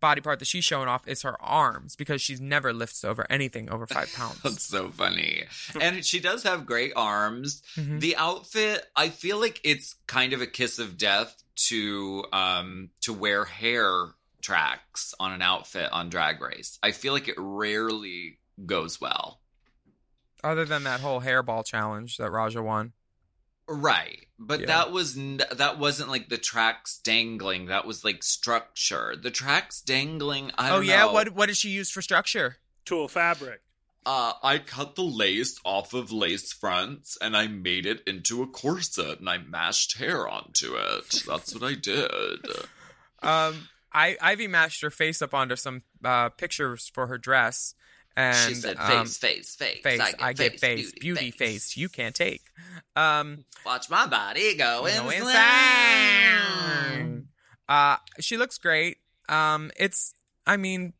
body 0.00 0.20
part 0.20 0.40
that 0.40 0.46
she's 0.46 0.64
showing 0.64 0.88
off 0.88 1.06
is 1.06 1.22
her 1.22 1.40
arms 1.40 1.94
because 1.94 2.20
she's 2.20 2.40
never 2.40 2.72
lifts 2.72 3.04
over 3.04 3.26
anything 3.30 3.70
over 3.70 3.86
five 3.86 4.12
pounds. 4.16 4.40
That's 4.42 4.62
so 4.64 4.88
funny. 4.90 5.44
And 5.80 6.04
she 6.04 6.18
does 6.20 6.42
have 6.42 6.66
great 6.66 6.92
arms. 6.96 7.62
Mhm. 7.76 8.00
The 8.00 8.16
outfit, 8.16 8.84
I 8.96 9.10
feel 9.10 9.38
like 9.38 9.60
it's 9.62 9.94
kind 10.06 10.32
of 10.32 10.40
a 10.40 10.46
kiss 10.46 10.78
of 10.80 10.98
death 10.98 11.40
to 11.68 12.24
um 12.32 12.90
to 13.02 13.12
wear 13.12 13.44
hair 13.44 14.08
tracks 14.42 15.14
on 15.20 15.32
an 15.32 15.42
outfit 15.42 15.90
on 15.92 16.08
Drag 16.10 16.40
Race. 16.40 16.78
I 16.82 16.90
feel 16.90 17.12
like 17.12 17.28
it 17.28 17.36
rarely 17.38 18.38
goes 18.66 19.00
well. 19.00 19.40
Other 20.44 20.64
than 20.64 20.84
that 20.84 21.00
whole 21.00 21.22
hairball 21.22 21.64
challenge 21.64 22.18
that 22.18 22.30
Raja 22.30 22.62
won. 22.62 22.92
Right. 23.66 24.26
But 24.38 24.60
Yeah. 24.60 24.66
that 24.66 24.92
was 24.92 25.16
n- 25.16 25.40
that 25.52 25.78
wasn't 25.78 26.10
like 26.10 26.28
the 26.28 26.36
tracks 26.38 26.98
dangling. 26.98 27.66
That 27.66 27.86
was 27.86 28.04
like 28.04 28.22
structure. 28.22 29.16
The 29.16 29.30
tracks 29.30 29.80
dangling, 29.80 30.52
I 30.58 30.68
oh 30.70 30.76
don't 30.76 30.84
yeah, 30.86 31.00
know. 31.06 31.12
what 31.12 31.30
what 31.34 31.46
did 31.46 31.56
she 31.56 31.70
use 31.70 31.90
for 31.90 32.02
structure? 32.02 32.58
Tulle 32.84 33.08
fabric. 33.08 33.62
Uh, 34.06 34.34
I 34.42 34.58
cut 34.58 34.96
the 34.96 35.02
lace 35.02 35.58
off 35.64 35.94
of 35.94 36.12
lace 36.12 36.52
fronts 36.52 37.16
and 37.22 37.34
I 37.34 37.46
made 37.46 37.86
it 37.86 38.02
into 38.06 38.42
a 38.42 38.46
corset 38.46 39.18
and 39.18 39.30
I 39.30 39.38
mashed 39.38 39.96
hair 39.96 40.28
onto 40.28 40.74
it. 40.74 41.22
That's 41.26 41.54
what 41.54 41.62
I 41.62 41.74
did. 41.74 42.40
Um, 43.22 43.68
I 43.90 44.18
Ivy 44.20 44.48
mashed 44.48 44.82
her 44.82 44.90
face 44.90 45.22
up 45.22 45.32
onto 45.32 45.56
some 45.56 45.82
uh, 46.04 46.28
pictures 46.28 46.90
for 46.92 47.06
her 47.06 47.16
dress, 47.16 47.74
and 48.16 48.36
she 48.48 48.54
said, 48.54 48.78
"Face, 48.78 48.90
um, 48.90 49.06
face, 49.06 49.56
face. 49.56 49.80
face. 49.82 50.00
I 50.00 50.10
get 50.12 50.22
I 50.22 50.32
get 50.32 50.52
face, 50.52 50.60
face, 50.60 50.92
beauty, 50.92 51.00
beauty, 51.00 51.30
face. 51.30 51.50
face. 51.64 51.76
You 51.76 51.88
can't 51.88 52.14
take. 52.14 52.42
Um, 52.96 53.44
Watch 53.66 53.90
my 53.90 54.06
body 54.06 54.56
go, 54.56 54.80
go 54.82 54.86
insane. 54.86 55.22
insane. 55.22 57.28
Uh, 57.68 57.96
she 58.20 58.36
looks 58.36 58.58
great. 58.58 58.98
Um, 59.28 59.70
it's. 59.76 60.14
I 60.46 60.56
mean, 60.56 60.92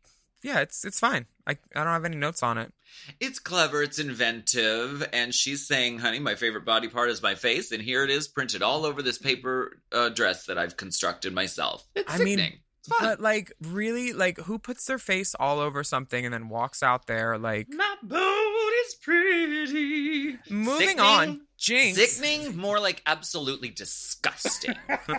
yeah, 0.43 0.61
it's 0.61 0.85
it's 0.85 1.01
fine. 1.01 1.27
I 1.47 1.53
I 1.75 1.85
don't 1.85 1.93
have 1.93 2.05
any 2.05 2.17
notes 2.17 2.43
on 2.43 2.59
it. 2.59 2.73
It's 3.21 3.39
clever, 3.39 3.83
it's 3.83 3.99
inventive, 3.99 5.07
and 5.13 5.35
she's 5.35 5.67
saying, 5.67 5.99
"Honey, 5.99 6.21
my 6.21 6.37
favorite 6.37 6.65
body 6.65 6.89
part 6.89 7.11
is 7.11 7.23
my 7.23 7.35
face, 7.35 7.73
and 7.73 7.83
here 7.83 8.05
it 8.05 8.11
is, 8.11 8.29
printed 8.29 8.63
all 8.63 8.87
over 8.87 9.03
this 9.03 9.19
paper 9.19 9.79
uh, 9.93 10.09
dress 10.11 10.47
that 10.47 10.59
I've 10.59 10.77
constructed 10.77 11.35
myself." 11.35 11.85
It's 11.95 12.13
I 12.13 12.19
mean, 12.19 12.39
sickening. 12.39 12.51
fun. 12.53 12.61
But 13.01 13.21
like, 13.21 13.53
really, 13.63 14.13
like, 14.13 14.39
who 14.39 14.59
puts 14.59 14.85
their 14.87 14.99
face 14.99 15.35
all 15.41 15.59
over 15.59 15.83
something 15.83 16.25
and 16.25 16.33
then 16.35 16.49
walks 16.49 16.83
out 16.83 17.07
there 17.07 17.39
like? 17.39 17.69
my 17.71 17.95
boat 18.03 18.73
is 18.87 18.95
pretty. 18.97 20.39
Moving 20.51 20.89
Sickening. 20.89 21.01
on, 21.01 21.41
Jinkx. 21.59 21.95
Sickening, 21.95 22.57
more 22.57 22.79
like 22.81 23.03
absolutely 23.07 23.71
disgusting. 23.71 24.75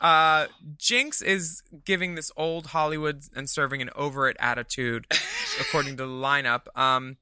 Uh, 0.00 0.48
Jinkx 0.76 1.22
is 1.22 1.62
giving 1.84 2.16
this 2.16 2.30
old 2.36 2.66
Hollywood 2.66 3.22
and 3.34 3.48
serving 3.48 3.80
an 3.80 3.88
over 3.94 4.28
it 4.28 4.36
attitude, 4.40 5.06
according 5.60 5.96
to 5.96 6.02
the 6.04 6.10
lineup. 6.10 6.66
Um, 6.76 7.16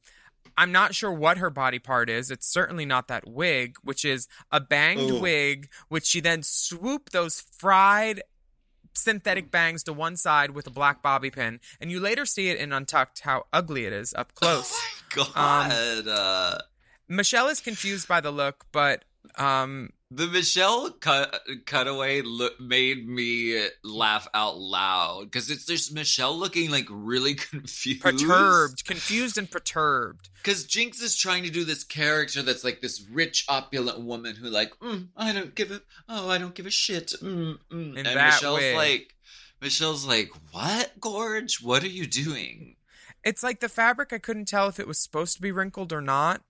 I'm 0.57 0.73
not 0.73 0.95
sure 0.95 1.13
what 1.13 1.39
her 1.39 1.51
body 1.51 1.79
part 1.79 2.09
is. 2.09 2.31
It's 2.31 2.47
certainly 2.51 2.87
not 2.87 3.09
that 3.09 3.29
wig, 3.29 3.77
which 3.83 4.05
is 4.05 4.29
a 4.51 4.61
banged 4.61 5.13
Ugh. 5.13 5.21
wig, 5.21 5.69
which 5.89 6.07
she 6.07 6.21
then 6.21 6.43
swooped 6.43 7.13
those 7.13 7.41
fried 7.41 8.23
synthetic 8.95 9.51
bangs 9.51 9.83
to 9.85 9.93
one 9.93 10.17
side 10.17 10.51
with 10.51 10.67
a 10.67 10.71
black 10.71 11.03
bobby 11.03 11.31
pin. 11.31 11.61
And 11.81 11.91
you 11.91 12.01
later 12.01 12.27
see 12.27 12.49
it 12.49 12.59
in 12.59 12.73
Untucked 12.73 13.21
how 13.21 13.45
ugly 13.53 13.85
it 13.85 13.93
is 13.93 14.15
up 14.15 14.35
close. 14.35 14.73
Oh 15.15 15.31
my 15.35 15.35
God, 15.35 16.09
uh, 16.09 16.59
Michelle 17.07 17.49
is 17.49 17.61
confused 17.61 18.09
by 18.09 18.23
the 18.23 18.31
look, 18.31 18.65
but 18.73 19.05
um, 19.37 19.91
the 20.15 20.27
Michelle 20.27 20.91
cut 20.91 21.41
cutaway 21.65 22.23
look 22.23 22.61
made 22.61 23.09
me 23.09 23.67
laugh 23.83 24.29
out 24.35 24.59
loud 24.59 25.25
because 25.25 25.51
it's 25.51 25.65
just 25.65 25.95
Michelle 25.95 26.37
looking 26.37 26.71
like 26.71 26.87
really 26.91 27.35
confused, 27.51 28.03
perturbed, 28.03 28.85
confused, 28.85 29.39
and 29.39 29.51
perturbed. 29.51 30.29
Because 30.37 30.67
Jinkx 30.67 31.03
is 31.03 31.17
trying 31.17 31.45
to 31.45 31.51
do 31.51 31.65
this 31.65 31.85
character 31.85 32.43
that's 32.43 32.65
like 32.65 32.81
this 32.81 33.05
rich, 33.11 33.47
opulent 33.49 34.01
woman 34.01 34.37
who, 34.37 34.49
like, 34.51 34.79
mm, 34.81 35.09
I 35.17 35.33
don't 35.33 35.55
give 35.55 35.71
a, 35.71 35.81
oh, 36.09 36.29
I 36.29 36.39
don't 36.39 36.55
give 36.55 36.67
a 36.67 36.71
shit. 36.71 37.13
Mm, 37.23 37.59
mm. 37.71 37.97
And 37.97 38.15
Michelle's 38.15 38.61
wig. 38.61 38.77
like, 38.77 39.15
Michelle's 39.61 40.07
like, 40.07 40.31
what, 40.51 40.93
Gorge? 41.01 41.63
What 41.63 41.83
are 41.85 41.89
you 41.89 42.07
doing? 42.07 42.77
It's 43.25 43.43
like 43.43 43.61
the 43.61 43.69
fabric. 43.69 44.13
I 44.13 44.19
couldn't 44.19 44.49
tell 44.49 44.69
if 44.69 44.81
it 44.81 44.89
was 44.89 44.99
supposed 44.99 45.37
to 45.37 45.43
be 45.43 45.53
wrinkled 45.53 45.93
or 45.93 46.01
not. 46.01 46.43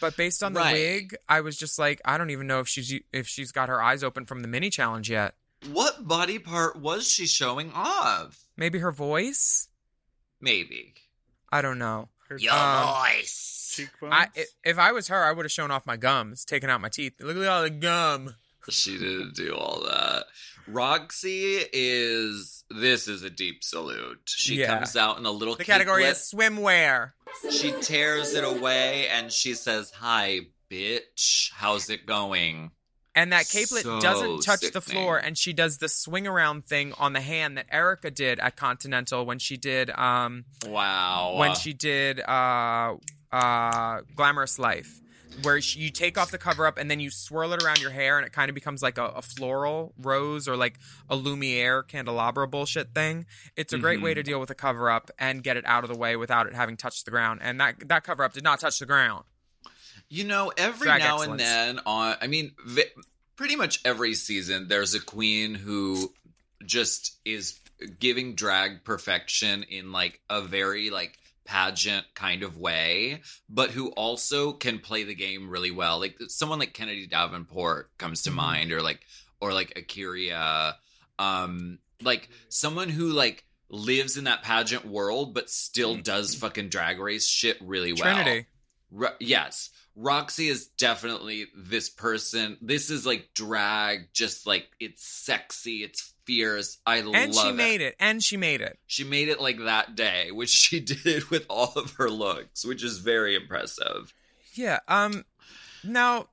But 0.00 0.16
based 0.16 0.42
on 0.42 0.52
the 0.52 0.60
Right. 0.60 0.72
wig, 0.74 1.16
I 1.28 1.40
was 1.40 1.56
just 1.56 1.78
like, 1.78 2.00
I 2.04 2.18
don't 2.18 2.30
even 2.30 2.46
know 2.46 2.60
if 2.60 2.68
she's 2.68 2.92
if 3.12 3.26
she's 3.26 3.52
got 3.52 3.68
her 3.68 3.82
eyes 3.82 4.04
open 4.04 4.26
from 4.26 4.42
the 4.42 4.48
mini 4.48 4.68
challenge 4.70 5.08
yet. 5.10 5.34
What 5.68 6.06
body 6.06 6.38
part 6.38 6.76
was 6.76 7.08
she 7.10 7.26
showing 7.26 7.72
off? 7.72 8.44
Maybe 8.56 8.78
her 8.80 8.92
voice. 8.92 9.68
Maybe. 10.40 10.94
I 11.50 11.62
don't 11.62 11.78
know. 11.78 12.10
Her 12.28 12.36
Your 12.38 12.52
Um, 12.52 12.94
voice. 13.02 13.72
cheekbones. 13.76 14.12
I 14.14 14.28
i- 14.36 14.46
if 14.64 14.78
I 14.78 14.92
was 14.92 15.08
her, 15.08 15.24
I 15.24 15.32
would 15.32 15.44
have 15.44 15.52
shown 15.52 15.70
off 15.70 15.86
my 15.86 15.96
gums, 15.96 16.44
taken 16.44 16.68
out 16.68 16.80
my 16.80 16.88
teeth. 16.88 17.14
Look 17.20 17.36
at 17.36 17.46
all 17.46 17.62
the 17.62 17.70
gum. 17.70 18.34
She 18.68 18.98
didn't 18.98 19.34
do 19.36 19.54
all 19.54 19.80
that. 19.84 20.26
Roxxxy 20.68 21.64
is, 21.72 22.64
this 22.70 23.08
is 23.08 23.22
a 23.22 23.30
deep 23.30 23.62
salute. 23.62 24.20
She 24.26 24.56
Yeah. 24.56 24.78
comes 24.78 24.96
out 24.96 25.18
in 25.18 25.26
a 25.26 25.30
little 25.30 25.54
The 25.54 25.64
category 25.64 26.04
is 26.04 26.30
swimwear. 26.34 27.12
She 27.50 27.72
tears 27.80 28.34
it 28.34 28.44
away 28.44 29.08
and 29.08 29.32
she 29.32 29.54
says, 29.54 29.90
Hi, 29.96 30.40
bitch. 30.70 31.50
How's 31.52 31.88
it 31.90 32.06
going? 32.06 32.70
And 33.14 33.32
that 33.32 33.44
capelet 33.46 33.82
So 33.82 33.98
doesn't 34.00 34.42
touch 34.42 34.72
the 34.72 34.82
floor, 34.82 35.16
and 35.16 35.38
she 35.38 35.54
does 35.54 35.78
the 35.78 35.88
swing 35.88 36.26
around 36.26 36.66
thing 36.66 36.92
on 36.98 37.14
the 37.14 37.22
hand 37.22 37.56
that 37.56 37.64
Erica 37.72 38.10
did 38.10 38.38
at 38.40 38.56
Continental 38.56 39.24
when 39.24 39.38
she 39.38 39.56
did 39.56 39.88
um 39.90 40.44
Wow. 40.66 41.36
when 41.38 41.54
she 41.54 41.72
did 41.72 42.20
uh 42.20 42.96
uh 43.32 44.00
Glamorous 44.14 44.58
Life. 44.58 45.00
Where 45.42 45.56
you 45.56 45.90
take 45.90 46.16
off 46.18 46.30
the 46.30 46.38
cover 46.38 46.66
up 46.66 46.78
and 46.78 46.90
then 46.90 47.00
you 47.00 47.10
swirl 47.10 47.52
it 47.52 47.62
around 47.62 47.80
your 47.80 47.90
hair 47.90 48.16
and 48.18 48.26
it 48.26 48.32
kind 48.32 48.48
of 48.48 48.54
becomes 48.54 48.82
like 48.82 48.98
a, 48.98 49.06
a 49.06 49.22
floral 49.22 49.92
rose 49.98 50.48
or 50.48 50.56
like 50.56 50.78
a 51.08 51.16
Lumiere 51.16 51.82
candelabra 51.82 52.48
bullshit 52.48 52.94
thing. 52.94 53.26
It's 53.56 53.72
a 53.72 53.78
great 53.78 54.00
way 54.00 54.14
to 54.14 54.20
mm-hmm. 54.20 54.28
deal 54.28 54.40
with 54.40 54.50
a 54.50 54.54
cover 54.54 54.90
up 54.90 55.10
and 55.18 55.42
get 55.42 55.56
it 55.56 55.64
out 55.66 55.84
of 55.84 55.90
the 55.90 55.96
way 55.96 56.16
without 56.16 56.46
it 56.46 56.54
having 56.54 56.76
touched 56.76 57.04
the 57.04 57.10
ground. 57.10 57.40
And 57.42 57.60
that 57.60 57.88
that 57.88 58.04
cover 58.04 58.22
up 58.22 58.32
did 58.32 58.44
not 58.44 58.60
touch 58.60 58.78
the 58.78 58.86
ground. 58.86 59.24
You 60.08 60.24
know, 60.24 60.52
every 60.56 60.86
Drag 60.86 61.00
now 61.00 61.18
excellence. 61.18 61.42
and 61.42 61.76
then 61.76 61.80
on 61.84 62.16
I 62.20 62.26
mean 62.26 62.52
vi- 62.64 62.92
pretty 63.36 63.56
much 63.56 63.80
every 63.84 64.14
season 64.14 64.68
there's 64.68 64.94
a 64.94 65.00
queen 65.00 65.54
who 65.54 66.12
just 66.64 67.16
is 67.24 67.58
giving 67.98 68.34
drag 68.34 68.84
perfection 68.84 69.62
in 69.64 69.92
like 69.92 70.20
a 70.30 70.40
very 70.40 70.90
like 70.90 71.18
pageant 71.46 72.04
kind 72.14 72.42
of 72.42 72.58
way, 72.58 73.22
but 73.48 73.70
who 73.70 73.88
also 73.92 74.52
can 74.52 74.78
play 74.80 75.04
the 75.04 75.14
game 75.14 75.48
really 75.48 75.70
well. 75.70 75.98
Like 75.98 76.16
someone 76.28 76.58
like 76.58 76.74
Kennedy 76.74 77.06
Davenport 77.06 77.96
comes 77.98 78.22
to 78.22 78.30
Mhm. 78.30 78.34
mind 78.34 78.72
or 78.72 78.82
like 78.82 79.00
or 79.40 79.52
like 79.54 79.72
A'keria 79.74 80.74
um 81.18 81.78
like 82.02 82.28
someone 82.48 82.88
who 82.90 83.08
like 83.08 83.44
lives 83.70 84.16
in 84.16 84.24
that 84.24 84.42
pageant 84.42 84.84
world 84.84 85.34
but 85.34 85.48
still 85.50 85.96
does 85.96 86.34
fucking 86.34 86.68
drag 86.68 86.98
race 86.98 87.26
shit 87.26 87.56
really 87.60 87.92
well. 87.92 88.02
Trinity. 88.14 88.46
Ro- 88.90 89.16
yes. 89.18 89.70
Roxxxy 89.98 90.50
is 90.50 90.66
definitely 90.66 91.46
this 91.56 91.88
person. 91.88 92.58
This 92.60 92.90
is 92.90 93.06
like 93.06 93.30
drag, 93.34 94.12
just 94.12 94.46
like 94.46 94.68
it's 94.78 95.06
sexy, 95.06 95.82
it's 95.82 96.12
fierce. 96.26 96.78
I 96.86 96.96
And 96.98 97.06
love 97.06 97.16
it. 97.16 97.24
And 97.24 97.34
she 97.34 97.52
made 97.52 97.80
it. 97.80 97.96
And 97.98 98.22
she 98.22 98.36
made 98.36 98.60
it. 98.60 98.78
She 98.86 99.04
made 99.04 99.28
it 99.28 99.40
like 99.40 99.58
that 99.64 99.94
day, 99.94 100.30
which 100.32 100.50
she 100.50 100.80
did 100.80 101.30
with 101.30 101.46
all 101.48 101.72
of 101.76 101.92
her 101.92 102.10
looks, 102.10 102.64
which 102.64 102.84
is 102.84 102.98
very 102.98 103.34
impressive. 103.36 104.12
Yeah. 104.54 104.80
Um. 104.88 105.24
Now, 105.84 106.28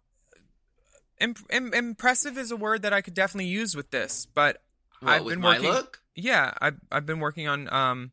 imp- 1.21 1.45
im- 1.51 1.73
impressive 1.73 2.37
is 2.37 2.51
a 2.51 2.57
word 2.57 2.81
that 2.81 2.91
I 2.93 3.01
could 3.01 3.13
definitely 3.13 3.49
use 3.49 3.75
with 3.75 3.91
this, 3.91 4.25
but 4.33 4.61
What, 4.99 5.11
I've 5.11 5.23
with 5.23 5.33
been 5.35 5.41
my 5.41 5.55
working. 5.57 5.71
look? 5.71 6.01
Yeah, 6.15 6.53
I've 6.59 6.79
I've 6.91 7.05
been 7.05 7.19
working 7.19 7.47
on 7.47 7.71
um, 7.71 8.11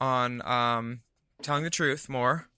on 0.00 0.42
um, 0.46 1.00
telling 1.42 1.64
the 1.64 1.70
truth 1.70 2.08
more. 2.08 2.48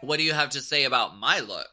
What 0.00 0.18
do 0.18 0.22
you 0.24 0.32
have 0.34 0.50
to 0.50 0.60
say 0.60 0.84
about 0.84 1.16
my 1.16 1.40
look? 1.40 1.68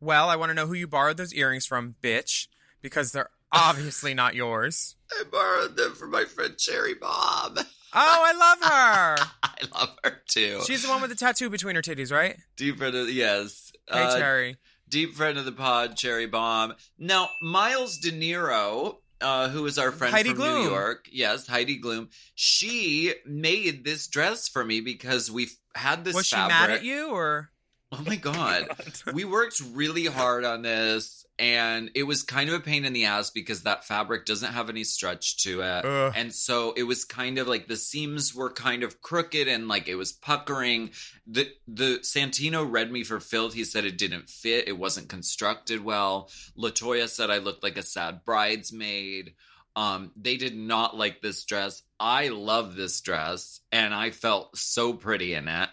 Well, 0.00 0.28
I 0.28 0.36
want 0.36 0.50
to 0.50 0.54
know 0.54 0.66
who 0.66 0.74
you 0.74 0.86
borrowed 0.88 1.16
those 1.16 1.32
earrings 1.34 1.66
from, 1.66 1.94
bitch, 2.02 2.48
because 2.80 3.12
they're 3.12 3.30
obviously 3.52 4.14
not 4.14 4.34
yours. 4.34 4.96
I 5.12 5.24
borrowed 5.30 5.76
them 5.76 5.94
from 5.94 6.10
my 6.10 6.24
friend 6.24 6.56
Cherry 6.58 6.94
Bob. 6.94 7.58
Oh, 7.58 7.64
I 7.94 8.32
love 8.32 8.58
her. 8.70 9.30
I 9.42 9.78
love 9.78 9.96
her 10.04 10.22
too. 10.26 10.62
She's 10.66 10.82
the 10.82 10.88
one 10.88 11.00
with 11.02 11.10
the 11.10 11.16
tattoo 11.16 11.50
between 11.50 11.76
her 11.76 11.82
titties, 11.82 12.10
right? 12.10 12.36
deep 12.56 12.78
friend 12.78 12.94
of 12.96 13.10
yes. 13.10 13.70
Hey, 13.90 14.02
Uh, 14.04 14.16
Cherry. 14.18 14.56
deep 14.88 15.14
friend 15.14 15.36
of 15.38 15.44
the 15.44 15.52
pod, 15.52 15.96
Cherry 15.96 16.26
Bomb. 16.26 16.74
Now, 16.98 17.28
Miles 17.42 17.98
De 17.98 18.10
Niro, 18.10 18.96
uh, 19.22 19.48
who 19.48 19.64
is 19.66 19.78
our 19.78 19.92
friend 19.92 20.12
Heidi 20.12 20.30
from 20.30 20.38
Glüm. 20.38 20.64
New 20.64 20.70
York, 20.70 21.08
yes, 21.12 21.46
Heidi 21.46 21.80
Glüm. 21.80 22.08
She 22.34 23.14
made 23.24 23.84
this 23.84 24.08
dress 24.08 24.48
for 24.48 24.64
me 24.64 24.80
because 24.80 25.30
we 25.30 25.48
had 25.74 26.04
this 26.04 26.14
Was 26.14 26.26
she 26.26 26.36
mad 26.36 26.70
at 26.70 26.84
you 26.84 27.10
or? 27.10 27.51
Oh 27.98 28.02
my 28.06 28.16
god. 28.16 28.68
we 29.12 29.24
worked 29.24 29.60
really 29.74 30.06
hard 30.06 30.46
on 30.46 30.62
this 30.62 31.22
and 31.38 31.90
it 31.94 32.04
was 32.04 32.22
kind 32.22 32.48
of 32.48 32.54
a 32.54 32.60
pain 32.60 32.84
in 32.84 32.92
the 32.92 33.06
ass 33.06 33.30
because 33.30 33.62
that 33.62 33.84
fabric 33.84 34.26
doesn't 34.26 34.52
have 34.52 34.70
any 34.70 34.84
stretch 34.84 35.42
to 35.42 35.60
it. 35.60 35.84
Ugh. 35.84 36.12
And 36.14 36.32
so 36.32 36.72
it 36.72 36.84
was 36.84 37.04
kind 37.04 37.38
of 37.38 37.48
like 37.48 37.66
the 37.66 37.76
seams 37.76 38.34
were 38.34 38.52
kind 38.52 38.82
of 38.82 39.00
crooked 39.00 39.48
and 39.48 39.68
like 39.68 39.88
it 39.88 39.96
was 39.96 40.12
puckering. 40.12 40.90
The 41.26 41.48
the 41.66 41.98
Santino 42.02 42.66
read 42.70 42.92
me 42.92 43.02
for 43.04 43.20
filth. 43.20 43.54
He 43.54 43.64
said 43.64 43.84
it 43.84 43.98
didn't 43.98 44.30
fit. 44.30 44.68
It 44.68 44.78
wasn't 44.78 45.08
constructed 45.08 45.84
well. 45.84 46.30
Latoya 46.56 47.08
said 47.08 47.30
I 47.30 47.38
looked 47.38 47.62
like 47.62 47.76
a 47.76 47.82
sad 47.82 48.24
bridesmaid. 48.24 49.34
Um, 49.74 50.12
they 50.16 50.36
did 50.36 50.56
not 50.56 50.96
like 50.96 51.22
this 51.22 51.44
dress. 51.44 51.82
I 51.98 52.28
love 52.28 52.76
this 52.76 53.00
dress, 53.00 53.60
and 53.70 53.94
I 53.94 54.10
felt 54.10 54.56
so 54.56 54.92
pretty 54.92 55.34
in 55.34 55.48
it. 55.48 55.70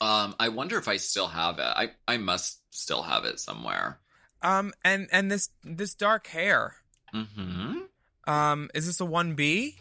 Um, 0.00 0.34
I 0.40 0.48
wonder 0.48 0.78
if 0.78 0.88
I 0.88 0.96
still 0.96 1.28
have 1.28 1.58
it. 1.58 1.62
I 1.64 1.90
I 2.08 2.16
must 2.16 2.60
still 2.70 3.02
have 3.02 3.24
it 3.24 3.38
somewhere. 3.40 3.98
Um, 4.42 4.72
and 4.84 5.08
and 5.12 5.30
this 5.30 5.50
this 5.62 5.94
dark 5.94 6.26
hair. 6.28 6.76
Hmm. 7.12 7.78
Um, 8.26 8.70
is 8.74 8.86
this 8.86 9.00
a 9.00 9.04
one 9.04 9.34
B? 9.34 9.76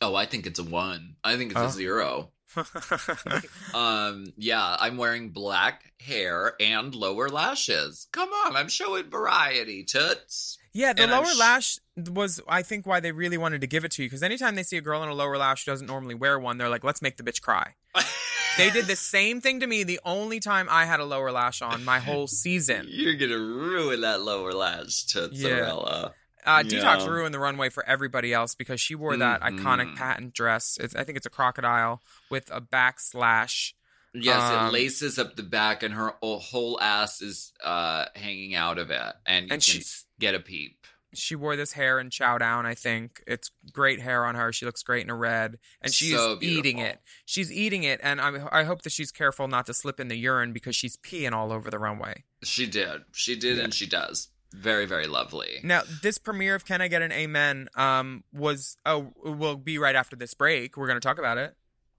Oh, 0.00 0.14
I 0.14 0.26
think 0.26 0.46
it's 0.46 0.58
a 0.58 0.64
one. 0.64 1.16
I 1.22 1.36
think 1.36 1.52
it's 1.52 1.60
Oh. 1.60 1.66
a 1.66 1.70
zero. 1.70 2.30
Um, 3.74 4.32
yeah, 4.36 4.76
I'm 4.78 4.96
wearing 4.96 5.30
black 5.30 5.92
hair 6.00 6.54
and 6.60 6.94
lower 6.94 7.28
lashes. 7.28 8.06
Come 8.12 8.28
on, 8.28 8.54
I'm 8.56 8.68
showing 8.68 9.10
variety, 9.10 9.82
toots. 9.84 10.58
Yeah, 10.74 10.92
the 10.92 11.02
And 11.04 11.12
lower 11.12 11.24
sh- 11.24 11.38
lash 11.38 11.78
was, 11.96 12.40
I 12.48 12.62
think, 12.62 12.84
why 12.86 12.98
they 13.00 13.12
really 13.12 13.38
wanted 13.38 13.60
to 13.60 13.66
give 13.68 13.84
it 13.84 13.92
to 13.92 14.02
you. 14.02 14.08
Because 14.08 14.22
anytime 14.24 14.56
they 14.56 14.64
see 14.64 14.76
a 14.76 14.80
girl 14.80 15.02
in 15.04 15.08
a 15.08 15.14
lower 15.14 15.38
lash 15.38 15.64
who 15.64 15.70
doesn't 15.70 15.86
normally 15.86 16.16
wear 16.16 16.38
one, 16.38 16.58
they're 16.58 16.68
like, 16.68 16.82
"Let's 16.84 17.00
make 17.00 17.16
the 17.16 17.22
bitch 17.22 17.40
cry." 17.40 17.74
they 18.58 18.70
did 18.70 18.86
the 18.86 18.96
same 18.96 19.40
thing 19.40 19.60
to 19.60 19.66
me 19.68 19.84
the 19.84 20.00
only 20.04 20.40
time 20.40 20.66
I 20.70 20.84
had 20.84 20.98
a 21.00 21.04
lower 21.04 21.30
lash 21.32 21.62
on 21.62 21.84
my 21.84 22.00
whole 22.00 22.26
season. 22.26 22.86
You're 22.90 23.14
gonna 23.14 23.38
ruin 23.38 24.00
that 24.02 24.20
lower 24.22 24.52
lash, 24.52 25.06
Tootsarella. 25.06 26.06
Uh, 26.46 26.62
Yeah. 26.66 26.80
Detox 26.80 27.08
ruined 27.08 27.32
the 27.32 27.38
runway 27.38 27.70
for 27.70 27.86
everybody 27.86 28.32
else 28.34 28.54
because 28.54 28.78
she 28.80 28.94
wore 28.94 29.16
that 29.16 29.40
Mhm. 29.40 29.60
iconic 29.60 29.96
patent 29.96 30.34
dress. 30.34 30.76
It's, 30.80 30.94
I 30.94 31.02
think 31.04 31.16
it's 31.16 31.24
a 31.24 31.30
crocodile 31.30 32.02
with 32.30 32.50
a 32.50 32.60
backslash. 32.60 33.72
Yes, 34.14 34.40
Um, 34.52 34.68
it 34.68 34.72
laces 34.72 35.18
up 35.18 35.36
the 35.36 35.42
back, 35.42 35.82
and 35.82 35.92
her 35.94 36.14
whole 36.22 36.80
ass 36.80 37.20
is 37.20 37.52
uh 37.62 38.06
hanging 38.14 38.54
out 38.54 38.78
of 38.78 38.90
it, 38.90 39.12
and 39.26 39.48
you 39.48 39.54
And 39.54 39.62
she- 39.62 39.82
get 40.18 40.34
a 40.34 40.40
peep. 40.40 40.86
She 41.16 41.36
wore 41.36 41.54
this 41.54 41.72
hair 41.72 42.00
in 42.00 42.10
Chow 42.10 42.38
Down, 42.38 42.66
I 42.66 42.74
think. 42.74 43.22
It's 43.24 43.50
great 43.72 44.00
hair 44.00 44.24
on 44.24 44.34
her. 44.34 44.52
She 44.52 44.66
looks 44.66 44.82
great 44.82 45.04
in 45.04 45.10
a 45.10 45.14
red. 45.14 45.58
And 45.80 45.94
she's 45.94 46.12
So 46.16 46.38
eating 46.40 46.78
it. 46.78 46.98
She's 47.24 47.52
eating 47.52 47.84
it. 47.84 48.00
And 48.02 48.20
I, 48.20 48.48
I 48.50 48.64
hope 48.64 48.82
that 48.82 48.90
she's 48.90 49.12
careful 49.12 49.46
not 49.46 49.66
to 49.66 49.74
slip 49.74 50.00
in 50.00 50.08
the 50.08 50.16
urine 50.16 50.52
because 50.52 50.74
she's 50.74 50.96
peeing 50.96 51.30
all 51.30 51.52
over 51.52 51.70
the 51.70 51.78
runway. 51.78 52.24
She 52.42 52.66
did, 52.66 53.02
she 53.12 53.36
did, 53.36 53.60
and 53.60 53.72
she 53.72 53.86
does. 53.86 54.26
Very, 54.52 54.86
very 54.86 55.06
lovely. 55.06 55.60
Now, 55.62 55.82
this 56.02 56.18
premiere 56.18 56.56
of 56.56 56.64
Can 56.64 56.80
I 56.80 56.88
Get 56.88 57.00
an 57.02 57.12
Amen 57.12 57.68
um, 57.76 58.24
was, 58.32 58.76
oh, 58.84 59.12
will 59.22 59.56
be 59.56 59.78
right 59.78 59.94
after 59.94 60.16
this 60.16 60.34
break. 60.34 60.76
We're 60.76 60.88
going 60.88 61.00
to 61.00 61.06
talk 61.06 61.18
about 61.20 61.38
it. 61.38 61.54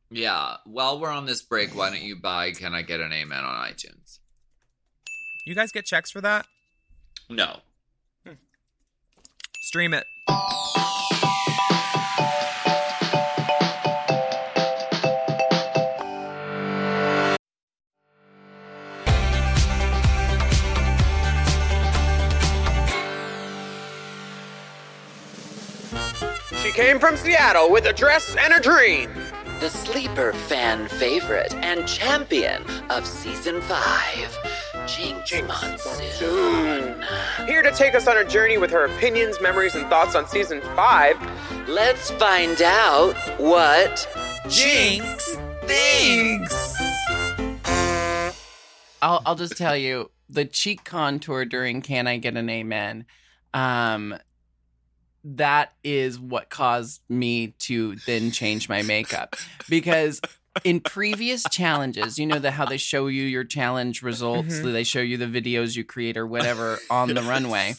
Yeah. 0.10 0.58
While 0.66 1.00
we're 1.00 1.10
on 1.10 1.26
this 1.26 1.42
break, 1.42 1.76
why 1.76 1.90
don't 1.90 2.02
you 2.02 2.16
buy 2.16 2.52
Can 2.52 2.74
I 2.74 2.82
Get 2.82 3.00
an 3.00 3.12
Amen 3.12 3.44
on 3.44 3.68
iTunes? 3.68 4.20
You 5.46 5.56
guys 5.56 5.72
get 5.72 5.86
checks 5.86 6.12
for 6.12 6.22
that? 6.22 6.46
No. 7.30 7.58
Hmm. 8.26 8.34
Stream 9.62 9.94
it. 9.94 10.06
She 26.64 26.72
came 26.72 27.00
from 27.00 27.16
Seattle 27.16 27.72
with 27.72 27.86
a 27.86 27.94
dress 27.94 28.36
and 28.36 28.54
a 28.54 28.60
dream. 28.60 29.12
The 29.60 29.70
sleeper 29.70 30.34
fan 30.34 30.88
favorite 30.88 31.54
and 31.56 31.88
champion 31.88 32.64
of 32.90 33.06
season 33.08 33.62
five, 33.62 34.38
Jinkx, 34.86 35.48
Monsoon. 35.48 37.04
Here 37.48 37.64
to 37.64 37.72
take 37.72 37.96
us 37.96 38.08
on 38.08 38.18
a 38.18 38.26
journey 38.26 38.58
with 38.58 38.70
her 38.72 38.86
opinions, 38.86 39.40
memories, 39.42 39.76
and 39.76 39.88
thoughts 39.90 40.14
on 40.14 40.28
season 40.28 40.62
five. 40.76 41.18
Let's 41.68 42.12
find 42.12 42.62
out 42.62 43.16
what 43.40 44.08
Jinkx 44.46 45.22
thinks. 45.66 46.76
I'll 49.02 49.22
I'll 49.26 49.36
just 49.36 49.58
tell 49.58 49.78
you 49.78 50.12
the 50.30 50.46
cheek 50.46 50.84
contour 50.84 51.46
during 51.46 51.82
"Can 51.82 52.08
I 52.08 52.18
Get 52.18 52.36
an 52.36 52.50
Amen," 52.50 53.06
um, 53.54 54.18
that 55.28 55.74
is 55.84 56.20
what 56.20 56.50
caused 56.50 57.02
me 57.10 57.48
to 57.60 57.96
then 58.06 58.30
change 58.32 58.70
my 58.70 58.82
makeup 58.84 59.36
because 59.68 60.22
in 60.64 60.80
previous 60.80 61.44
challenges, 61.52 62.18
you 62.18 62.26
know 62.26 62.40
the 62.40 62.52
how 62.52 62.66
they 62.66 62.78
show 62.78 63.08
you 63.08 63.24
your 63.24 63.44
challenge 63.44 64.02
results, 64.04 64.56
Mhm. 64.60 64.72
they 64.72 64.84
show 64.84 65.02
you 65.02 65.18
the 65.18 65.26
videos 65.26 65.76
you 65.76 65.84
create 65.84 66.16
or 66.16 66.26
whatever 66.28 66.80
on 66.90 67.14
the 67.14 67.24
runway. 67.34 67.76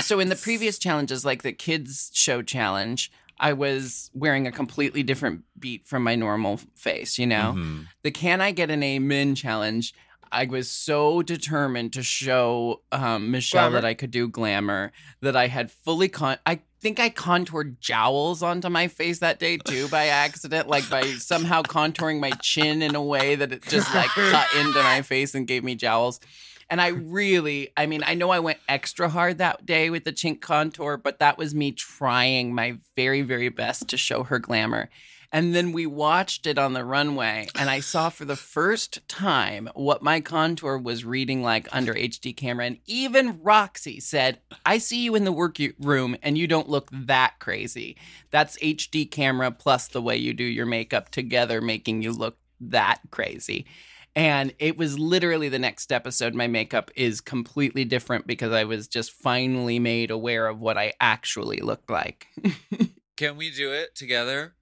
So 0.00 0.20
in 0.20 0.28
the 0.30 0.36
previous 0.36 0.78
challenges, 0.78 1.24
like 1.24 1.42
the 1.42 1.52
kids 1.52 2.10
show 2.14 2.40
challenge. 2.42 3.10
I 3.38 3.52
was 3.52 4.10
wearing 4.14 4.46
a 4.46 4.52
completely 4.52 5.02
different 5.02 5.42
beat 5.58 5.86
from 5.86 6.02
my 6.02 6.14
normal 6.14 6.58
face, 6.74 7.18
you 7.18 7.26
know? 7.26 7.52
Mhm. 7.54 7.86
the 8.02 8.10
Can 8.10 8.40
I 8.40 8.50
Get 8.52 8.70
an 8.70 8.82
Amen 8.82 9.34
challenge, 9.34 9.92
I 10.30 10.46
was 10.46 10.70
so 10.70 11.22
determined 11.22 11.92
to 11.94 12.02
show 12.02 12.82
um, 12.92 13.30
Michelle 13.30 13.70
Glamour. 13.70 13.80
that 13.80 13.86
I 13.86 13.94
could 13.94 14.10
do 14.10 14.28
glamour 14.28 14.92
that 15.20 15.36
I 15.36 15.46
had 15.46 15.70
fully 15.70 16.08
con. 16.08 16.38
I 16.44 16.60
think 16.80 17.00
I 17.00 17.08
contoured 17.08 17.80
jowls 17.80 18.42
onto 18.42 18.68
my 18.68 18.88
face 18.88 19.18
that 19.20 19.38
day 19.38 19.56
too 19.56 19.88
by 19.88 20.06
accident, 20.06 20.68
like 20.68 20.88
by 20.88 21.02
somehow 21.18 21.62
contouring 21.62 22.20
my 22.20 22.30
chin 22.42 22.82
in 22.82 22.94
a 22.94 23.02
way 23.02 23.34
that 23.34 23.52
it 23.52 23.62
just 23.62 23.94
like 23.94 24.10
cut 24.10 24.46
into 24.56 24.82
my 24.82 25.02
face 25.02 25.34
and 25.34 25.46
gave 25.46 25.64
me 25.64 25.74
jowls. 25.74 26.20
And 26.68 26.80
I 26.80 26.88
really, 26.88 27.72
I 27.76 27.86
mean, 27.86 28.02
I 28.04 28.14
know 28.14 28.30
I 28.30 28.40
went 28.40 28.58
extra 28.68 29.08
hard 29.08 29.38
that 29.38 29.64
day 29.64 29.88
with 29.88 30.04
the 30.04 30.12
chink 30.12 30.40
contour, 30.40 30.96
but 30.96 31.20
that 31.20 31.38
was 31.38 31.54
me 31.54 31.72
trying 31.72 32.54
my 32.54 32.78
very, 32.96 33.22
very 33.22 33.48
best 33.48 33.88
to 33.88 33.96
show 33.96 34.24
her 34.24 34.38
glamour. 34.40 34.90
And 35.36 35.54
then 35.54 35.72
we 35.72 35.84
watched 35.84 36.46
it 36.46 36.56
on 36.56 36.72
the 36.72 36.82
runway, 36.82 37.46
and 37.54 37.68
I 37.68 37.80
saw 37.80 38.08
for 38.08 38.24
the 38.24 38.36
first 38.36 39.06
time 39.06 39.68
what 39.74 40.02
my 40.02 40.22
contour 40.22 40.78
was 40.78 41.04
reading 41.04 41.42
like 41.42 41.68
under 41.72 41.92
HD 41.92 42.34
camera. 42.34 42.64
And 42.64 42.78
even 42.86 43.40
Roxxxy 43.40 44.00
said, 44.00 44.38
I 44.64 44.78
see 44.78 45.02
you 45.02 45.14
in 45.14 45.24
the 45.24 45.32
work 45.32 45.58
room, 45.78 46.16
and 46.22 46.38
you 46.38 46.46
don't 46.46 46.70
look 46.70 46.88
that 46.90 47.34
crazy. 47.38 47.98
That's 48.30 48.58
HD 48.60 49.10
camera 49.10 49.50
plus 49.50 49.88
the 49.88 50.00
way 50.00 50.16
you 50.16 50.32
do 50.32 50.42
your 50.42 50.64
makeup 50.64 51.10
together, 51.10 51.60
making 51.60 52.00
you 52.00 52.12
look 52.12 52.38
that 52.58 53.00
crazy. 53.10 53.66
And 54.14 54.54
it 54.58 54.78
was 54.78 54.98
literally 54.98 55.50
the 55.50 55.58
next 55.58 55.92
episode. 55.92 56.32
My 56.32 56.46
makeup 56.46 56.90
is 56.96 57.20
completely 57.20 57.84
different 57.84 58.26
because 58.26 58.52
I 58.52 58.64
was 58.64 58.88
just 58.88 59.12
finally 59.12 59.80
made 59.80 60.10
aware 60.10 60.46
of 60.46 60.60
what 60.60 60.78
I 60.78 60.94
actually 60.98 61.58
looked 61.58 61.90
like. 61.90 62.26
Can 63.18 63.36
we 63.36 63.50
do 63.50 63.70
it 63.74 63.94
together? 63.94 64.54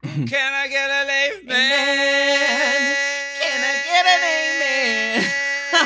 Can 0.02 0.52
I 0.54 0.68
get 0.68 0.90
an 0.90 1.10
amen? 1.10 2.96
Can 3.40 3.64
I 3.64 3.74
get 3.84 4.06
an 4.06 4.22
amen? 4.24 5.24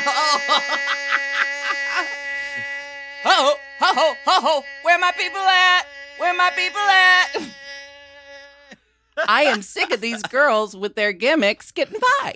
ho 3.23 3.55
ho 3.79 3.93
ho 3.95 4.13
ho 4.25 4.41
ho! 4.41 4.63
Where 4.83 4.99
my 4.99 5.11
people 5.17 5.39
at? 5.41 5.85
Where 6.17 6.33
my 6.35 6.51
people 6.51 6.79
at? 6.79 7.27
I 9.27 9.43
am 9.43 9.61
sick 9.61 9.91
of 9.91 10.01
these 10.01 10.21
girls 10.23 10.75
with 10.75 10.95
their 10.95 11.13
gimmicks 11.13 11.71
getting 11.71 11.99
by. 12.19 12.35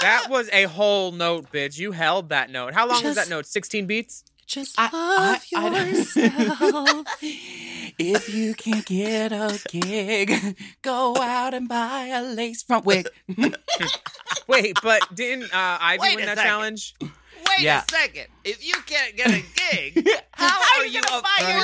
That 0.00 0.28
was 0.30 0.48
a 0.52 0.64
whole 0.64 1.12
note, 1.12 1.52
bitch. 1.52 1.78
You 1.78 1.92
held 1.92 2.30
that 2.30 2.50
note. 2.50 2.72
How 2.72 2.88
long 2.88 3.04
was 3.04 3.16
that 3.16 3.28
note? 3.28 3.44
16 3.46 3.86
beats? 3.86 4.24
Just 4.50 4.76
love 4.76 5.44
yourself. 5.52 7.06
if 7.22 8.34
you 8.34 8.52
can't 8.54 8.84
get 8.84 9.30
a 9.30 9.60
gig, 9.68 10.58
go 10.82 11.16
out 11.16 11.54
and 11.54 11.68
buy 11.68 12.06
a 12.12 12.20
lace 12.20 12.64
front 12.64 12.84
wig. 12.84 13.08
Wait, 14.48 14.76
but 14.82 15.02
didn't 15.14 15.44
uh, 15.54 15.78
Ivy 15.80 16.00
Wait 16.00 16.16
win 16.16 16.26
that 16.26 16.36
second. 16.36 16.50
challenge? 16.50 16.94
Wait 17.00 17.60
Yeah. 17.60 17.84
a 17.88 17.92
second. 17.92 18.26
If 18.44 18.66
you 18.66 18.74
can't 18.86 19.16
get 19.16 19.28
a 19.30 19.42
gig, 19.70 20.08
how, 20.32 20.60
are 20.80 20.86
you 20.86 21.00
affording 21.00 21.56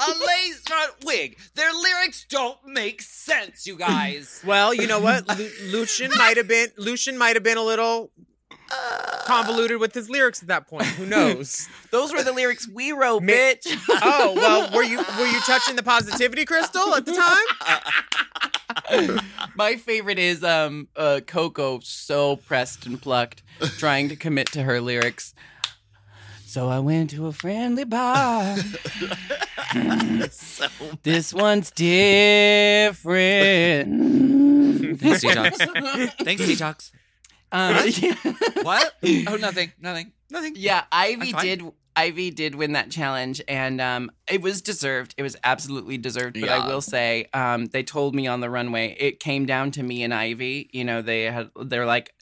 a 0.00 0.24
lace 0.26 0.60
front 0.66 0.94
wig? 1.04 1.38
Their 1.54 1.70
lyrics 1.74 2.24
don't 2.30 2.56
make 2.66 3.02
sense, 3.02 3.66
you 3.66 3.76
guys. 3.76 4.40
Well, 4.46 4.72
you 4.72 4.86
know 4.86 5.00
what? 5.00 5.28
Lu- 5.38 5.50
Lucian 5.64 6.12
might 6.16 6.38
have 6.38 6.48
been 6.48 6.68
Lucian 6.78 7.18
might 7.18 7.36
have 7.36 7.42
been 7.42 7.58
a 7.58 7.62
little 7.62 8.10
convoluted 9.24 9.78
with 9.78 9.94
his 9.94 10.10
lyrics 10.10 10.42
at 10.42 10.48
that 10.48 10.66
point. 10.66 10.84
Who 10.86 11.06
knows? 11.06 11.68
Those 11.90 12.12
were 12.12 12.22
the 12.22 12.32
lyrics 12.32 12.68
we 12.68 12.92
wrote, 12.92 13.22
Ma- 13.22 13.32
bitch. 13.32 13.66
oh 14.02 14.34
well, 14.36 14.70
were 14.74 14.82
you 14.84 14.98
were 14.98 15.26
you 15.26 15.40
touching 15.40 15.76
the 15.76 15.82
positivity 15.82 16.44
crystal 16.44 16.94
at 16.94 17.06
the 17.06 17.12
time? 17.12 17.46
My 19.56 19.76
favorite 19.76 20.18
is 20.18 20.42
um 20.44 20.88
uh 20.96 21.20
Coco 21.26 21.80
so 21.80 22.36
pressed 22.36 22.86
and 22.86 23.00
plucked, 23.00 23.42
trying 23.78 24.08
to 24.08 24.16
commit 24.16 24.48
to 24.52 24.62
her 24.62 24.80
lyrics. 24.80 25.34
So 26.46 26.68
I 26.68 26.78
went 26.78 27.10
to 27.10 27.26
a 27.26 27.32
friendly 27.32 27.84
bar. 27.84 28.56
so 30.30 30.66
this 31.02 31.34
one's 31.34 31.70
different. 31.72 32.94
Thanks, 35.00 35.24
Detox. 35.24 35.56
Thanks, 36.22 36.42
Detox. 36.42 36.92
Um, 37.52 37.76
What? 38.62 38.94
Oh, 39.28 39.36
nothing. 39.36 39.72
Nothing. 39.80 40.12
Nothing. 40.30 40.54
Yeah, 40.56 40.84
Ivy 40.90 41.32
did. 41.32 41.62
Ivy 41.96 42.32
did 42.32 42.56
win 42.56 42.72
that 42.72 42.90
challenge, 42.90 43.40
and 43.46 43.80
um, 43.80 44.10
it 44.28 44.42
was 44.42 44.60
deserved. 44.62 45.14
It 45.16 45.22
was 45.22 45.36
absolutely 45.44 45.96
deserved. 45.96 46.40
But 46.40 46.48
I 46.48 46.66
will 46.66 46.80
say, 46.80 47.26
um, 47.32 47.66
they 47.66 47.84
told 47.84 48.16
me 48.16 48.26
on 48.26 48.40
the 48.40 48.50
runway 48.50 48.96
it 48.98 49.20
came 49.20 49.46
down 49.46 49.70
to 49.72 49.82
me 49.84 50.02
and 50.02 50.12
Ivy. 50.12 50.70
You 50.72 50.84
know, 50.84 51.02
they 51.02 51.24
had 51.24 51.50
they're 51.56 51.86
like. 51.86 52.12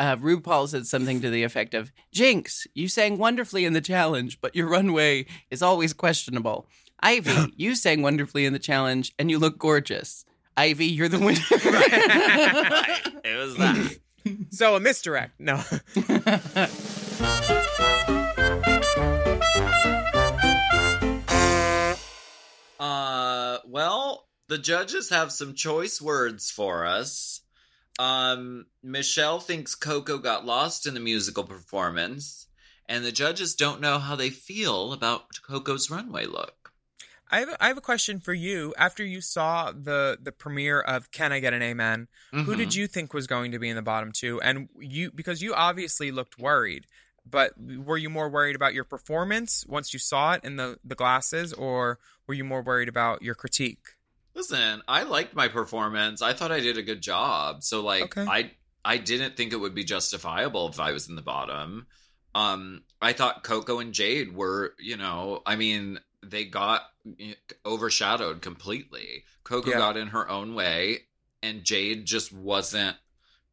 Uh, 0.00 0.14
RuPaul 0.14 0.68
said 0.68 0.86
something 0.86 1.20
to 1.22 1.28
the 1.28 1.42
effect 1.42 1.74
of, 1.74 1.90
"Jinkx, 2.14 2.68
you 2.72 2.86
sang 2.86 3.18
wonderfully 3.18 3.64
in 3.64 3.72
the 3.72 3.80
challenge, 3.80 4.40
but 4.40 4.54
your 4.54 4.68
runway 4.68 5.26
is 5.50 5.60
always 5.60 5.92
questionable. 5.92 6.68
Ivy, 7.00 7.52
you 7.56 7.74
sang 7.74 8.00
wonderfully 8.02 8.44
in 8.46 8.52
the 8.52 8.60
challenge, 8.60 9.12
and 9.18 9.28
you 9.28 9.40
look 9.40 9.58
gorgeous. 9.58 10.24
Ivy, 10.56 10.86
you're 10.86 11.08
the 11.08 11.18
winner." 11.18 11.40
It 13.24 13.36
was 13.36 13.56
that. 13.56 13.98
So 14.50 14.76
a 14.76 14.80
misdirect. 14.80 15.38
No. 15.38 15.62
Uh, 22.78 23.58
well, 23.66 24.28
the 24.48 24.58
judges 24.58 25.10
have 25.10 25.32
some 25.32 25.54
choice 25.54 26.00
words 26.00 26.50
for 26.50 26.86
us. 26.86 27.40
Um, 27.98 28.66
Michelle 28.82 29.40
thinks 29.40 29.74
Coco 29.74 30.18
got 30.18 30.46
lost 30.46 30.86
in 30.86 30.94
the 30.94 31.00
musical 31.00 31.44
performance, 31.44 32.46
and 32.88 33.04
the 33.04 33.12
judges 33.12 33.54
don't 33.54 33.80
know 33.80 33.98
how 33.98 34.14
they 34.14 34.30
feel 34.30 34.92
about 34.92 35.24
Coco's 35.46 35.90
runway 35.90 36.26
look. 36.26 36.57
I 37.30 37.40
have, 37.40 37.48
a, 37.50 37.62
I 37.64 37.68
have 37.68 37.76
a 37.78 37.82
question 37.82 38.20
for 38.20 38.32
you. 38.32 38.74
After 38.78 39.04
you 39.04 39.20
saw 39.20 39.70
the 39.72 40.18
the 40.20 40.32
premiere 40.32 40.80
of 40.80 41.10
Can 41.10 41.32
I 41.32 41.40
Get 41.40 41.52
an 41.52 41.62
Amen, 41.62 42.08
who 42.32 42.54
did 42.56 42.70
Mhm. 42.70 42.74
you 42.76 42.86
think 42.86 43.12
was 43.12 43.26
going 43.26 43.52
to 43.52 43.58
be 43.58 43.68
in 43.68 43.76
the 43.76 43.82
bottom 43.82 44.12
two? 44.12 44.40
And 44.40 44.68
you 44.78 45.10
because 45.10 45.42
you 45.42 45.54
obviously 45.54 46.10
looked 46.10 46.38
worried, 46.38 46.86
but 47.28 47.52
were 47.58 47.98
you 47.98 48.08
more 48.10 48.28
worried 48.30 48.56
about 48.56 48.74
your 48.74 48.84
performance 48.84 49.64
once 49.68 49.92
you 49.92 49.98
saw 49.98 50.32
it 50.34 50.44
in 50.44 50.56
the 50.56 50.78
the 50.84 50.94
glasses, 50.94 51.52
or 51.52 51.98
were 52.26 52.34
you 52.34 52.44
more 52.44 52.62
worried 52.62 52.88
about 52.88 53.22
your 53.22 53.34
critique? 53.34 53.96
Listen, 54.34 54.82
I 54.86 55.02
liked 55.02 55.34
my 55.34 55.48
performance. 55.48 56.22
I 56.22 56.32
thought 56.32 56.52
I 56.52 56.60
did 56.60 56.78
a 56.78 56.82
good 56.82 57.02
job. 57.02 57.62
So 57.62 57.82
like 57.82 58.04
Okay. 58.16 58.24
I 58.30 58.52
I 58.84 58.96
didn't 58.96 59.36
think 59.36 59.52
it 59.52 59.56
would 59.56 59.74
be 59.74 59.84
justifiable 59.84 60.68
if 60.68 60.80
I 60.80 60.92
was 60.92 61.08
in 61.08 61.16
the 61.16 61.22
bottom. 61.22 61.86
Um 62.34 62.84
I 63.02 63.12
thought 63.12 63.42
Coco 63.44 63.80
and 63.80 63.92
Jade 63.92 64.34
were, 64.34 64.74
you 64.78 64.96
know, 64.96 65.42
I 65.44 65.56
mean, 65.56 66.00
they 66.30 66.44
got 66.44 66.82
overshadowed 67.64 68.42
completely. 68.42 69.24
Coco 69.44 69.70
Yeah. 69.70 69.78
got 69.78 69.96
in 69.96 70.08
her 70.08 70.28
own 70.28 70.54
way 70.54 71.00
and 71.42 71.64
Jade 71.64 72.04
just 72.04 72.32
wasn't 72.32 72.96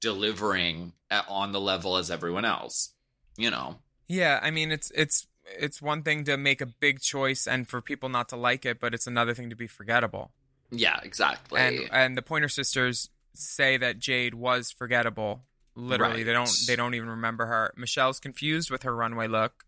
delivering 0.02 0.94
at, 1.10 1.26
on 1.30 1.52
the 1.52 1.60
level 1.60 1.98
as 1.98 2.12
everyone 2.12 2.46
else. 2.46 2.92
You 3.38 3.52
know. 3.52 3.80
Yeah, 4.08 4.40
I 4.42 4.52
mean 4.52 4.72
it's 4.72 4.92
it's 4.96 5.28
it's 5.60 5.82
one 5.82 6.04
thing 6.04 6.24
to 6.26 6.38
make 6.38 6.62
a 6.62 6.66
big 6.66 7.02
choice 7.02 7.48
and 7.48 7.68
for 7.68 7.82
people 7.82 8.10
not 8.10 8.30
to 8.30 8.36
like 8.36 8.66
it, 8.66 8.80
but 8.80 8.94
it's 8.94 9.08
another 9.08 9.34
thing 9.34 9.50
to 9.50 9.56
be 9.56 9.68
forgettable. 9.68 10.32
Yeah, 10.72 11.00
exactly. 11.04 11.60
And 11.60 11.90
and 11.92 12.18
the 12.18 12.22
Pointer 12.22 12.50
Sisters 12.50 13.10
say 13.34 13.78
that 13.78 14.00
Jade 14.00 14.34
was 14.36 14.72
forgettable. 14.72 15.44
Literally, 15.76 16.24
they 16.24 16.32
don't 16.34 16.50
they 16.68 16.76
don't 16.76 16.94
even 16.96 17.10
remember 17.10 17.46
her. 17.48 17.74
Michelle's 17.76 18.20
confused 18.20 18.72
with 18.72 18.84
her 18.84 18.96
runway 18.96 19.28
look. 19.28 19.66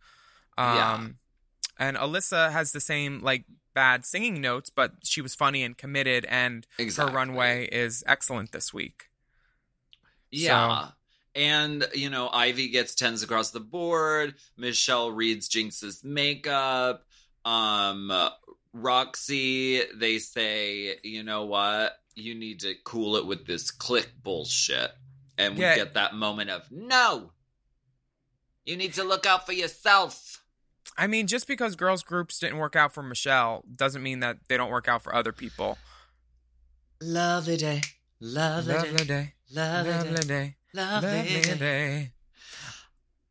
Um 0.58 0.76
Yeah. 0.76 1.08
And 1.80 1.96
Alyssa 1.98 2.52
has 2.52 2.72
the 2.72 2.80
same 2.80 3.22
like 3.22 3.46
bad 3.74 4.06
singing 4.06 4.42
notes, 4.42 4.70
but 4.70 4.94
she 5.04 5.22
was 5.22 5.36
funny 5.36 5.64
and 5.64 5.78
committed 5.78 6.26
and 6.26 6.66
Exactly. 6.80 7.12
her 7.12 7.16
runway 7.18 7.68
is 7.72 8.04
excellent 8.08 8.52
this 8.52 8.74
week. 8.74 9.06
Yeah. 10.32 10.90
And, 11.36 11.88
you 11.94 12.10
know, 12.10 12.30
Ivy 12.30 12.70
gets 12.70 12.96
tens 12.96 13.22
across 13.22 13.52
the 13.52 13.60
board. 13.60 14.34
Michelle 14.58 15.12
reads 15.12 15.48
Jinkx's 15.48 16.04
makeup. 16.04 17.06
Um, 17.46 18.12
Roxxxy, 18.76 19.84
they 19.96 20.18
say, 20.20 20.96
you 21.04 21.24
know 21.24 21.46
what? 21.46 21.94
You 22.16 22.34
need 22.34 22.62
to 22.62 22.74
cool 22.84 23.16
it 23.18 23.26
with 23.28 23.46
this 23.46 23.70
clique 23.70 24.12
bullshit. 24.24 24.92
And 25.38 25.56
we 25.56 25.62
Yeah. 25.62 25.76
get 25.76 25.94
that 25.94 26.16
moment 26.16 26.50
of, 26.50 26.72
no, 26.72 27.32
you 28.66 28.76
need 28.76 28.96
to 28.96 29.04
look 29.04 29.26
out 29.28 29.46
for 29.46 29.54
yourself. 29.54 30.20
I 30.98 31.08
mean, 31.08 31.28
just 31.28 31.48
because 31.48 31.76
girls 31.76 32.02
groups 32.04 32.39
didn't 32.39 32.58
work 32.58 32.76
out 32.76 32.93
for 32.93 33.04
Michelle 33.04 33.64
doesn't 33.76 34.02
mean 34.02 34.20
that 34.22 34.38
they 34.48 34.58
don't 34.58 34.72
work 34.72 34.88
out 34.88 35.04
for 35.04 35.14
other 35.14 35.32
people. 35.32 35.78
Lovely 37.02 37.58
day. 37.58 37.78
Eh? 37.78 37.88
Lovely, 38.20 38.74
Lovely 38.74 39.06
day. 39.06 39.14
Eh? 39.16 39.22
Eh? 39.22 39.62
Lovely, 39.62 39.91
Lovely 39.91 40.28
day. 40.28 40.56
Lovely, 40.74 41.10
Lovely 41.10 41.41
day. 41.41 41.56
day. 41.56 42.12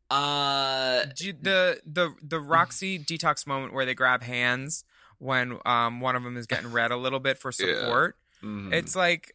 Uh, 0.09 1.03
you- 1.17 1.33
the 1.33 1.81
the 1.85 2.13
the 2.21 2.37
Roxxxy 2.37 3.05
detox 3.05 3.45
moment 3.45 3.73
where 3.73 3.85
they 3.85 3.93
grab 3.93 4.23
hands 4.23 4.85
when 5.19 5.57
um 5.65 5.99
one 5.99 6.15
of 6.15 6.23
them 6.23 6.37
is 6.37 6.45
getting 6.47 6.71
red 6.71 6.91
a 6.91 6.97
little 6.97 7.19
bit 7.19 7.37
for 7.37 7.51
Yeah. 7.59 7.65
support. 7.81 8.15
mhm. 8.41 8.71
It's 8.73 8.95
like 8.95 9.33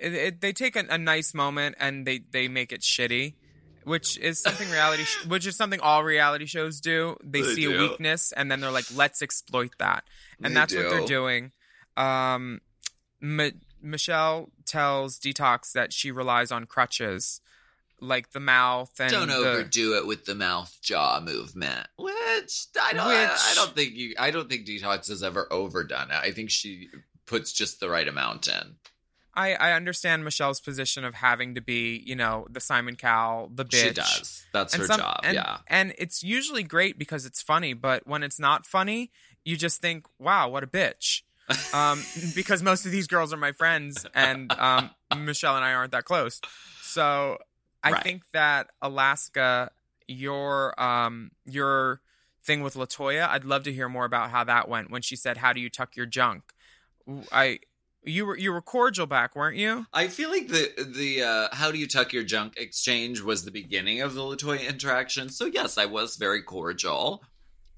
it, 0.00 0.14
it, 0.14 0.40
they 0.40 0.52
take 0.52 0.76
a, 0.76 0.84
a 0.88 0.96
nice 0.98 1.34
moment 1.34 1.74
and 1.80 2.06
they 2.06 2.18
they 2.30 2.46
make 2.46 2.70
it 2.70 2.82
shitty, 2.82 3.34
which 3.84 4.18
is 4.18 4.40
something 4.40 4.68
reality 4.70 5.04
sh- 5.04 5.26
which 5.26 5.46
is 5.46 5.56
something 5.56 5.80
all 5.80 6.02
reality 6.04 6.46
shows 6.46 6.80
do. 6.80 7.16
They, 7.24 7.42
They 7.42 7.54
see 7.54 7.64
a 7.64 7.70
weakness 7.78 8.32
and 8.32 8.50
then 8.50 8.60
they're 8.60 8.70
like, 8.70 8.86
let's 8.94 9.22
exploit 9.22 9.72
that, 9.78 10.04
and 10.42 10.54
They 10.54 10.60
that's 10.60 10.74
what 10.74 10.90
they're 10.90 11.06
doing. 11.06 11.52
Um, 11.96 12.60
Mi- 13.20 13.52
Michelle 13.82 14.50
tells 14.66 15.18
Detox 15.18 15.72
that 15.72 15.92
she 15.92 16.10
relies 16.10 16.50
on 16.52 16.66
crutches. 16.66 17.40
Like 18.02 18.30
the 18.30 18.40
mouth 18.40 18.98
and 18.98 19.12
don't 19.12 19.28
the- 19.28 19.34
overdo 19.36 19.98
it 19.98 20.06
with 20.06 20.24
the 20.24 20.34
mouth 20.34 20.74
jaw 20.80 21.20
movement. 21.20 21.86
Which 21.98 22.66
I 22.80 22.92
don't. 22.94 23.06
I, 23.06 23.36
I 23.50 23.54
don't 23.54 23.74
think 23.74 23.92
you. 23.94 24.14
I 24.18 24.30
don't 24.30 24.48
think 24.48 24.66
detox 24.66 25.08
has 25.08 25.22
ever 25.22 25.46
overdone 25.52 26.10
it. 26.10 26.14
I 26.16 26.30
think 26.30 26.48
she 26.48 26.88
puts 27.26 27.52
just 27.52 27.78
the 27.78 27.90
right 27.90 28.08
amount 28.08 28.48
in. 28.48 28.76
I, 29.34 29.54
I 29.54 29.72
understand 29.72 30.24
Michelle's 30.24 30.60
position 30.60 31.04
of 31.04 31.14
having 31.14 31.54
to 31.54 31.60
be, 31.60 32.02
you 32.04 32.16
know, 32.16 32.46
the 32.50 32.60
Simon 32.60 32.96
Cowell, 32.96 33.50
the 33.54 33.64
bitch. 33.64 33.82
She 33.88 33.90
does. 33.92 34.44
That's 34.52 34.74
And 34.74 34.80
her 34.82 34.86
some- 34.86 35.00
job. 35.00 35.20
and- 35.22 35.34
yeah. 35.34 35.58
And 35.68 35.94
it's 35.98 36.22
usually 36.22 36.62
great 36.62 36.98
because 36.98 37.24
it's 37.26 37.40
funny, 37.40 37.72
but 37.74 38.06
when 38.06 38.22
it's 38.22 38.38
not 38.40 38.66
funny, 38.66 39.10
you 39.44 39.56
just 39.56 39.80
think, 39.80 40.06
wow, 40.18 40.48
what 40.48 40.62
a 40.64 40.66
bitch. 40.66 41.22
um, 41.74 42.02
because 42.34 42.62
most 42.62 42.86
of 42.86 42.92
these 42.92 43.06
girls 43.08 43.32
are 43.32 43.36
my 43.36 43.50
friends, 43.52 44.06
and 44.14 44.52
um, 44.52 44.90
Michelle 45.16 45.56
and 45.56 45.64
I 45.64 45.72
aren't 45.74 45.90
that 45.92 46.04
close. 46.04 46.40
So 46.82 47.38
I 47.82 47.90
Right. 47.92 48.02
think 48.04 48.22
that 48.32 48.70
Alaska, 48.80 49.70
your 50.06 50.80
um, 50.80 51.32
your 51.46 52.00
thing 52.44 52.62
with 52.62 52.74
Latoya, 52.74 53.28
I'd 53.28 53.44
love 53.44 53.64
to 53.64 53.72
hear 53.72 53.88
more 53.88 54.04
about 54.04 54.30
how 54.30 54.44
that 54.44 54.68
went 54.68 54.90
when 54.92 55.02
she 55.02 55.16
said, 55.16 55.38
"How 55.38 55.52
do 55.52 55.60
you 55.60 55.68
tuck 55.70 55.96
your 55.96 56.06
junk?" 56.06 56.52
I 57.32 57.58
you 58.04 58.26
were 58.26 58.36
you 58.36 58.52
were 58.52 58.62
cordial 58.62 59.06
back, 59.06 59.36
weren't 59.36 59.56
you? 59.56 59.86
I 59.92 60.08
feel 60.08 60.30
like 60.30 60.48
the 60.48 60.70
the 60.84 61.22
uh, 61.22 61.48
how 61.52 61.70
do 61.70 61.78
you 61.78 61.86
tuck 61.86 62.12
your 62.12 62.24
junk 62.24 62.54
exchange 62.56 63.20
was 63.20 63.44
the 63.44 63.50
beginning 63.50 64.00
of 64.00 64.14
the 64.14 64.20
Latoya 64.20 64.68
interaction. 64.68 65.28
So 65.28 65.46
yes, 65.46 65.78
I 65.78 65.86
was 65.86 66.16
very 66.16 66.42
cordial. 66.42 67.22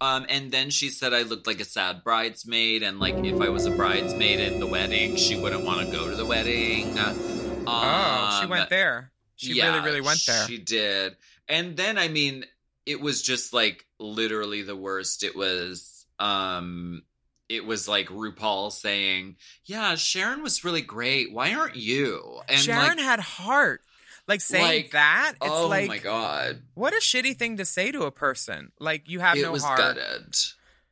Um, 0.01 0.27
and 0.29 0.51
then 0.51 0.71
she 0.71 0.89
said 0.89 1.15
I 1.15 1.23
looked 1.23 1.47
like 1.47 1.61
a 1.61 1.65
sad 1.65 2.03
bridesmaid, 2.03 2.83
and 2.83 2.99
like 2.99 3.15
if 3.25 3.41
I 3.41 3.51
was 3.51 3.67
a 3.67 3.71
bridesmaid 3.71 4.41
at 4.41 4.59
the 4.59 4.67
wedding, 4.67 5.17
she 5.17 5.37
wouldn't 5.37 5.65
want 5.65 5.87
to 5.87 5.93
go 5.93 6.11
to 6.11 6.17
the 6.17 6.27
wedding. 6.27 6.99
Um, 6.99 7.65
oh, 7.69 8.39
she 8.41 8.49
went 8.49 8.69
there. 8.69 9.13
She 9.37 9.55
yeah, 9.55 9.73
really, 9.73 9.85
really 9.85 10.01
went 10.01 10.25
there. 10.27 10.47
She 10.47 10.59
did. 10.59 11.17
And 11.49 11.77
then 11.77 11.99
I 11.99 12.09
mean, 12.09 12.45
it 12.87 13.01
was 13.01 13.23
just 13.23 13.53
like 13.53 13.87
literally 13.99 14.63
the 14.63 14.77
worst. 14.77 15.23
It 15.23 15.37
was 15.37 16.05
um 16.19 17.03
it 17.49 17.65
was 17.65 17.89
like 17.89 18.09
RuPaul 18.09 18.73
saying, 18.73 19.37
Yeah, 19.65 19.95
Sharon 19.95 20.43
was 20.43 20.65
really 20.65 20.83
great. 20.83 21.33
Why 21.33 21.55
aren't 21.55 21.77
you? 21.77 22.41
And 22.49 22.59
Sharon 22.59 22.97
like, 22.97 22.99
had 23.01 23.21
heart. 23.21 23.81
Like 24.29 24.41
saying 24.41 24.65
Like, 24.85 24.91
that, 24.93 25.33
it's 25.43 25.51
oh 25.51 25.67
like 25.69 25.89
my 25.89 25.99
god. 25.99 26.63
what 26.75 26.93
a 26.93 27.01
shitty 27.01 27.37
thing 27.37 27.57
to 27.57 27.65
say 27.65 27.91
to 27.91 28.05
a 28.05 28.13
person. 28.13 28.71
Like 28.79 29.09
you 29.09 29.19
have 29.21 29.37
it 29.37 29.43
no 29.43 29.51
was 29.53 29.65
heart. 29.65 29.79
gutted. 29.79 30.37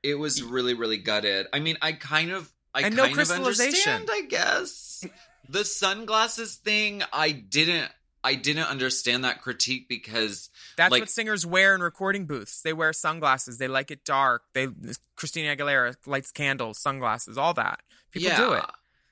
It 0.03 0.16
was 0.16 0.42
really, 0.42 0.74
really 0.74 0.96
gutted. 0.96 1.46
I 1.53 1.61
mean, 1.61 1.76
I 1.80 1.92
kind 1.92 2.32
of 2.32 2.51
I 2.74 2.82
And 2.82 2.96
no 2.96 3.05
kind 3.05 3.18
of 3.20 3.30
understand, 3.30 4.09
I 4.11 4.22
guess. 4.22 5.05
the 5.48 5.64
sunglasses 5.64 6.57
thing, 6.57 7.03
I 7.12 7.30
didn't 7.30 7.90
I 8.23 8.35
didn't 8.35 8.66
understand 8.68 9.25
that 9.25 9.41
critique 9.41 9.89
because 9.89 10.51
That's 10.77 10.91
like 10.91 11.03
what 11.03 11.11
singers 11.11 11.47
wear 11.47 11.75
in 11.75 11.81
recording 11.81 12.27
booths. 12.27 12.62
They 12.62 12.73
wear 12.73 12.93
sunglasses. 12.93 13.59
They 13.59 13.68
like 13.68 13.91
it 13.91 14.05
dark. 14.05 14.43
They 14.53 14.68
Christina 15.16 15.57
Aguilera 15.57 15.97
lights 16.07 16.31
candles, 16.33 16.79
sunglasses, 16.79 17.39
all 17.39 17.55
that. 17.55 17.81
People 18.11 18.37
do 18.37 18.53
it. 18.53 18.64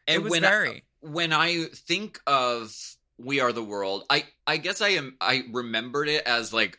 And 0.07 0.17
it 0.17 0.23
was 0.23 0.31
when 0.31 0.45
I- 0.45 0.49
very. 0.49 0.85
when 1.01 1.33
I 1.33 1.65
think 1.75 2.21
of 2.27 2.75
We 3.19 3.41
Are 3.41 3.53
the 3.53 3.63
World, 3.63 4.05
I 4.11 4.25
I 4.47 4.57
guess 4.59 4.81
I 4.81 4.89
am 4.91 5.17
I 5.21 5.45
remembered 5.51 6.09
it 6.09 6.25
as 6.27 6.53
like 6.53 6.79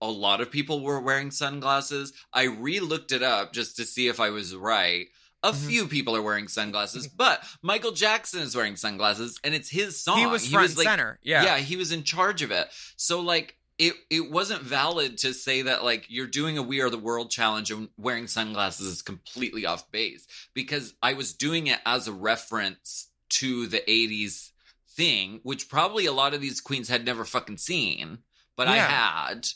a 0.00 0.10
lot 0.10 0.40
of 0.40 0.50
people 0.50 0.80
were 0.80 1.00
wearing 1.00 1.30
sunglasses. 1.30 2.12
I 2.32 2.44
re-looked 2.44 3.10
it 3.12 3.22
up 3.22 3.52
just 3.52 3.76
to 3.76 3.84
see 3.84 4.06
if 4.08 4.20
I 4.20 4.30
was 4.30 4.54
right. 4.54 5.08
A 5.44 5.52
Mm-hmm. 5.52 5.68
few 5.68 5.86
people 5.86 6.16
are 6.16 6.22
wearing 6.22 6.48
sunglasses, 6.48 7.06
but 7.06 7.44
Michael 7.62 7.92
Jackson 7.92 8.40
is 8.40 8.56
wearing 8.56 8.74
sunglasses, 8.74 9.38
and 9.44 9.54
it's 9.54 9.70
his 9.70 10.00
song. 10.02 10.18
He 10.18 10.26
was 10.26 10.48
front 10.48 10.68
and 10.70 10.76
like, 10.78 10.86
center, 10.88 11.18
yeah. 11.22 11.44
yeah, 11.44 11.58
he 11.58 11.76
was 11.76 11.92
in 11.92 12.02
charge 12.02 12.42
of 12.42 12.50
it. 12.50 12.66
So 12.96 13.20
like, 13.20 13.56
it 13.78 13.94
it 14.10 14.32
wasn't 14.32 14.62
valid 14.62 15.18
to 15.18 15.32
say 15.32 15.62
that 15.62 15.84
like 15.84 16.06
you're 16.08 16.26
doing 16.26 16.58
a 16.58 16.62
We 16.62 16.80
Are 16.80 16.90
the 16.90 16.98
World 16.98 17.30
challenge 17.30 17.70
and 17.70 17.88
wearing 17.96 18.26
sunglasses 18.26 18.88
is 18.88 19.00
completely 19.02 19.64
off 19.64 19.88
base 19.92 20.26
because 20.54 20.94
I 21.00 21.12
was 21.12 21.32
doing 21.34 21.68
it 21.68 21.78
as 21.86 22.08
a 22.08 22.12
reference 22.12 23.06
to 23.30 23.68
the 23.68 23.78
'80s 23.88 24.50
thing, 24.88 25.38
which 25.44 25.68
probably 25.68 26.06
a 26.06 26.12
lot 26.12 26.34
of 26.34 26.40
these 26.40 26.60
queens 26.60 26.88
had 26.88 27.04
never 27.06 27.24
fucking 27.24 27.58
seen, 27.58 28.18
but 28.56 28.66
I 28.66 28.78
had. 28.78 29.46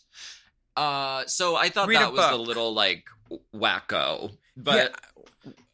Uh, 0.77 1.25
so 1.27 1.57
I 1.57 1.71
thought 1.71 1.89
Read 1.89 1.97
a 1.97 2.05
that 2.05 2.13
was 2.13 2.31
a 2.31 2.37
little 2.37 2.73
like 2.73 3.07
wacko, 3.53 4.37
but 4.57 4.95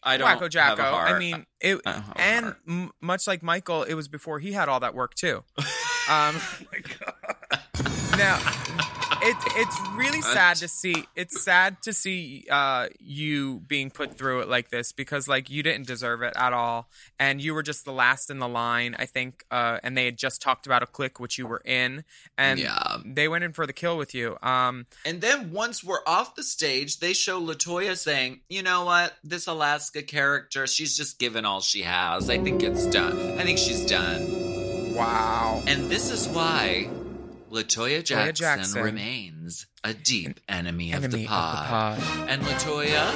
I 0.03 0.16
don't 0.16 0.28
Wacko 0.28 0.49
Jacko. 0.49 0.82
I 0.82 1.18
mean, 1.18 1.44
it, 1.61 1.80
I 1.84 1.92
don't 1.92 2.03
have 2.03 2.16
a 2.16 2.20
and 2.20 2.55
m- 2.68 2.90
much 3.01 3.26
like 3.26 3.42
Michael, 3.42 3.82
it 3.82 3.94
was 3.94 4.09
before 4.09 4.38
he 4.38 4.53
had 4.53 4.68
all 4.68 4.80
that 4.80 4.94
work 4.94 5.14
too. 5.14 5.44
Um, 6.11 6.40
now, 8.18 8.36
it, 9.22 9.36
it's 9.56 9.80
really 9.94 10.20
sad 10.20 10.56
to 10.58 10.68
see. 10.68 11.04
It's 11.16 11.42
sad 11.42 11.80
to 11.82 11.92
see 11.92 12.44
uh, 12.50 12.88
you 12.98 13.60
being 13.66 13.90
put 13.90 14.16
through 14.18 14.40
it 14.40 14.48
like 14.48 14.70
this 14.70 14.92
because, 14.92 15.28
like, 15.28 15.50
you 15.50 15.62
didn't 15.62 15.86
deserve 15.86 16.22
it 16.22 16.34
at 16.36 16.52
all, 16.52 16.88
and 17.18 17.40
you 17.40 17.54
were 17.54 17.62
just 17.62 17.84
the 17.84 17.92
last 17.92 18.30
in 18.30 18.38
the 18.38 18.48
line, 18.48 18.96
I 18.98 19.06
think. 19.06 19.44
Uh, 19.50 19.78
and 19.82 19.96
they 19.96 20.04
had 20.04 20.16
just 20.18 20.42
talked 20.42 20.66
about 20.66 20.82
a 20.82 20.86
clique 20.86 21.20
which 21.20 21.38
you 21.38 21.46
were 21.46 21.62
in, 21.64 22.04
and 22.36 22.58
Yeah. 22.60 22.98
they 23.04 23.28
went 23.28 23.44
in 23.44 23.52
for 23.52 23.66
the 23.66 23.72
kill 23.72 23.96
with 23.96 24.14
you. 24.14 24.36
Um, 24.42 24.86
And 25.04 25.20
then 25.20 25.52
once 25.52 25.82
we're 25.82 26.02
off 26.06 26.34
the 26.34 26.42
stage, 26.42 26.98
they 26.98 27.12
show 27.12 27.40
Latoya 27.40 27.96
saying, 27.96 28.40
"You 28.48 28.62
know 28.62 28.84
what? 28.84 29.14
This 29.24 29.46
Alaska 29.46 30.02
character, 30.02 30.66
she's 30.66 30.96
just 30.96 31.18
given 31.18 31.44
all 31.44 31.60
she 31.60 31.82
has. 31.82 32.28
I 32.30 32.38
think 32.38 32.62
it's 32.62 32.86
done. 32.86 33.38
I 33.38 33.44
think 33.44 33.58
she's 33.58 33.84
done." 33.84 34.94
Wow. 34.94 35.62
And 35.66 35.88
this 35.90 36.10
is 36.10 36.26
why 36.28 36.88
Latoya 37.51 38.05
Jackson, 38.05 38.34
Jackson. 38.34 38.82
remains 38.82 39.66
a 39.84 39.94
deep 39.94 40.40
enemy, 40.49 40.92
of, 40.92 41.05
enemy 41.05 41.24
the 41.26 41.32
of 41.32 41.51
the 41.53 41.57
pod. 41.64 41.99
pod. 42.01 42.28
And 42.28 42.42
Latoya, 42.42 43.11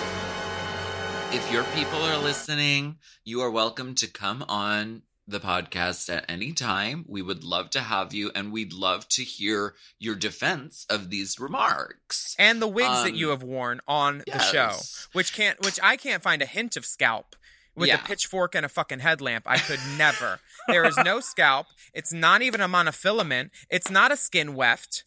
if 1.35 1.51
your 1.53 1.65
people 1.75 2.01
are 2.03 2.19
listening, 2.19 2.97
you 3.25 3.41
are 3.43 3.51
welcome 3.51 3.95
to 3.97 4.07
come 4.07 4.45
on 4.49 5.03
the 5.29 5.39
podcast 5.41 6.13
at 6.15 6.25
any 6.29 6.53
time. 6.53 7.05
We 7.09 7.23
would 7.23 7.45
love 7.45 7.71
to 7.71 7.81
have 7.81 8.13
you, 8.13 8.31
and 8.35 8.53
we'd 8.53 8.73
love 8.73 9.07
to 9.11 9.23
hear 9.23 9.75
your 9.99 10.15
defense 10.15 10.87
of 10.91 11.11
these 11.11 11.39
remarks. 11.39 12.35
and 12.39 12.61
the 12.61 12.67
wigs 12.69 12.89
that 12.89 13.11
Um, 13.11 13.15
you 13.15 13.29
have 13.29 13.43
worn 13.43 13.81
on 13.87 14.23
the 14.27 14.39
show, 14.39 14.77
which 15.13 15.33
can't, 15.33 15.63
which 15.65 15.79
I 15.83 15.97
can't 15.97 16.23
find 16.23 16.43
a 16.43 16.47
hint 16.47 16.77
of 16.77 16.85
scalp. 16.87 17.37
With 17.75 17.89
Yeah. 17.89 18.05
a 18.05 18.07
pitchfork 18.07 18.55
and 18.55 18.67
a 18.67 18.69
fucking 18.69 18.99
headlamp, 18.99 19.45
I 19.49 19.57
could 19.57 19.81
never. 19.97 20.41
There 20.69 20.85
is 20.85 20.97
no 21.05 21.21
scalp. 21.21 21.67
It's 21.93 22.13
not 22.13 22.43
even 22.43 22.61
a 22.61 22.69
monofilament. 22.69 23.51
It's 23.71 23.91
not 23.91 24.13
a 24.13 24.17
skin 24.17 24.55
weft. 24.55 25.05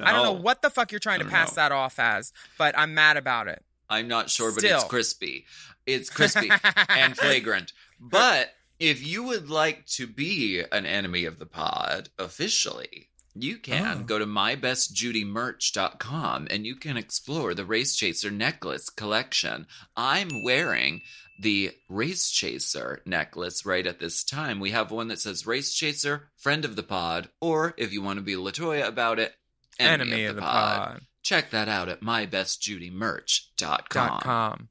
I 0.00 0.12
don't 0.12 0.24
know 0.24 0.32
what 0.32 0.62
the 0.62 0.70
fuck 0.70 0.90
you're 0.90 0.98
trying 0.98 1.20
to 1.20 1.24
pass 1.24 1.52
know. 1.52 1.62
that 1.62 1.72
off 1.72 1.98
as, 1.98 2.32
but 2.58 2.76
I'm 2.76 2.94
mad 2.94 3.16
about 3.16 3.46
it. 3.48 3.62
I'm 3.88 4.08
not 4.08 4.28
sure, 4.28 4.52
but 4.52 4.64
it's 4.64 4.84
crispy. 4.84 5.44
It's 5.86 6.10
crispy 6.10 6.50
and 6.88 7.16
flagrant. 7.16 7.72
But 8.00 8.50
if 8.80 9.06
you 9.06 9.22
would 9.22 9.48
like 9.48 9.86
to 9.86 10.06
be 10.06 10.62
an 10.72 10.86
enemy 10.86 11.26
of 11.26 11.38
the 11.38 11.46
pod 11.46 12.08
officially, 12.18 13.08
you 13.34 13.58
can 13.58 13.98
Oh. 13.98 14.02
go 14.04 14.18
to 14.18 14.26
mybestjudymerch.com 14.26 16.46
and 16.50 16.66
you 16.66 16.76
can 16.76 16.96
explore 16.96 17.54
the 17.54 17.64
Race 17.64 17.96
Chaser 17.96 18.30
necklace 18.30 18.88
collection. 18.90 19.66
I'm 19.96 20.42
wearing 20.42 21.02
the 21.40 21.72
Race 21.88 22.30
Chaser 22.30 23.02
necklace 23.04 23.66
right 23.66 23.86
at 23.86 23.98
this 23.98 24.22
time. 24.22 24.60
We 24.60 24.70
have 24.70 24.92
one 24.92 25.08
that 25.08 25.20
says 25.20 25.46
Race 25.46 25.74
Chaser, 25.74 26.28
friend 26.36 26.64
of 26.64 26.76
the 26.76 26.82
pod, 26.84 27.28
or 27.40 27.74
if 27.76 27.92
you 27.92 28.02
want 28.02 28.18
to 28.18 28.22
be 28.24 28.34
Latoya 28.34 28.86
about 28.86 29.18
it, 29.18 29.34
enemy, 29.80 30.26
of, 30.26 30.36
the, 30.36 30.42
pod. 30.42 31.00
Check 31.22 31.50
that 31.50 31.68
out 31.68 31.88
at 31.88 32.02
mybestjudymerch.com. 32.02 33.48
dot 33.56 33.90
com. 34.22 34.68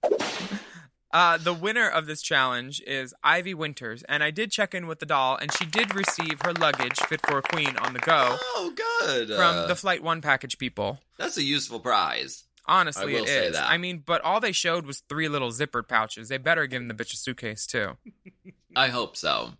Uh, 1.13 1.37
the 1.37 1.53
winner 1.53 1.87
of 1.87 2.07
this 2.07 2.21
challenge 2.23 2.81
is 2.87 3.13
Ivy 3.23 3.53
Winters, 3.53 4.01
and 4.09 4.23
I 4.23 4.31
did 4.31 4.51
check 4.51 4.73
in 4.73 4.87
with 4.87 4.99
the 4.99 5.05
doll, 5.05 5.37
and 5.37 5.53
she 5.53 5.63
did 5.65 5.93
receive 5.93 6.41
her 6.43 6.53
luggage 6.53 6.97
fit 7.01 7.21
for 7.27 7.37
a 7.37 7.41
queen 7.43 7.77
on 7.77 7.93
the 7.93 7.99
go 7.99 8.35
Oh, 8.55 8.73
good. 8.75 9.27
from 9.27 9.55
Uh, 9.55 9.67
the 9.67 9.75
Flight 9.75 10.01
One 10.01 10.21
package 10.21 10.57
people. 10.57 10.99
That's 11.19 11.37
a 11.37 11.43
useful 11.43 11.79
prize. 11.79 12.45
Honestly, 12.65 13.03
I 13.15 13.17
will 13.19 13.25
it 13.25 13.27
say 13.27 13.45
is. 13.47 13.53
that. 13.55 13.69
I 13.69 13.77
mean, 13.77 14.01
but 14.05 14.21
all 14.21 14.39
they 14.39 14.53
showed 14.53 14.85
was 14.87 15.01
three 15.07 15.27
little 15.29 15.51
zippered 15.51 15.87
pouches. 15.87 16.29
They 16.29 16.37
better 16.37 16.65
give 16.65 16.87
the 16.87 16.93
bitch 16.95 17.13
a 17.13 17.17
suitcase 17.17 17.67
too. 17.67 17.97
I 18.75 18.87
hope 18.87 19.15
so. 19.15 19.53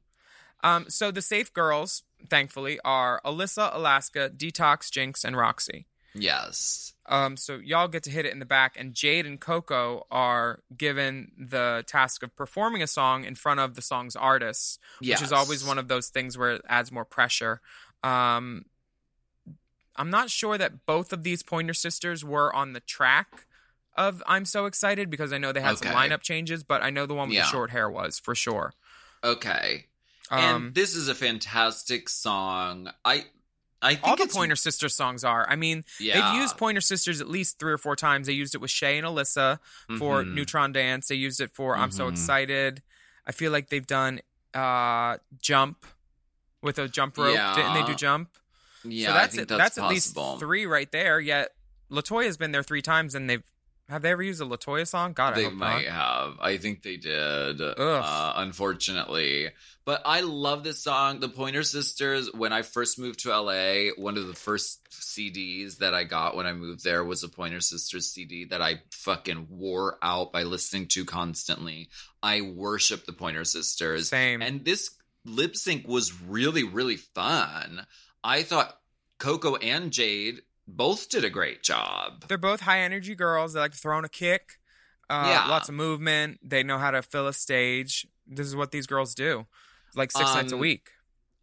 Um, 0.64 0.86
so 0.90 1.12
the 1.12 1.22
safe 1.22 1.52
girls, 1.54 2.04
thankfully, 2.30 2.80
are 2.86 3.20
Alyssa, 3.26 3.76
Alaska, 3.76 4.32
Detox, 4.36 4.90
Jinkx, 4.90 5.24
and 5.26 5.36
Roxxxy. 5.36 5.86
Yes. 6.16 6.93
Um, 7.06 7.36
so 7.36 7.56
y'all 7.58 7.90
get 7.90 8.04
to 8.04 8.10
hit 8.10 8.26
it 8.26 8.32
in 8.32 8.40
the 8.40 8.46
back, 8.46 8.76
and 8.80 8.94
Jade 8.94 9.26
and 9.26 9.40
Coco 9.40 10.08
are 10.10 10.62
given 10.78 11.32
the 11.38 11.84
task 11.86 12.24
of 12.24 12.34
performing 12.36 12.82
a 12.82 12.88
song 12.88 13.26
in 13.26 13.36
front 13.36 13.60
of 13.60 13.76
the 13.76 13.82
song's 13.82 14.16
artists, 14.16 14.80
which 15.02 15.22
is 15.22 15.34
always 15.34 15.66
one 15.66 15.78
of 15.78 15.90
those 15.90 16.08
things 16.08 16.38
where 16.38 16.52
it 16.54 16.62
adds 16.68 16.92
more 16.94 17.04
pressure. 17.04 17.60
Um, 18.04 18.66
I'm 19.96 20.10
not 20.10 20.30
sure 20.30 20.58
that 20.58 20.86
both 20.86 21.12
of 21.14 21.24
these 21.24 21.44
Pointer 21.44 21.74
Sisters 21.74 22.24
were 22.24 22.54
on 22.56 22.72
the 22.74 22.80
track 22.80 23.48
of 23.96 24.24
"I'm 24.26 24.46
So 24.46 24.66
Excited" 24.66 25.10
because 25.10 25.32
I 25.34 25.38
know 25.38 25.52
they 25.52 25.62
had 25.62 25.78
some 25.78 25.90
lineup 25.90 26.22
changes, 26.22 26.64
but 26.64 26.82
I 26.82 26.90
know 26.90 27.06
the 27.06 27.14
one 27.14 27.28
with 27.30 27.36
Yeah. 27.36 27.44
the 27.44 27.50
short 27.50 27.70
hair 27.72 27.90
was 27.90 28.18
for 28.18 28.34
sure. 28.34 28.74
Okay. 29.24 29.88
Um, 30.32 30.40
and 30.66 30.74
this 30.74 30.96
is 30.96 31.10
a 31.10 31.16
fantastic 31.16 32.10
song. 32.10 32.92
I 33.06 33.26
I 33.84 33.96
think 33.96 34.08
all 34.08 34.16
the 34.16 34.28
Pointer 34.28 34.56
Sisters 34.56 34.96
songs 34.96 35.24
are. 35.24 35.48
I 35.50 35.56
mean, 35.56 35.84
Yeah. 36.00 36.32
they've 36.32 36.42
used 36.42 36.58
Pointer 36.58 36.82
Sisters 36.82 37.22
at 37.22 37.30
least 37.30 37.60
three 37.60 37.72
or 37.74 37.78
four 37.78 37.96
times. 37.96 38.28
They 38.28 38.34
used 38.34 38.56
it 38.56 38.60
with 38.62 38.72
Shay 38.72 38.98
and 38.98 39.06
Alyssa 39.06 39.60
for 40.00 40.24
Mhm. 40.24 40.34
Neutron 40.34 40.72
Dance. 40.72 41.08
They 41.08 41.16
used 41.16 41.40
it 41.42 41.52
for 41.54 41.76
I'm 41.78 41.92
So 41.92 42.08
Mhm. 42.08 42.12
Excited. 42.14 42.82
I 43.28 43.32
feel 43.32 43.52
like 43.52 43.70
they've 43.70 43.86
done 43.86 44.22
uh 44.54 45.18
Jump 45.40 45.86
with 46.62 46.80
a 46.80 46.88
jump 46.88 47.18
rope. 47.18 47.36
Didn't 47.56 47.74
they 47.74 47.84
do 47.84 47.96
Jump? 47.96 48.30
Yeah, 48.84 49.08
so 49.08 49.14
I 49.14 49.18
that's 49.18 49.36
think 49.36 49.52
it. 49.52 49.58
that's 49.58 49.78
at 49.78 49.88
least 49.90 50.16
three 50.40 50.66
right 50.66 50.92
there. 50.92 51.20
Yet 51.20 51.54
Latoya's 51.90 52.38
been 52.38 52.52
there 52.52 52.64
three 52.64 52.82
times, 52.82 53.16
and 53.16 53.30
they've 53.30 53.44
have 53.90 54.02
they 54.02 54.12
ever 54.12 54.24
used 54.24 54.42
a 54.42 54.46
Latoya 54.46 54.88
song? 54.88 55.14
God, 55.14 55.34
I 55.34 55.44
they 55.44 55.50
might 55.50 55.86
not. 55.86 55.94
have. 55.94 56.34
I 56.40 56.58
think 56.58 56.84
they 56.84 56.98
did. 56.98 57.60
Uh, 57.62 58.34
unfortunately, 58.38 59.50
but 59.86 60.02
I 60.06 60.22
love 60.22 60.64
this 60.64 60.82
song. 60.82 61.20
The 61.20 61.28
Pointer 61.28 61.64
Sisters. 61.64 62.30
When 62.34 62.54
I 62.54 62.62
first 62.62 62.98
moved 62.98 63.20
to 63.22 63.38
LA, 63.38 63.92
one 63.98 64.18
of 64.18 64.28
the 64.28 64.34
first 64.34 64.80
CDs 64.90 65.80
that 65.80 65.94
I 65.94 66.06
got 66.06 66.36
when 66.36 66.46
I 66.46 66.54
moved 66.54 66.84
there 66.84 67.04
was 67.04 67.24
a 67.24 67.30
Pointer 67.30 67.60
Sisters 67.60 68.10
CD 68.10 68.46
that 68.46 68.62
I 68.62 68.82
fucking 68.92 69.48
wore 69.50 69.98
out 70.02 70.32
by 70.32 70.44
listening 70.44 70.88
to 70.90 71.04
constantly. 71.04 71.90
I 72.22 72.42
worship 72.42 73.06
the 73.06 73.14
Pointer 73.14 73.44
Sisters. 73.44 74.10
Same. 74.10 74.42
And 74.42 74.64
this 74.64 74.92
lip 75.26 75.58
sync 75.58 75.88
was 75.88 76.20
really, 76.22 76.64
really 76.64 76.98
fun. 76.98 77.86
I 78.24 78.44
thought 78.44 78.78
Coco 79.20 79.56
and 79.58 79.92
Jade 79.92 80.42
both 80.68 81.10
did 81.10 81.24
a 81.26 81.30
great 81.30 81.64
job. 81.64 82.26
They're 82.28 82.38
both 82.38 82.62
high 82.62 82.80
energy 82.82 83.16
girls. 83.16 83.54
They 83.54 83.60
like 83.60 83.72
to 83.72 83.78
throw 83.78 83.98
in 84.00 84.06
a 84.06 84.10
kick. 84.10 84.60
Uh, 85.10 85.26
Yeah. 85.28 85.48
Lots 85.48 85.70
of 85.70 85.76
movement. 85.76 86.40
They 86.44 86.64
know 86.64 86.78
how 86.78 86.92
to 86.92 87.02
fill 87.02 87.28
a 87.28 87.34
stage. 87.34 88.08
This 88.28 88.48
is 88.48 88.56
what 88.56 88.72
these 88.72 88.88
girls 88.88 89.14
do. 89.16 89.46
Like 89.96 90.12
six 90.12 90.34
nights 90.34 90.52
a 90.52 90.56
Um, 90.56 90.62
week. 90.62 90.90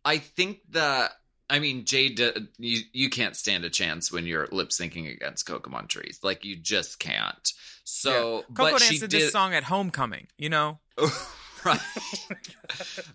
I 0.04 0.18
think 0.18 0.60
that 0.70 1.12
I 1.50 1.58
mean 1.58 1.84
Jade, 1.84 2.20
uh, 2.20 2.32
you 2.58 2.80
you 2.92 3.10
can't 3.10 3.36
stand 3.36 3.64
a 3.64 3.70
chance 3.70 4.10
when 4.10 4.24
you're 4.26 4.46
lip 4.50 4.70
syncing 4.70 5.12
against 5.12 5.44
Coco 5.46 5.68
Montrese. 5.70 6.20
Like 6.22 6.44
you 6.44 6.56
just 6.56 6.98
can't. 6.98 7.52
So, 7.84 8.36
Yeah. 8.38 8.42
Coco 8.54 8.70
but 8.72 8.80
she 8.82 8.98
did 8.98 9.10
this 9.10 9.32
song 9.32 9.52
at 9.52 9.64
homecoming. 9.64 10.28
You 10.38 10.48
know, 10.48 10.78
right. 11.64 11.80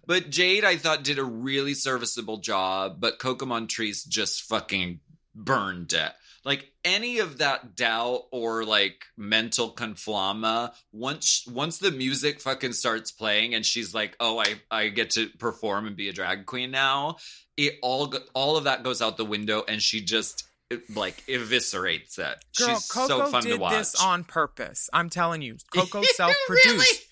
but 0.06 0.30
Jade, 0.30 0.64
I 0.66 0.78
thought 0.78 1.04
did 1.04 1.18
a 1.20 1.24
really 1.24 1.74
serviceable 1.74 2.38
job. 2.38 2.98
But 3.00 3.20
Coco 3.20 3.46
Montrese 3.46 4.06
just 4.06 4.44
fucking 4.44 5.00
burned 5.36 5.94
it. 5.94 6.12
Like 6.44 6.72
any 6.84 7.20
of 7.20 7.40
that 7.40 7.76
doubt 7.76 8.26
or 8.32 8.64
like 8.66 9.06
mental 9.18 9.72
conflama, 9.72 10.74
once 10.92 11.46
once 11.48 11.80
the 11.80 11.92
music 11.92 12.40
fucking 12.40 12.74
starts 12.74 13.12
playing 13.12 13.56
and 13.56 13.66
she's 13.66 13.94
like, 13.94 14.16
"Oh, 14.20 14.40
I 14.40 14.56
I 14.70 14.90
get 14.90 15.10
to 15.12 15.28
perform 15.40 15.88
and 15.88 15.96
be 15.96 16.08
a 16.08 16.14
drag 16.14 16.46
queen 16.46 16.70
now," 16.72 17.18
it 17.58 17.80
all 17.82 18.14
all 18.34 18.58
of 18.58 18.66
that 18.66 18.84
goes 18.84 19.02
out 19.02 19.18
the 19.18 19.26
window, 19.26 19.64
and 19.68 19.82
she 19.82 20.02
just 20.02 20.48
like 20.94 21.26
eviscerates 21.28 22.18
it. 22.20 22.38
girl, 22.58 22.76
she's 22.76 22.88
Coco 22.88 23.08
so 23.08 23.26
fun 23.32 23.44
did 23.44 23.56
to 23.56 23.58
watch. 23.58 23.74
this 23.74 24.02
on 24.02 24.24
purpose. 24.24 24.90
I'm 24.94 25.10
telling 25.10 25.42
you, 25.42 25.58
Coco 25.74 26.02
self-produced. 26.04 27.04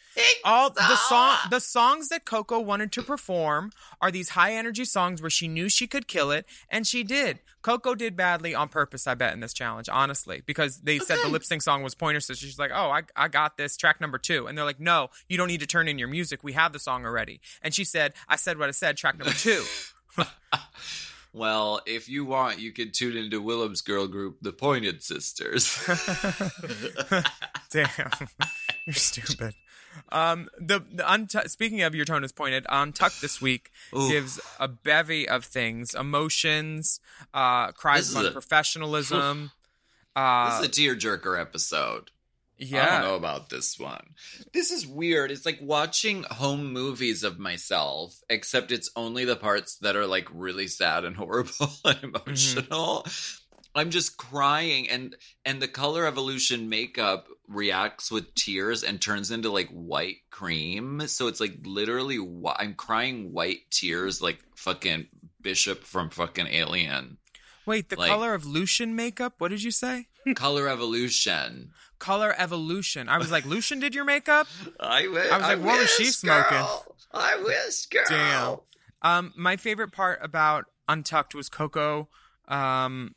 All 0.44 0.70
the 0.70 0.96
song 0.96 1.38
the 1.50 1.60
songs 1.60 2.10
that 2.10 2.26
Coco 2.26 2.60
wanted 2.60 2.92
to 2.94 3.02
perform 3.02 3.72
are 4.02 4.12
these 4.12 4.30
high 4.30 4.54
energy 4.54 4.86
songs 4.86 5.22
where 5.22 5.30
she 5.30 5.48
knew 5.48 5.70
she 5.70 5.88
could 5.88 6.08
kill 6.08 6.32
it 6.32 6.46
and 6.70 6.86
she 6.86 7.04
did. 7.04 7.40
Coco 7.62 7.96
did 7.96 8.16
badly 8.16 8.54
on 8.54 8.68
purpose, 8.68 9.08
I 9.08 9.14
bet, 9.16 9.34
in 9.34 9.40
this 9.40 9.54
challenge, 9.54 9.88
honestly, 9.90 10.44
because 10.46 10.82
they 10.82 11.00
said 11.00 11.20
the 11.24 11.30
lip 11.30 11.46
sync 11.46 11.62
song 11.62 11.82
was 11.82 11.96
Pointer 11.96 12.20
Sisters. 12.20 12.50
She's 12.50 12.60
like, 12.60 12.72
"Oh, 12.74 12.90
I 12.90 13.04
I 13.16 13.28
got 13.30 13.58
this 13.58 13.78
track 13.78 14.02
number 14.02 14.18
2." 14.18 14.48
And 14.48 14.58
they're 14.58 14.66
like, 14.66 14.80
"No, 14.80 15.10
you 15.30 15.38
don't 15.38 15.48
need 15.48 15.62
to 15.62 15.68
turn 15.68 15.88
in 15.88 15.98
your 15.98 16.10
music. 16.10 16.44
We 16.44 16.54
have 16.54 16.74
the 16.74 16.80
song 16.80 17.06
already." 17.06 17.40
And 17.62 17.74
she 17.74 17.86
said, 17.86 18.14
"I 18.28 18.36
said 18.36 18.60
what 18.60 18.68
I 18.68 18.74
said, 18.74 18.98
track 18.98 19.18
number 19.18 19.34
2." 19.34 19.64
Well, 21.36 21.82
if 21.88 22.08
you 22.08 22.26
want, 22.26 22.60
you 22.60 22.72
can 22.72 22.92
tune 22.92 23.18
into 23.18 23.42
Willam's 23.42 23.82
girl 23.82 24.08
group, 24.08 24.38
the 24.44 24.52
Pointed 24.52 25.02
Sisters. 25.02 25.66
Damn, 27.72 27.90
you're 28.86 28.94
stupid. 28.94 29.56
Um, 30.12 30.50
the, 30.60 30.80
the 30.80 31.04
untu- 31.04 31.50
speaking 31.50 31.82
of 31.82 31.96
your 31.96 32.06
tone 32.06 32.24
is 32.24 32.32
pointed, 32.32 32.66
Untucked 32.70 33.22
this 33.22 33.42
week 33.42 33.72
Oof. 33.96 34.10
gives 34.10 34.40
a 34.60 34.68
bevy 34.68 35.28
of 35.28 35.46
things: 35.46 35.94
emotions, 35.96 37.00
uh, 37.34 37.72
cries 37.72 38.10
is 38.10 38.12
about 38.14 38.26
a- 38.28 38.32
professionalism. 38.32 39.52
uh, 40.16 40.60
this 40.60 40.70
is 40.70 40.78
a 40.78 40.82
tearjerker 40.82 41.40
episode. 41.40 42.12
Yeah, 42.58 42.84
I 42.84 43.02
don't 43.02 43.10
know 43.10 43.16
about 43.16 43.50
this 43.50 43.80
one. 43.80 44.14
This 44.54 44.72
is 44.72 44.86
weird. 44.86 45.32
It's 45.32 45.46
like 45.46 45.60
watching 45.62 46.24
home 46.24 46.72
movies 46.72 47.24
of 47.24 47.40
myself, 47.40 48.22
except 48.30 48.72
it's 48.72 48.92
only 48.96 49.26
the 49.26 49.36
parts 49.36 49.78
that 49.78 49.96
are 49.96 50.06
like 50.06 50.28
really 50.32 50.68
sad 50.68 51.04
and 51.04 51.16
horrible 51.18 51.72
and 51.84 52.04
emotional. 52.04 53.06
I'm 53.76 53.90
just 53.90 54.18
crying 54.18 54.88
and 54.90 55.16
and 55.46 55.62
the 55.62 55.68
color 55.68 56.06
evolution 56.06 56.70
makeup 56.70 57.28
reacts 57.48 58.12
with 58.12 58.34
tears 58.36 58.84
and 58.84 59.02
turns 59.02 59.32
into 59.32 59.52
like 59.52 59.70
white 59.70 60.18
cream. 60.30 61.08
So 61.08 61.28
it's 61.28 61.40
like 61.40 61.58
literally 61.64 62.18
whi- 62.18 62.56
I'm 62.60 62.76
crying 62.76 63.34
white 63.34 63.62
tears 63.72 64.22
like 64.22 64.40
fucking 64.56 65.08
Bishop 65.42 65.84
from 65.84 66.10
fucking 66.10 66.48
Alien. 66.48 67.18
Wait, 67.66 67.90
the 67.90 67.96
like- 67.96 68.10
color 68.12 68.34
of 68.34 68.46
Lucian 68.46 68.96
makeup? 68.96 69.36
What 69.40 69.50
did 69.50 69.64
you 69.64 69.72
say? 69.72 70.08
color 70.36 70.68
evolution. 70.70 71.72
Color 72.00 72.36
evolution. 72.38 73.10
I 73.10 73.18
was 73.18 73.32
like, 73.32 73.46
Lucian 73.46 73.80
did 73.80 73.96
your 73.96 74.06
makeup? 74.06 74.48
I 74.80 75.08
wish. 75.08 75.32
I 75.32 75.38
was 75.38 75.48
like, 75.48 75.64
what 75.64 75.80
was 75.80 75.90
she 75.90 76.06
smoking? 76.06 76.66
I 77.14 77.42
wish, 77.42 77.86
girl. 77.88 78.04
Damn. 78.10 78.58
Um, 79.02 79.34
my 79.38 79.58
favorite 79.58 79.92
part 79.92 80.20
about 80.22 80.66
Untucked 80.88 81.34
was 81.34 81.50
Coco. 81.50 82.10
Um, 82.48 83.16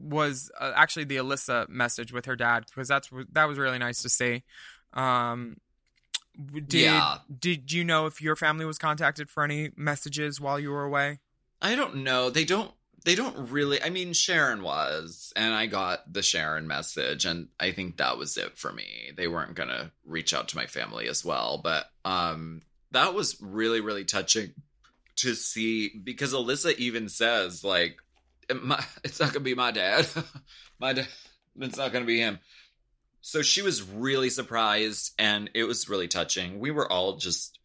was 0.00 0.50
uh, 0.58 0.72
actually 0.74 1.04
the 1.04 1.16
Alyssa 1.16 1.68
message 1.68 2.12
with 2.12 2.26
her 2.26 2.36
dad 2.36 2.64
because 2.66 2.88
that's 2.88 3.10
that 3.32 3.48
was 3.48 3.58
really 3.58 3.78
nice 3.78 4.02
to 4.02 4.08
see. 4.08 4.44
Um, 4.92 5.56
did 6.66 6.82
Yeah. 6.82 7.18
did 7.38 7.72
you 7.72 7.84
know 7.84 8.06
if 8.06 8.22
your 8.22 8.36
family 8.36 8.64
was 8.64 8.78
contacted 8.78 9.28
for 9.28 9.42
any 9.42 9.70
messages 9.76 10.40
while 10.40 10.58
you 10.58 10.70
were 10.70 10.84
away? 10.84 11.18
I 11.60 11.74
don't 11.74 11.96
know. 11.96 12.30
They 12.30 12.44
don't. 12.44 12.72
They 13.04 13.14
don't 13.14 13.50
really. 13.50 13.82
I 13.82 13.90
mean, 13.90 14.12
Sharon 14.12 14.62
was, 14.62 15.32
and 15.34 15.54
I 15.54 15.66
got 15.66 16.12
the 16.12 16.22
Sharon 16.22 16.66
message, 16.66 17.24
and 17.24 17.48
I 17.58 17.72
think 17.72 17.96
that 17.96 18.18
was 18.18 18.36
it 18.36 18.58
for 18.58 18.72
me. 18.72 19.12
They 19.16 19.28
weren't 19.28 19.54
gonna 19.54 19.92
reach 20.04 20.34
out 20.34 20.48
to 20.48 20.56
my 20.56 20.66
family 20.66 21.08
as 21.08 21.24
well, 21.24 21.60
but 21.62 21.86
um, 22.04 22.62
that 22.90 23.14
was 23.14 23.40
really, 23.40 23.80
really 23.80 24.04
touching 24.04 24.52
to 25.16 25.34
see 25.34 25.90
because 26.04 26.32
Alyssa 26.32 26.76
even 26.76 27.08
says 27.08 27.64
like, 27.64 27.98
my, 28.54 28.84
"It's 29.04 29.20
not 29.20 29.32
gonna 29.32 29.44
be 29.44 29.54
my 29.54 29.70
dad. 29.70 30.06
my 30.78 30.92
dad. 30.92 31.08
It's 31.60 31.76
not 31.78 31.92
gonna 31.92 32.04
be 32.04 32.18
him." 32.20 32.38
So 33.20 33.42
she 33.42 33.62
was 33.62 33.82
really 33.82 34.30
surprised, 34.30 35.12
and 35.18 35.50
it 35.54 35.64
was 35.64 35.88
really 35.88 36.08
touching. 36.08 36.60
We 36.60 36.70
were 36.70 36.90
all 36.90 37.16
just 37.16 37.58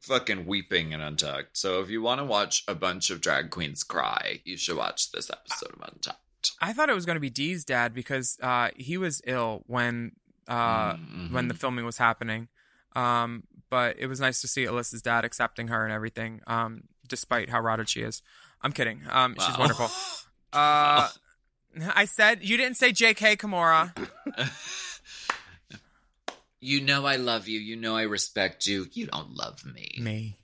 fucking 0.00 0.46
weeping 0.46 0.94
and 0.94 1.02
Untucked. 1.02 1.56
So 1.56 1.80
if 1.80 1.90
you 1.90 2.00
want 2.02 2.20
to 2.20 2.24
watch 2.24 2.64
a 2.66 2.74
bunch 2.74 3.10
of 3.10 3.20
drag 3.20 3.50
queens 3.50 3.84
cry, 3.84 4.40
you 4.44 4.56
should 4.56 4.76
watch 4.76 5.12
this 5.12 5.30
episode 5.30 5.74
of 5.74 5.88
Untucked. 5.92 6.52
I 6.60 6.72
thought 6.72 6.88
it 6.88 6.94
was 6.94 7.04
going 7.04 7.16
to 7.16 7.20
be 7.20 7.28
Dee's 7.28 7.66
dad 7.66 7.92
because 7.92 8.38
uh, 8.42 8.70
he 8.74 8.96
was 8.96 9.20
ill 9.26 9.62
when 9.66 10.12
uh, 10.48 10.94
Mm-hmm. 10.94 11.34
when 11.34 11.48
the 11.48 11.54
filming 11.54 11.84
was 11.84 11.98
happening. 11.98 12.48
Um, 12.96 13.44
but 13.68 13.96
it 13.98 14.06
was 14.06 14.18
nice 14.20 14.40
to 14.40 14.48
see 14.48 14.64
Alyssa's 14.64 15.02
dad 15.02 15.24
accepting 15.24 15.68
her 15.68 15.84
and 15.84 15.92
everything, 15.92 16.40
um, 16.46 16.84
despite 17.06 17.50
how 17.50 17.60
rotted 17.60 17.88
she 17.88 18.00
is. 18.00 18.22
I'm 18.62 18.72
kidding. 18.72 19.00
Um, 19.10 19.36
She's 19.38 19.58
wonderful. 19.58 19.88
Uh, 20.52 21.08
I 21.94 22.04
said 22.06 22.42
you 22.42 22.56
didn't 22.56 22.76
say 22.76 22.90
J.K. 22.90 23.36
Kimura. 23.36 23.92
You 26.62 26.82
know 26.82 27.06
I 27.06 27.16
love 27.16 27.48
you. 27.48 27.58
You 27.58 27.76
know 27.76 27.96
I 27.96 28.02
respect 28.02 28.66
you. 28.66 28.86
You 28.92 29.06
don't 29.06 29.34
love 29.34 29.64
me. 29.64 29.92
Me. 29.98 30.36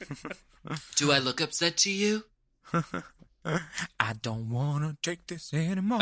Do 0.96 1.12
I 1.12 1.18
look 1.18 1.40
upset 1.40 1.76
to 1.78 1.92
you? 1.92 2.24
I 3.44 4.14
don't 4.20 4.50
want 4.50 4.82
to 4.84 4.96
take 5.08 5.28
this 5.28 5.54
anymore. 5.54 6.00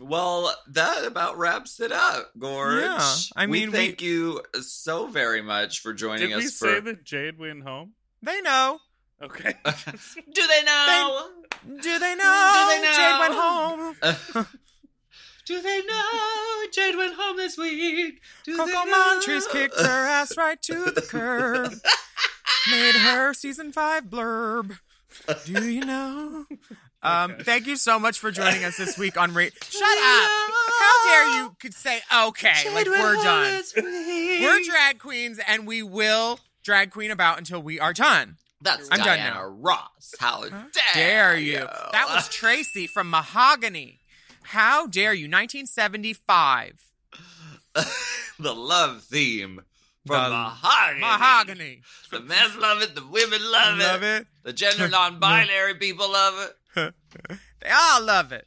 Well, 0.00 0.52
that 0.68 1.04
about 1.04 1.36
wraps 1.38 1.78
it 1.78 1.92
up, 1.92 2.30
Gorge. 2.38 2.82
Yeah, 2.82 3.14
I 3.36 3.46
we 3.46 3.52
mean, 3.60 3.70
we- 3.70 3.76
thank 3.76 4.00
you 4.02 4.40
so 4.62 5.06
very 5.08 5.42
much 5.42 5.80
for 5.80 5.92
joining 5.92 6.30
Did 6.30 6.38
we 6.38 6.46
us 6.46 6.54
say 6.54 6.76
for. 6.76 6.80
that 6.80 7.04
Jade 7.04 7.38
went 7.38 7.62
home? 7.64 7.92
They 8.22 8.40
know. 8.40 8.78
Okay. 9.22 9.54
Do 9.64 10.46
they 10.46 10.62
know? 10.64 11.28
Do 11.82 11.98
they 11.98 12.14
know? 12.14 12.54
Do 12.54 12.68
they 12.68 12.82
know? 12.82 12.92
Jade 12.96 13.20
went 13.20 13.34
home. 13.34 14.46
Do 15.46 15.60
they 15.60 15.82
know 15.84 16.64
Jade 16.72 16.96
went 16.96 17.14
home 17.14 17.36
this 17.36 17.58
week? 17.58 18.20
Do 18.44 18.56
they 18.56 18.58
Coco 18.58 18.72
know? 18.72 18.86
Montrese 18.86 19.46
kicked 19.50 19.80
her 19.80 20.06
ass 20.06 20.36
right 20.36 20.60
to 20.62 20.90
the 20.90 21.02
curb. 21.02 21.72
Made 22.70 22.94
her 22.94 23.34
season 23.34 23.72
five 23.72 24.04
blurb. 24.04 24.78
Do 25.44 25.68
you 25.68 25.84
know? 25.84 26.44
Um, 27.02 27.36
thank 27.40 27.66
you 27.66 27.76
so 27.76 27.98
much 27.98 28.18
for 28.18 28.30
joining 28.30 28.62
us 28.64 28.76
this 28.76 28.98
week 28.98 29.16
on 29.16 29.34
Rate. 29.34 29.54
Shut 29.64 29.82
up! 29.82 30.30
How 30.78 31.08
dare 31.08 31.40
you 31.40 31.56
could 31.58 31.74
say 31.74 32.00
okay, 32.26 32.72
like 32.74 32.86
we're 32.86 33.14
done. 33.14 33.62
We're 33.76 34.62
drag 34.62 34.98
queens, 34.98 35.40
and 35.46 35.66
we 35.66 35.82
will 35.82 36.38
drag 36.70 36.92
queen 36.92 37.10
about 37.10 37.36
until 37.36 37.60
we 37.60 37.80
are 37.80 37.92
done. 37.92 38.36
That's 38.62 38.88
I'm 38.92 39.00
done 39.00 39.18
now. 39.18 39.44
Ross. 39.44 40.14
How 40.20 40.42
dare, 40.48 40.62
Dare 40.94 41.36
you? 41.36 41.56
That 41.90 42.06
was 42.14 42.28
Tracy 42.28 42.86
from 42.86 43.10
Mahogany. 43.10 43.98
How 44.42 44.86
dare 44.86 45.12
you? 45.12 45.24
1975. 45.24 46.74
the 48.38 48.54
love 48.54 49.02
theme 49.02 49.62
from 50.06 50.22
The 50.24 50.30
Mahogany. 50.30 51.00
Mahogany. 51.00 51.80
The 52.12 52.20
men 52.20 52.60
love 52.60 52.82
it. 52.82 52.94
The 52.94 53.04
women 53.04 53.40
love, 53.50 53.78
Love 53.78 54.02
it. 54.04 54.26
The 54.44 54.52
gender 54.52 54.88
non-binary 54.88 55.74
people 55.74 56.08
love 56.12 56.50
it. 56.76 56.94
They 57.62 57.68
all 57.68 58.02
love 58.02 58.32
it. 58.32 58.46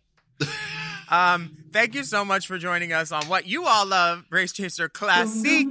um, 1.12 1.56
thank 1.72 1.94
you 1.94 2.04
so 2.04 2.24
much 2.26 2.48
for 2.48 2.58
joining 2.58 2.92
us 2.94 3.12
on 3.12 3.26
what 3.26 3.46
you 3.46 3.66
all 3.66 3.86
love, 3.86 4.26
Race 4.32 4.54
Chaser 4.54 4.90
Classic 4.90 5.68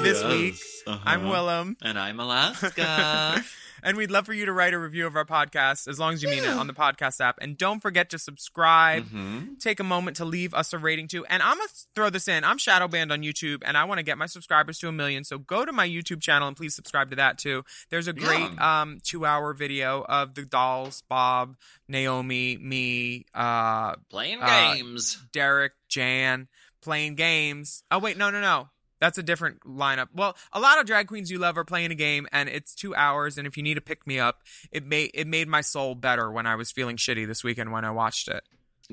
this 0.00 0.22
Yes, 0.22 0.24
week. 0.24 0.54
Uh-huh. 0.88 1.02
I'm 1.04 1.24
Willam. 1.24 1.76
And 1.82 1.98
I'm 1.98 2.18
Alaska. 2.18 3.44
and 3.82 3.96
we'd 3.98 4.10
love 4.10 4.24
for 4.24 4.32
you 4.32 4.46
to 4.46 4.52
write 4.54 4.72
a 4.72 4.78
review 4.78 5.06
of 5.06 5.16
our 5.16 5.26
podcast 5.26 5.86
as 5.86 5.98
long 5.98 6.14
as 6.14 6.22
you 6.22 6.30
mean 6.30 6.44
it 6.44 6.48
on 6.48 6.66
the 6.66 6.72
podcast 6.72 7.20
app. 7.20 7.36
And 7.42 7.58
don't 7.58 7.80
forget 7.80 8.08
to 8.10 8.18
subscribe. 8.18 9.04
Mm-hmm. 9.04 9.56
Take 9.60 9.80
a 9.80 9.84
moment 9.84 10.16
to 10.16 10.24
leave 10.24 10.54
us 10.54 10.72
a 10.72 10.78
rating 10.78 11.06
too. 11.06 11.26
And 11.26 11.42
I'm 11.42 11.58
going 11.58 11.68
to 11.68 11.74
throw 11.94 12.08
this 12.08 12.26
in. 12.26 12.42
I'm 12.42 12.56
shadow 12.56 12.88
banned 12.88 13.12
on 13.12 13.20
YouTube 13.20 13.64
and 13.66 13.76
I 13.76 13.84
want 13.84 13.98
to 13.98 14.02
get 14.02 14.16
my 14.16 14.24
subscribers 14.24 14.78
to 14.78 14.88
a 14.88 14.92
million. 14.92 15.24
So 15.24 15.36
go 15.36 15.66
to 15.66 15.72
my 15.72 15.86
YouTube 15.86 16.22
channel 16.22 16.48
and 16.48 16.56
please 16.56 16.74
subscribe 16.74 17.10
to 17.10 17.16
that 17.16 17.36
too. 17.36 17.66
There's 17.90 18.08
a 18.08 18.14
great 18.14 18.58
um, 18.58 19.00
two 19.04 19.26
hour 19.26 19.52
video 19.52 20.06
of 20.08 20.34
the 20.36 20.46
dolls, 20.46 21.02
Bob, 21.06 21.56
Naomi, 21.86 22.56
me, 22.56 23.26
uh, 23.34 23.96
Playing 24.08 24.38
uh, 24.40 24.72
games. 24.72 25.18
Derek, 25.34 25.72
Jan, 25.90 26.48
playing 26.80 27.16
games. 27.16 27.82
Oh 27.90 27.98
wait, 27.98 28.16
no, 28.16 28.30
no, 28.30 28.40
no. 28.40 28.70
That's 29.00 29.18
a 29.18 29.22
different 29.22 29.60
lineup. 29.60 30.08
Well, 30.14 30.36
a 30.52 30.60
lot 30.60 30.80
of 30.80 30.86
drag 30.86 31.06
queens 31.08 31.30
you 31.30 31.38
love 31.38 31.56
are 31.56 31.64
playing 31.64 31.90
a 31.92 31.94
game, 31.94 32.26
and 32.32 32.48
it's 32.48 32.74
two 32.74 32.94
hours. 32.94 33.38
And 33.38 33.46
if 33.46 33.56
you 33.56 33.62
need 33.62 33.74
to 33.74 33.80
pick 33.80 34.06
me 34.06 34.18
up, 34.18 34.42
it 34.72 34.84
made 34.84 35.10
it 35.14 35.26
made 35.26 35.48
my 35.48 35.60
soul 35.60 35.94
better 35.94 36.30
when 36.30 36.46
I 36.46 36.56
was 36.56 36.70
feeling 36.70 36.96
shitty 36.96 37.26
this 37.26 37.44
weekend 37.44 37.72
when 37.72 37.84
I 37.84 37.90
watched 37.90 38.28
it. 38.28 38.42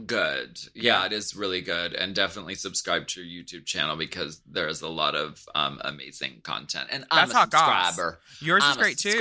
Good. 0.05 0.59
Yeah, 0.73 1.05
it 1.05 1.13
is 1.13 1.35
really 1.37 1.61
good. 1.61 1.93
And 1.93 2.13
definitely 2.13 2.55
subscribe 2.55 3.07
to 3.07 3.21
your 3.21 3.43
YouTube 3.43 3.65
channel 3.65 3.95
because 3.95 4.41
there's 4.45 4.81
a 4.81 4.89
lot 4.89 5.15
of 5.15 5.47
um, 5.55 5.79
amazing 5.85 6.41
content. 6.43 6.89
And 6.91 7.05
I'm 7.09 7.29
That's 7.29 7.31
a 7.31 7.37
hot 7.37 7.49
goss. 7.49 7.87
subscriber. 7.87 8.19
Yours 8.41 8.63
is 8.63 8.69
I'm 8.71 8.77
a 8.77 8.81
great, 8.81 8.97
too. 8.97 9.17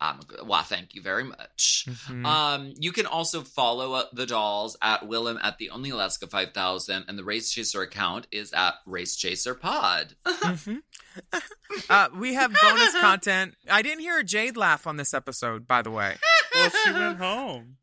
Subscriber. 0.00 0.26
I'm 0.38 0.40
a, 0.40 0.44
well, 0.44 0.62
thank 0.62 0.94
you 0.94 1.02
very 1.02 1.24
much. 1.24 1.86
Mhm. 1.88 2.24
Um, 2.26 2.74
you 2.78 2.92
can 2.92 3.06
also 3.06 3.42
follow 3.42 3.92
uh, 3.94 4.04
the 4.12 4.26
dolls 4.26 4.76
at 4.82 5.02
Willam 5.02 5.38
at 5.42 5.58
the 5.58 5.70
Only 5.70 5.90
Alaska 5.90 6.26
5000, 6.26 7.04
and 7.08 7.18
the 7.18 7.24
Race 7.24 7.50
Chaser 7.50 7.82
account 7.82 8.26
is 8.30 8.52
at 8.52 8.74
Race 8.86 9.16
Chaser 9.16 9.54
Pod. 9.54 10.14
Uh, 11.90 12.08
we 12.16 12.34
have 12.34 12.54
bonus 12.62 12.94
content. 13.00 13.54
I 13.70 13.82
didn't 13.82 14.00
hear 14.00 14.18
a 14.18 14.24
Jade 14.24 14.56
laugh 14.56 14.86
on 14.86 14.96
this 14.96 15.12
episode, 15.14 15.66
by 15.66 15.82
the 15.82 15.90
way. 15.90 16.16
Well, 16.54 16.70
she 16.70 16.92
went 16.92 17.18
home. 17.18 17.76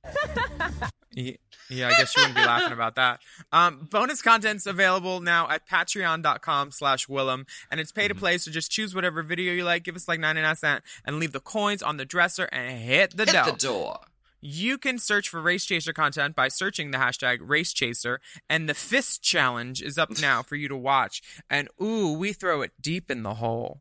Ye- 1.11 1.38
Yeah, 1.69 1.88
I 1.88 1.91
guess 1.91 2.15
you 2.15 2.22
wouldn't 2.22 2.35
be 2.38 2.45
laughing 2.45 2.73
about 2.73 2.95
that. 2.95 3.22
Um, 3.52 3.88
bonus 3.90 4.22
content's 4.22 4.65
available 4.65 5.22
now 5.22 5.49
at 5.49 5.68
patreon.com 5.68 6.72
slash 6.72 7.07
Willam, 7.07 7.45
and 7.72 7.80
it's 7.80 7.91
Mm-hmm. 7.91 7.99
pay 8.02 8.07
to 8.10 8.15
play, 8.15 8.38
so 8.38 8.52
just 8.52 8.72
choose 8.72 8.94
whatever 8.94 9.23
video 9.23 9.53
you 9.53 9.64
like, 9.64 9.84
give 9.84 9.95
us 9.95 10.07
like 10.07 10.19
99 10.19 10.56
cents, 10.56 10.85
and 11.06 11.19
leave 11.19 11.31
the 11.31 11.40
coins 11.40 11.81
on 11.81 11.98
the 11.98 12.06
dresser 12.06 12.45
and 12.52 12.77
hit 12.80 13.15
the 13.15 13.26
Hit 13.26 13.34
door. 13.34 13.45
the 13.45 13.52
door. 13.57 13.99
You 14.45 14.77
can 14.77 14.99
search 14.99 15.30
for 15.30 15.40
Race 15.41 15.64
Chaser 15.65 15.94
content 15.94 16.35
by 16.35 16.49
searching 16.49 16.91
the 16.91 16.98
hashtag 16.98 17.38
Race 17.41 17.72
Chaser, 17.72 18.19
and 18.49 18.68
the 18.68 18.73
Fist 18.73 19.22
Challenge 19.23 19.81
is 19.81 19.98
up 19.98 20.19
now 20.19 20.44
for 20.44 20.56
you 20.57 20.68
to 20.68 20.76
watch. 20.76 21.22
And 21.49 21.69
ooh, 21.81 22.11
we 22.11 22.34
throw 22.34 22.61
it 22.61 22.72
deep 22.81 23.10
in 23.10 23.23
the 23.23 23.35
hole. 23.35 23.80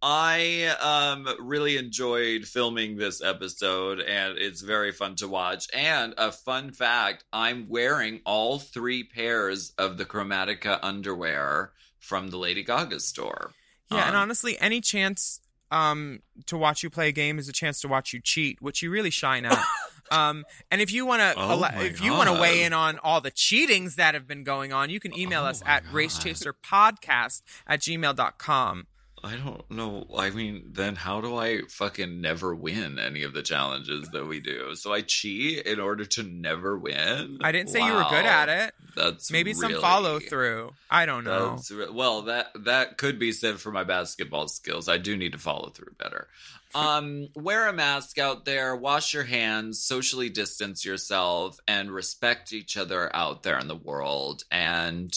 I 0.00 0.66
um 0.80 1.28
really 1.40 1.76
enjoyed 1.76 2.44
filming 2.44 2.96
this 2.96 3.22
episode 3.22 4.00
and 4.00 4.38
it's 4.38 4.60
very 4.60 4.92
fun 4.92 5.16
to 5.16 5.28
watch. 5.28 5.66
And 5.74 6.14
a 6.16 6.30
fun 6.30 6.70
fact, 6.70 7.24
I'm 7.32 7.68
wearing 7.68 8.20
all 8.24 8.58
three 8.58 9.04
pairs 9.04 9.72
of 9.76 9.98
the 9.98 10.04
Chromatica 10.04 10.78
underwear 10.82 11.72
from 11.98 12.28
the 12.28 12.36
Lady 12.36 12.62
Gaga 12.62 13.00
store. 13.00 13.52
Yeah, 13.90 14.06
and 14.06 14.16
Um, 14.16 14.22
honestly, 14.22 14.58
any 14.60 14.80
chance 14.80 15.40
um, 15.70 16.20
to 16.46 16.56
watch 16.56 16.82
you 16.82 16.90
play 16.90 17.08
a 17.08 17.12
game 17.12 17.38
is 17.38 17.48
a 17.48 17.52
chance 17.52 17.80
to 17.80 17.88
watch 17.88 18.12
you 18.12 18.20
cheat, 18.20 18.60
which 18.62 18.82
you 18.82 18.90
really 18.90 19.10
shine 19.10 19.44
at. 19.44 19.62
um, 20.10 20.44
and 20.70 20.80
if 20.80 20.92
you 20.92 21.04
want 21.06 21.20
to, 21.20 21.34
Oh 21.36 21.62
if 21.80 22.00
you 22.00 22.12
want 22.12 22.28
to 22.28 22.40
weigh 22.40 22.62
in 22.62 22.72
on 22.72 22.98
all 23.02 23.20
the 23.20 23.30
cheatings 23.30 23.96
that 23.96 24.14
have 24.14 24.26
been 24.26 24.44
going 24.44 24.72
on, 24.72 24.90
you 24.90 25.00
can 25.00 25.16
email 25.18 25.44
us 25.44 25.62
at 25.66 25.84
racechaserpodcast 25.86 27.42
at 27.66 27.80
gmail.com. 27.80 28.86
I 29.24 29.36
don't 29.36 29.70
know. 29.70 30.06
I 30.16 30.30
mean, 30.30 30.70
then 30.72 30.94
how 30.94 31.20
do 31.20 31.36
I 31.36 31.62
fucking 31.68 32.20
never 32.20 32.54
win 32.54 32.98
any 32.98 33.22
of 33.22 33.32
the 33.32 33.42
challenges 33.42 34.08
that 34.10 34.26
we 34.26 34.40
do? 34.40 34.74
So 34.74 34.92
I 34.92 35.00
cheat 35.02 35.66
in 35.66 35.80
order 35.80 36.04
to 36.04 36.22
never 36.22 36.78
win? 36.78 37.38
I 37.42 37.52
didn't 37.52 37.70
say 37.70 37.84
you 37.84 37.92
were 37.92 38.06
good 38.10 38.26
at 38.26 38.48
it. 38.48 38.74
That's 38.96 39.30
Maybe 39.30 39.54
some 39.54 39.74
follow 39.80 40.18
through. 40.18 40.72
I 40.90 41.06
don't 41.06 41.24
know. 41.24 41.58
Re- 41.70 41.90
well, 41.90 42.22
that 42.22 42.48
that 42.64 42.98
could 42.98 43.18
be 43.18 43.32
said 43.32 43.60
for 43.60 43.70
my 43.70 43.84
basketball 43.84 44.48
skills. 44.48 44.88
I 44.88 44.98
do 44.98 45.16
need 45.16 45.32
to 45.32 45.38
follow 45.38 45.70
through 45.70 45.94
better. 45.98 46.28
Um, 46.74 47.28
wear 47.34 47.66
a 47.66 47.72
mask 47.72 48.18
out 48.18 48.44
there, 48.44 48.76
wash 48.76 49.14
your 49.14 49.24
hands, 49.24 49.80
socially 49.80 50.28
distance 50.28 50.84
yourself, 50.84 51.58
and 51.66 51.90
respect 51.90 52.52
each 52.52 52.76
other 52.76 53.10
out 53.16 53.42
there 53.42 53.58
in 53.58 53.68
the 53.68 53.74
world. 53.74 54.44
And 54.52 55.10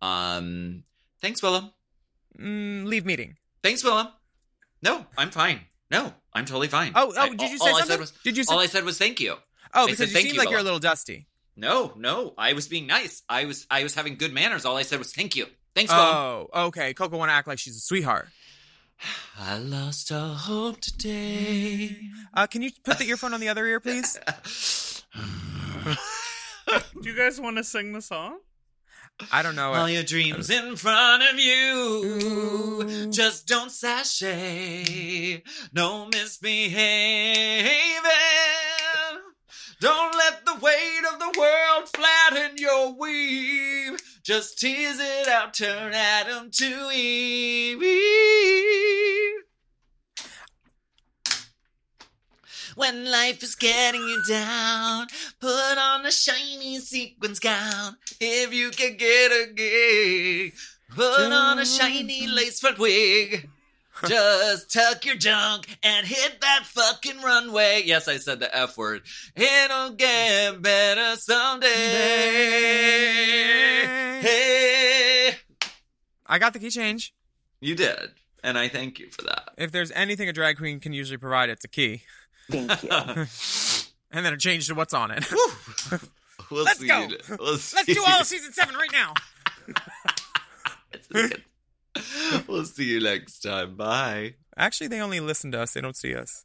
um, 0.00 0.84
thanks, 1.20 1.40
Willam. 1.40 1.72
Mm, 2.38 2.84
leave 2.84 3.04
meeting. 3.04 3.36
Thanks, 3.62 3.82
Willam. 3.82 4.10
No, 4.82 5.06
I'm 5.16 5.30
fine. 5.30 5.60
No, 5.90 6.12
I'm 6.32 6.44
totally 6.44 6.68
fine. 6.68 6.92
Oh, 6.94 7.12
oh, 7.16 7.20
I- 7.20 7.28
did 7.28 7.40
you 7.50 7.58
all 7.60 7.66
say 7.66 7.70
I 7.70 7.72
something? 7.72 7.86
said 7.88 8.00
was, 8.00 8.10
Did 8.24 8.36
you 8.36 8.44
say- 8.44 8.54
all 8.54 8.60
I 8.60 8.66
said 8.66 8.84
was 8.84 8.98
thank 8.98 9.20
you. 9.20 9.36
Oh, 9.74 9.82
I 9.82 9.86
because 9.86 9.98
said 9.98 10.08
you 10.08 10.14
thank 10.14 10.28
seem 10.28 10.36
like 10.36 10.50
you're 10.50 10.58
a 10.58 10.62
little 10.64 10.78
dusty. 10.78 11.26
No, 11.54 11.92
no, 11.96 12.34
I 12.38 12.54
was 12.54 12.66
being 12.66 12.86
nice. 12.86 13.22
I 13.28 13.44
was 13.44 13.66
I 13.70 13.82
was 13.82 13.94
having 13.94 14.16
good 14.16 14.32
manners. 14.32 14.64
All 14.64 14.76
I 14.76 14.82
said 14.82 14.98
was 14.98 15.12
thank 15.12 15.36
you. 15.36 15.46
Thanks, 15.74 15.92
Willam. 15.92 16.48
Oh, 16.52 16.66
okay. 16.66 16.94
Coco 16.94 17.16
want 17.18 17.28
to 17.30 17.34
act 17.34 17.46
like 17.48 17.58
she's 17.58 17.76
a 17.76 17.80
sweetheart. 17.80 18.28
I 19.38 19.58
lost 19.58 20.10
all 20.12 20.34
hope 20.34 20.80
today. 20.80 21.98
Uh, 22.34 22.46
can 22.46 22.62
you 22.62 22.70
put 22.84 22.98
the 22.98 23.04
earphone 23.08 23.34
on 23.34 23.40
the 23.40 23.48
other 23.48 23.66
ear, 23.66 23.80
please? 23.80 24.18
Do 25.14 27.08
you 27.10 27.16
guys 27.16 27.40
want 27.40 27.56
to 27.58 27.64
sing 27.64 27.92
the 27.92 28.00
song? 28.02 28.38
I 29.30 29.42
don't 29.42 29.56
know. 29.56 29.72
All 29.72 29.88
your 29.88 30.02
dreams 30.02 30.50
in 30.50 30.76
front 30.76 31.22
of 31.22 31.38
you. 31.38 33.10
Just 33.10 33.46
don't 33.46 33.70
sashay. 33.70 35.42
No 35.72 36.06
misbehaving. 36.06 37.62
Don't 39.80 40.16
let 40.16 40.44
the 40.44 40.54
weight 40.60 41.02
of 41.12 41.18
the 41.18 41.38
world 41.38 41.88
flatten 41.94 42.56
your 42.56 42.94
weave. 42.96 44.00
Just 44.22 44.58
tease 44.60 45.00
it 45.00 45.28
out, 45.28 45.54
turn 45.54 45.92
Adam 45.92 46.50
to 46.52 46.90
Eve. 46.94 47.82
When 52.74 53.10
life 53.10 53.42
is 53.42 53.54
getting 53.54 54.00
you 54.00 54.22
down, 54.28 55.06
put 55.40 55.78
on 55.78 56.06
a 56.06 56.12
shiny 56.12 56.78
sequins 56.78 57.38
gown. 57.38 57.96
If 58.20 58.52
you 58.54 58.70
can 58.70 58.96
get 58.96 59.30
a 59.30 59.52
gig, 59.54 60.54
put 60.94 61.32
on 61.32 61.58
a 61.58 61.66
shiny 61.66 62.26
lace 62.26 62.60
front 62.60 62.78
wig. 62.78 63.48
Just 64.06 64.72
tuck 64.72 65.04
your 65.04 65.16
junk 65.16 65.66
and 65.82 66.06
hit 66.06 66.40
that 66.40 66.64
fucking 66.64 67.20
runway. 67.20 67.82
Yes, 67.84 68.08
I 68.08 68.16
said 68.16 68.40
the 68.40 68.56
F 68.56 68.76
word. 68.76 69.02
It'll 69.36 69.90
get 69.90 70.60
better 70.60 71.16
someday. 71.16 71.68
Hey. 74.22 75.36
I 76.26 76.38
got 76.38 76.52
the 76.52 76.58
key 76.58 76.70
change. 76.70 77.14
You 77.60 77.76
did. 77.76 78.10
And 78.42 78.58
I 78.58 78.68
thank 78.68 78.98
you 78.98 79.08
for 79.10 79.22
that. 79.22 79.50
If 79.56 79.70
there's 79.70 79.92
anything 79.92 80.28
a 80.28 80.32
drag 80.32 80.56
queen 80.56 80.80
can 80.80 80.92
usually 80.92 81.18
provide, 81.18 81.48
it's 81.48 81.64
a 81.64 81.68
key. 81.68 82.02
Thank 82.52 82.82
you. 82.82 82.90
and 84.12 84.24
then 84.26 84.32
a 84.32 84.36
change 84.36 84.68
to 84.68 84.74
what's 84.74 84.94
on 84.94 85.10
it. 85.10 85.24
We'll 86.50 86.64
Let's 86.64 86.80
see 86.80 86.88
go. 86.88 87.08
we'll 87.38 87.52
Let's 87.52 87.86
do 87.86 88.02
all 88.06 88.20
of 88.20 88.26
season 88.26 88.52
seven 88.52 88.74
right 88.74 88.92
now. 88.92 89.14
We'll 92.46 92.64
see 92.64 92.84
you 92.84 93.00
next 93.00 93.40
time. 93.40 93.76
Bye. 93.76 94.34
Actually, 94.56 94.88
they 94.88 95.00
only 95.00 95.20
listen 95.20 95.52
to 95.52 95.60
us. 95.60 95.72
They 95.72 95.80
don't 95.80 95.96
see 95.96 96.14
us. 96.14 96.44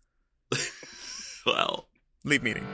Well, 1.45 1.87
leave 2.25 2.43
meeting. 2.43 2.65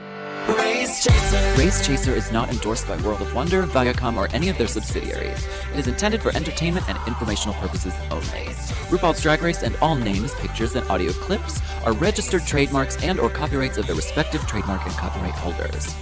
Race 0.48 1.02
Chaser. 1.02 1.54
Race 1.58 1.86
Chaser 1.86 2.12
is 2.12 2.30
not 2.30 2.50
endorsed 2.50 2.86
by 2.86 2.96
World 2.98 3.22
of 3.22 3.34
Wonder, 3.34 3.62
Viacom, 3.64 4.16
or 4.16 4.28
any 4.34 4.48
of 4.48 4.58
their 4.58 4.66
subsidiaries. 4.66 5.46
It 5.72 5.78
is 5.78 5.86
intended 5.86 6.20
for 6.20 6.36
entertainment 6.36 6.86
and 6.88 6.98
informational 7.08 7.54
purposes 7.54 7.94
only. 8.10 8.48
RuPaul's 8.90 9.22
Drag 9.22 9.40
Race 9.40 9.62
and 9.62 9.74
all 9.80 9.94
names, 9.94 10.34
pictures, 10.34 10.74
and 10.74 10.86
audio 10.90 11.12
clips 11.12 11.60
are 11.84 11.94
registered 11.94 12.42
trademarks 12.46 13.02
and 13.02 13.18
or 13.18 13.30
copyrights 13.30 13.78
of 13.78 13.86
their 13.86 13.96
respective 13.96 14.46
trademark 14.46 14.84
and 14.84 14.94
copyright 14.94 15.32
holders. 15.32 15.94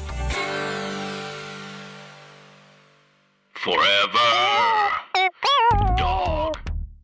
Forever. 3.54 4.51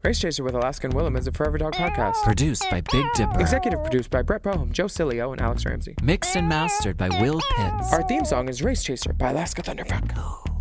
Race 0.05 0.21
Chaser 0.21 0.45
with 0.45 0.55
Alaska 0.55 0.87
and 0.87 0.95
Willam 0.95 1.19
is 1.19 1.27
a 1.27 1.33
Forever 1.33 1.59
Dog 1.59 1.75
podcast. 1.75 2.23
Produced 2.23 2.65
by 2.71 2.81
Big 2.93 3.05
Dipper. 3.15 3.41
Executive 3.41 3.83
produced 3.83 4.11
by 4.11 4.23
Brett 4.23 4.45
Boehm, 4.45 4.73
Joe 4.73 4.85
Cilio, 4.85 5.33
and 5.33 5.41
Alex 5.41 5.67
Ramsey. 5.67 5.97
Mixed 6.03 6.37
and 6.37 6.49
mastered 6.49 6.97
by 6.97 7.09
Will 7.21 7.41
Pitts. 7.57 7.93
Our 7.93 8.07
theme 8.07 8.25
song 8.25 8.49
is 8.49 8.63
Race 8.63 8.85
Chaser 8.85 9.13
by 9.13 9.31
Alaska 9.31 9.63
Thunderfuck. 9.63 10.58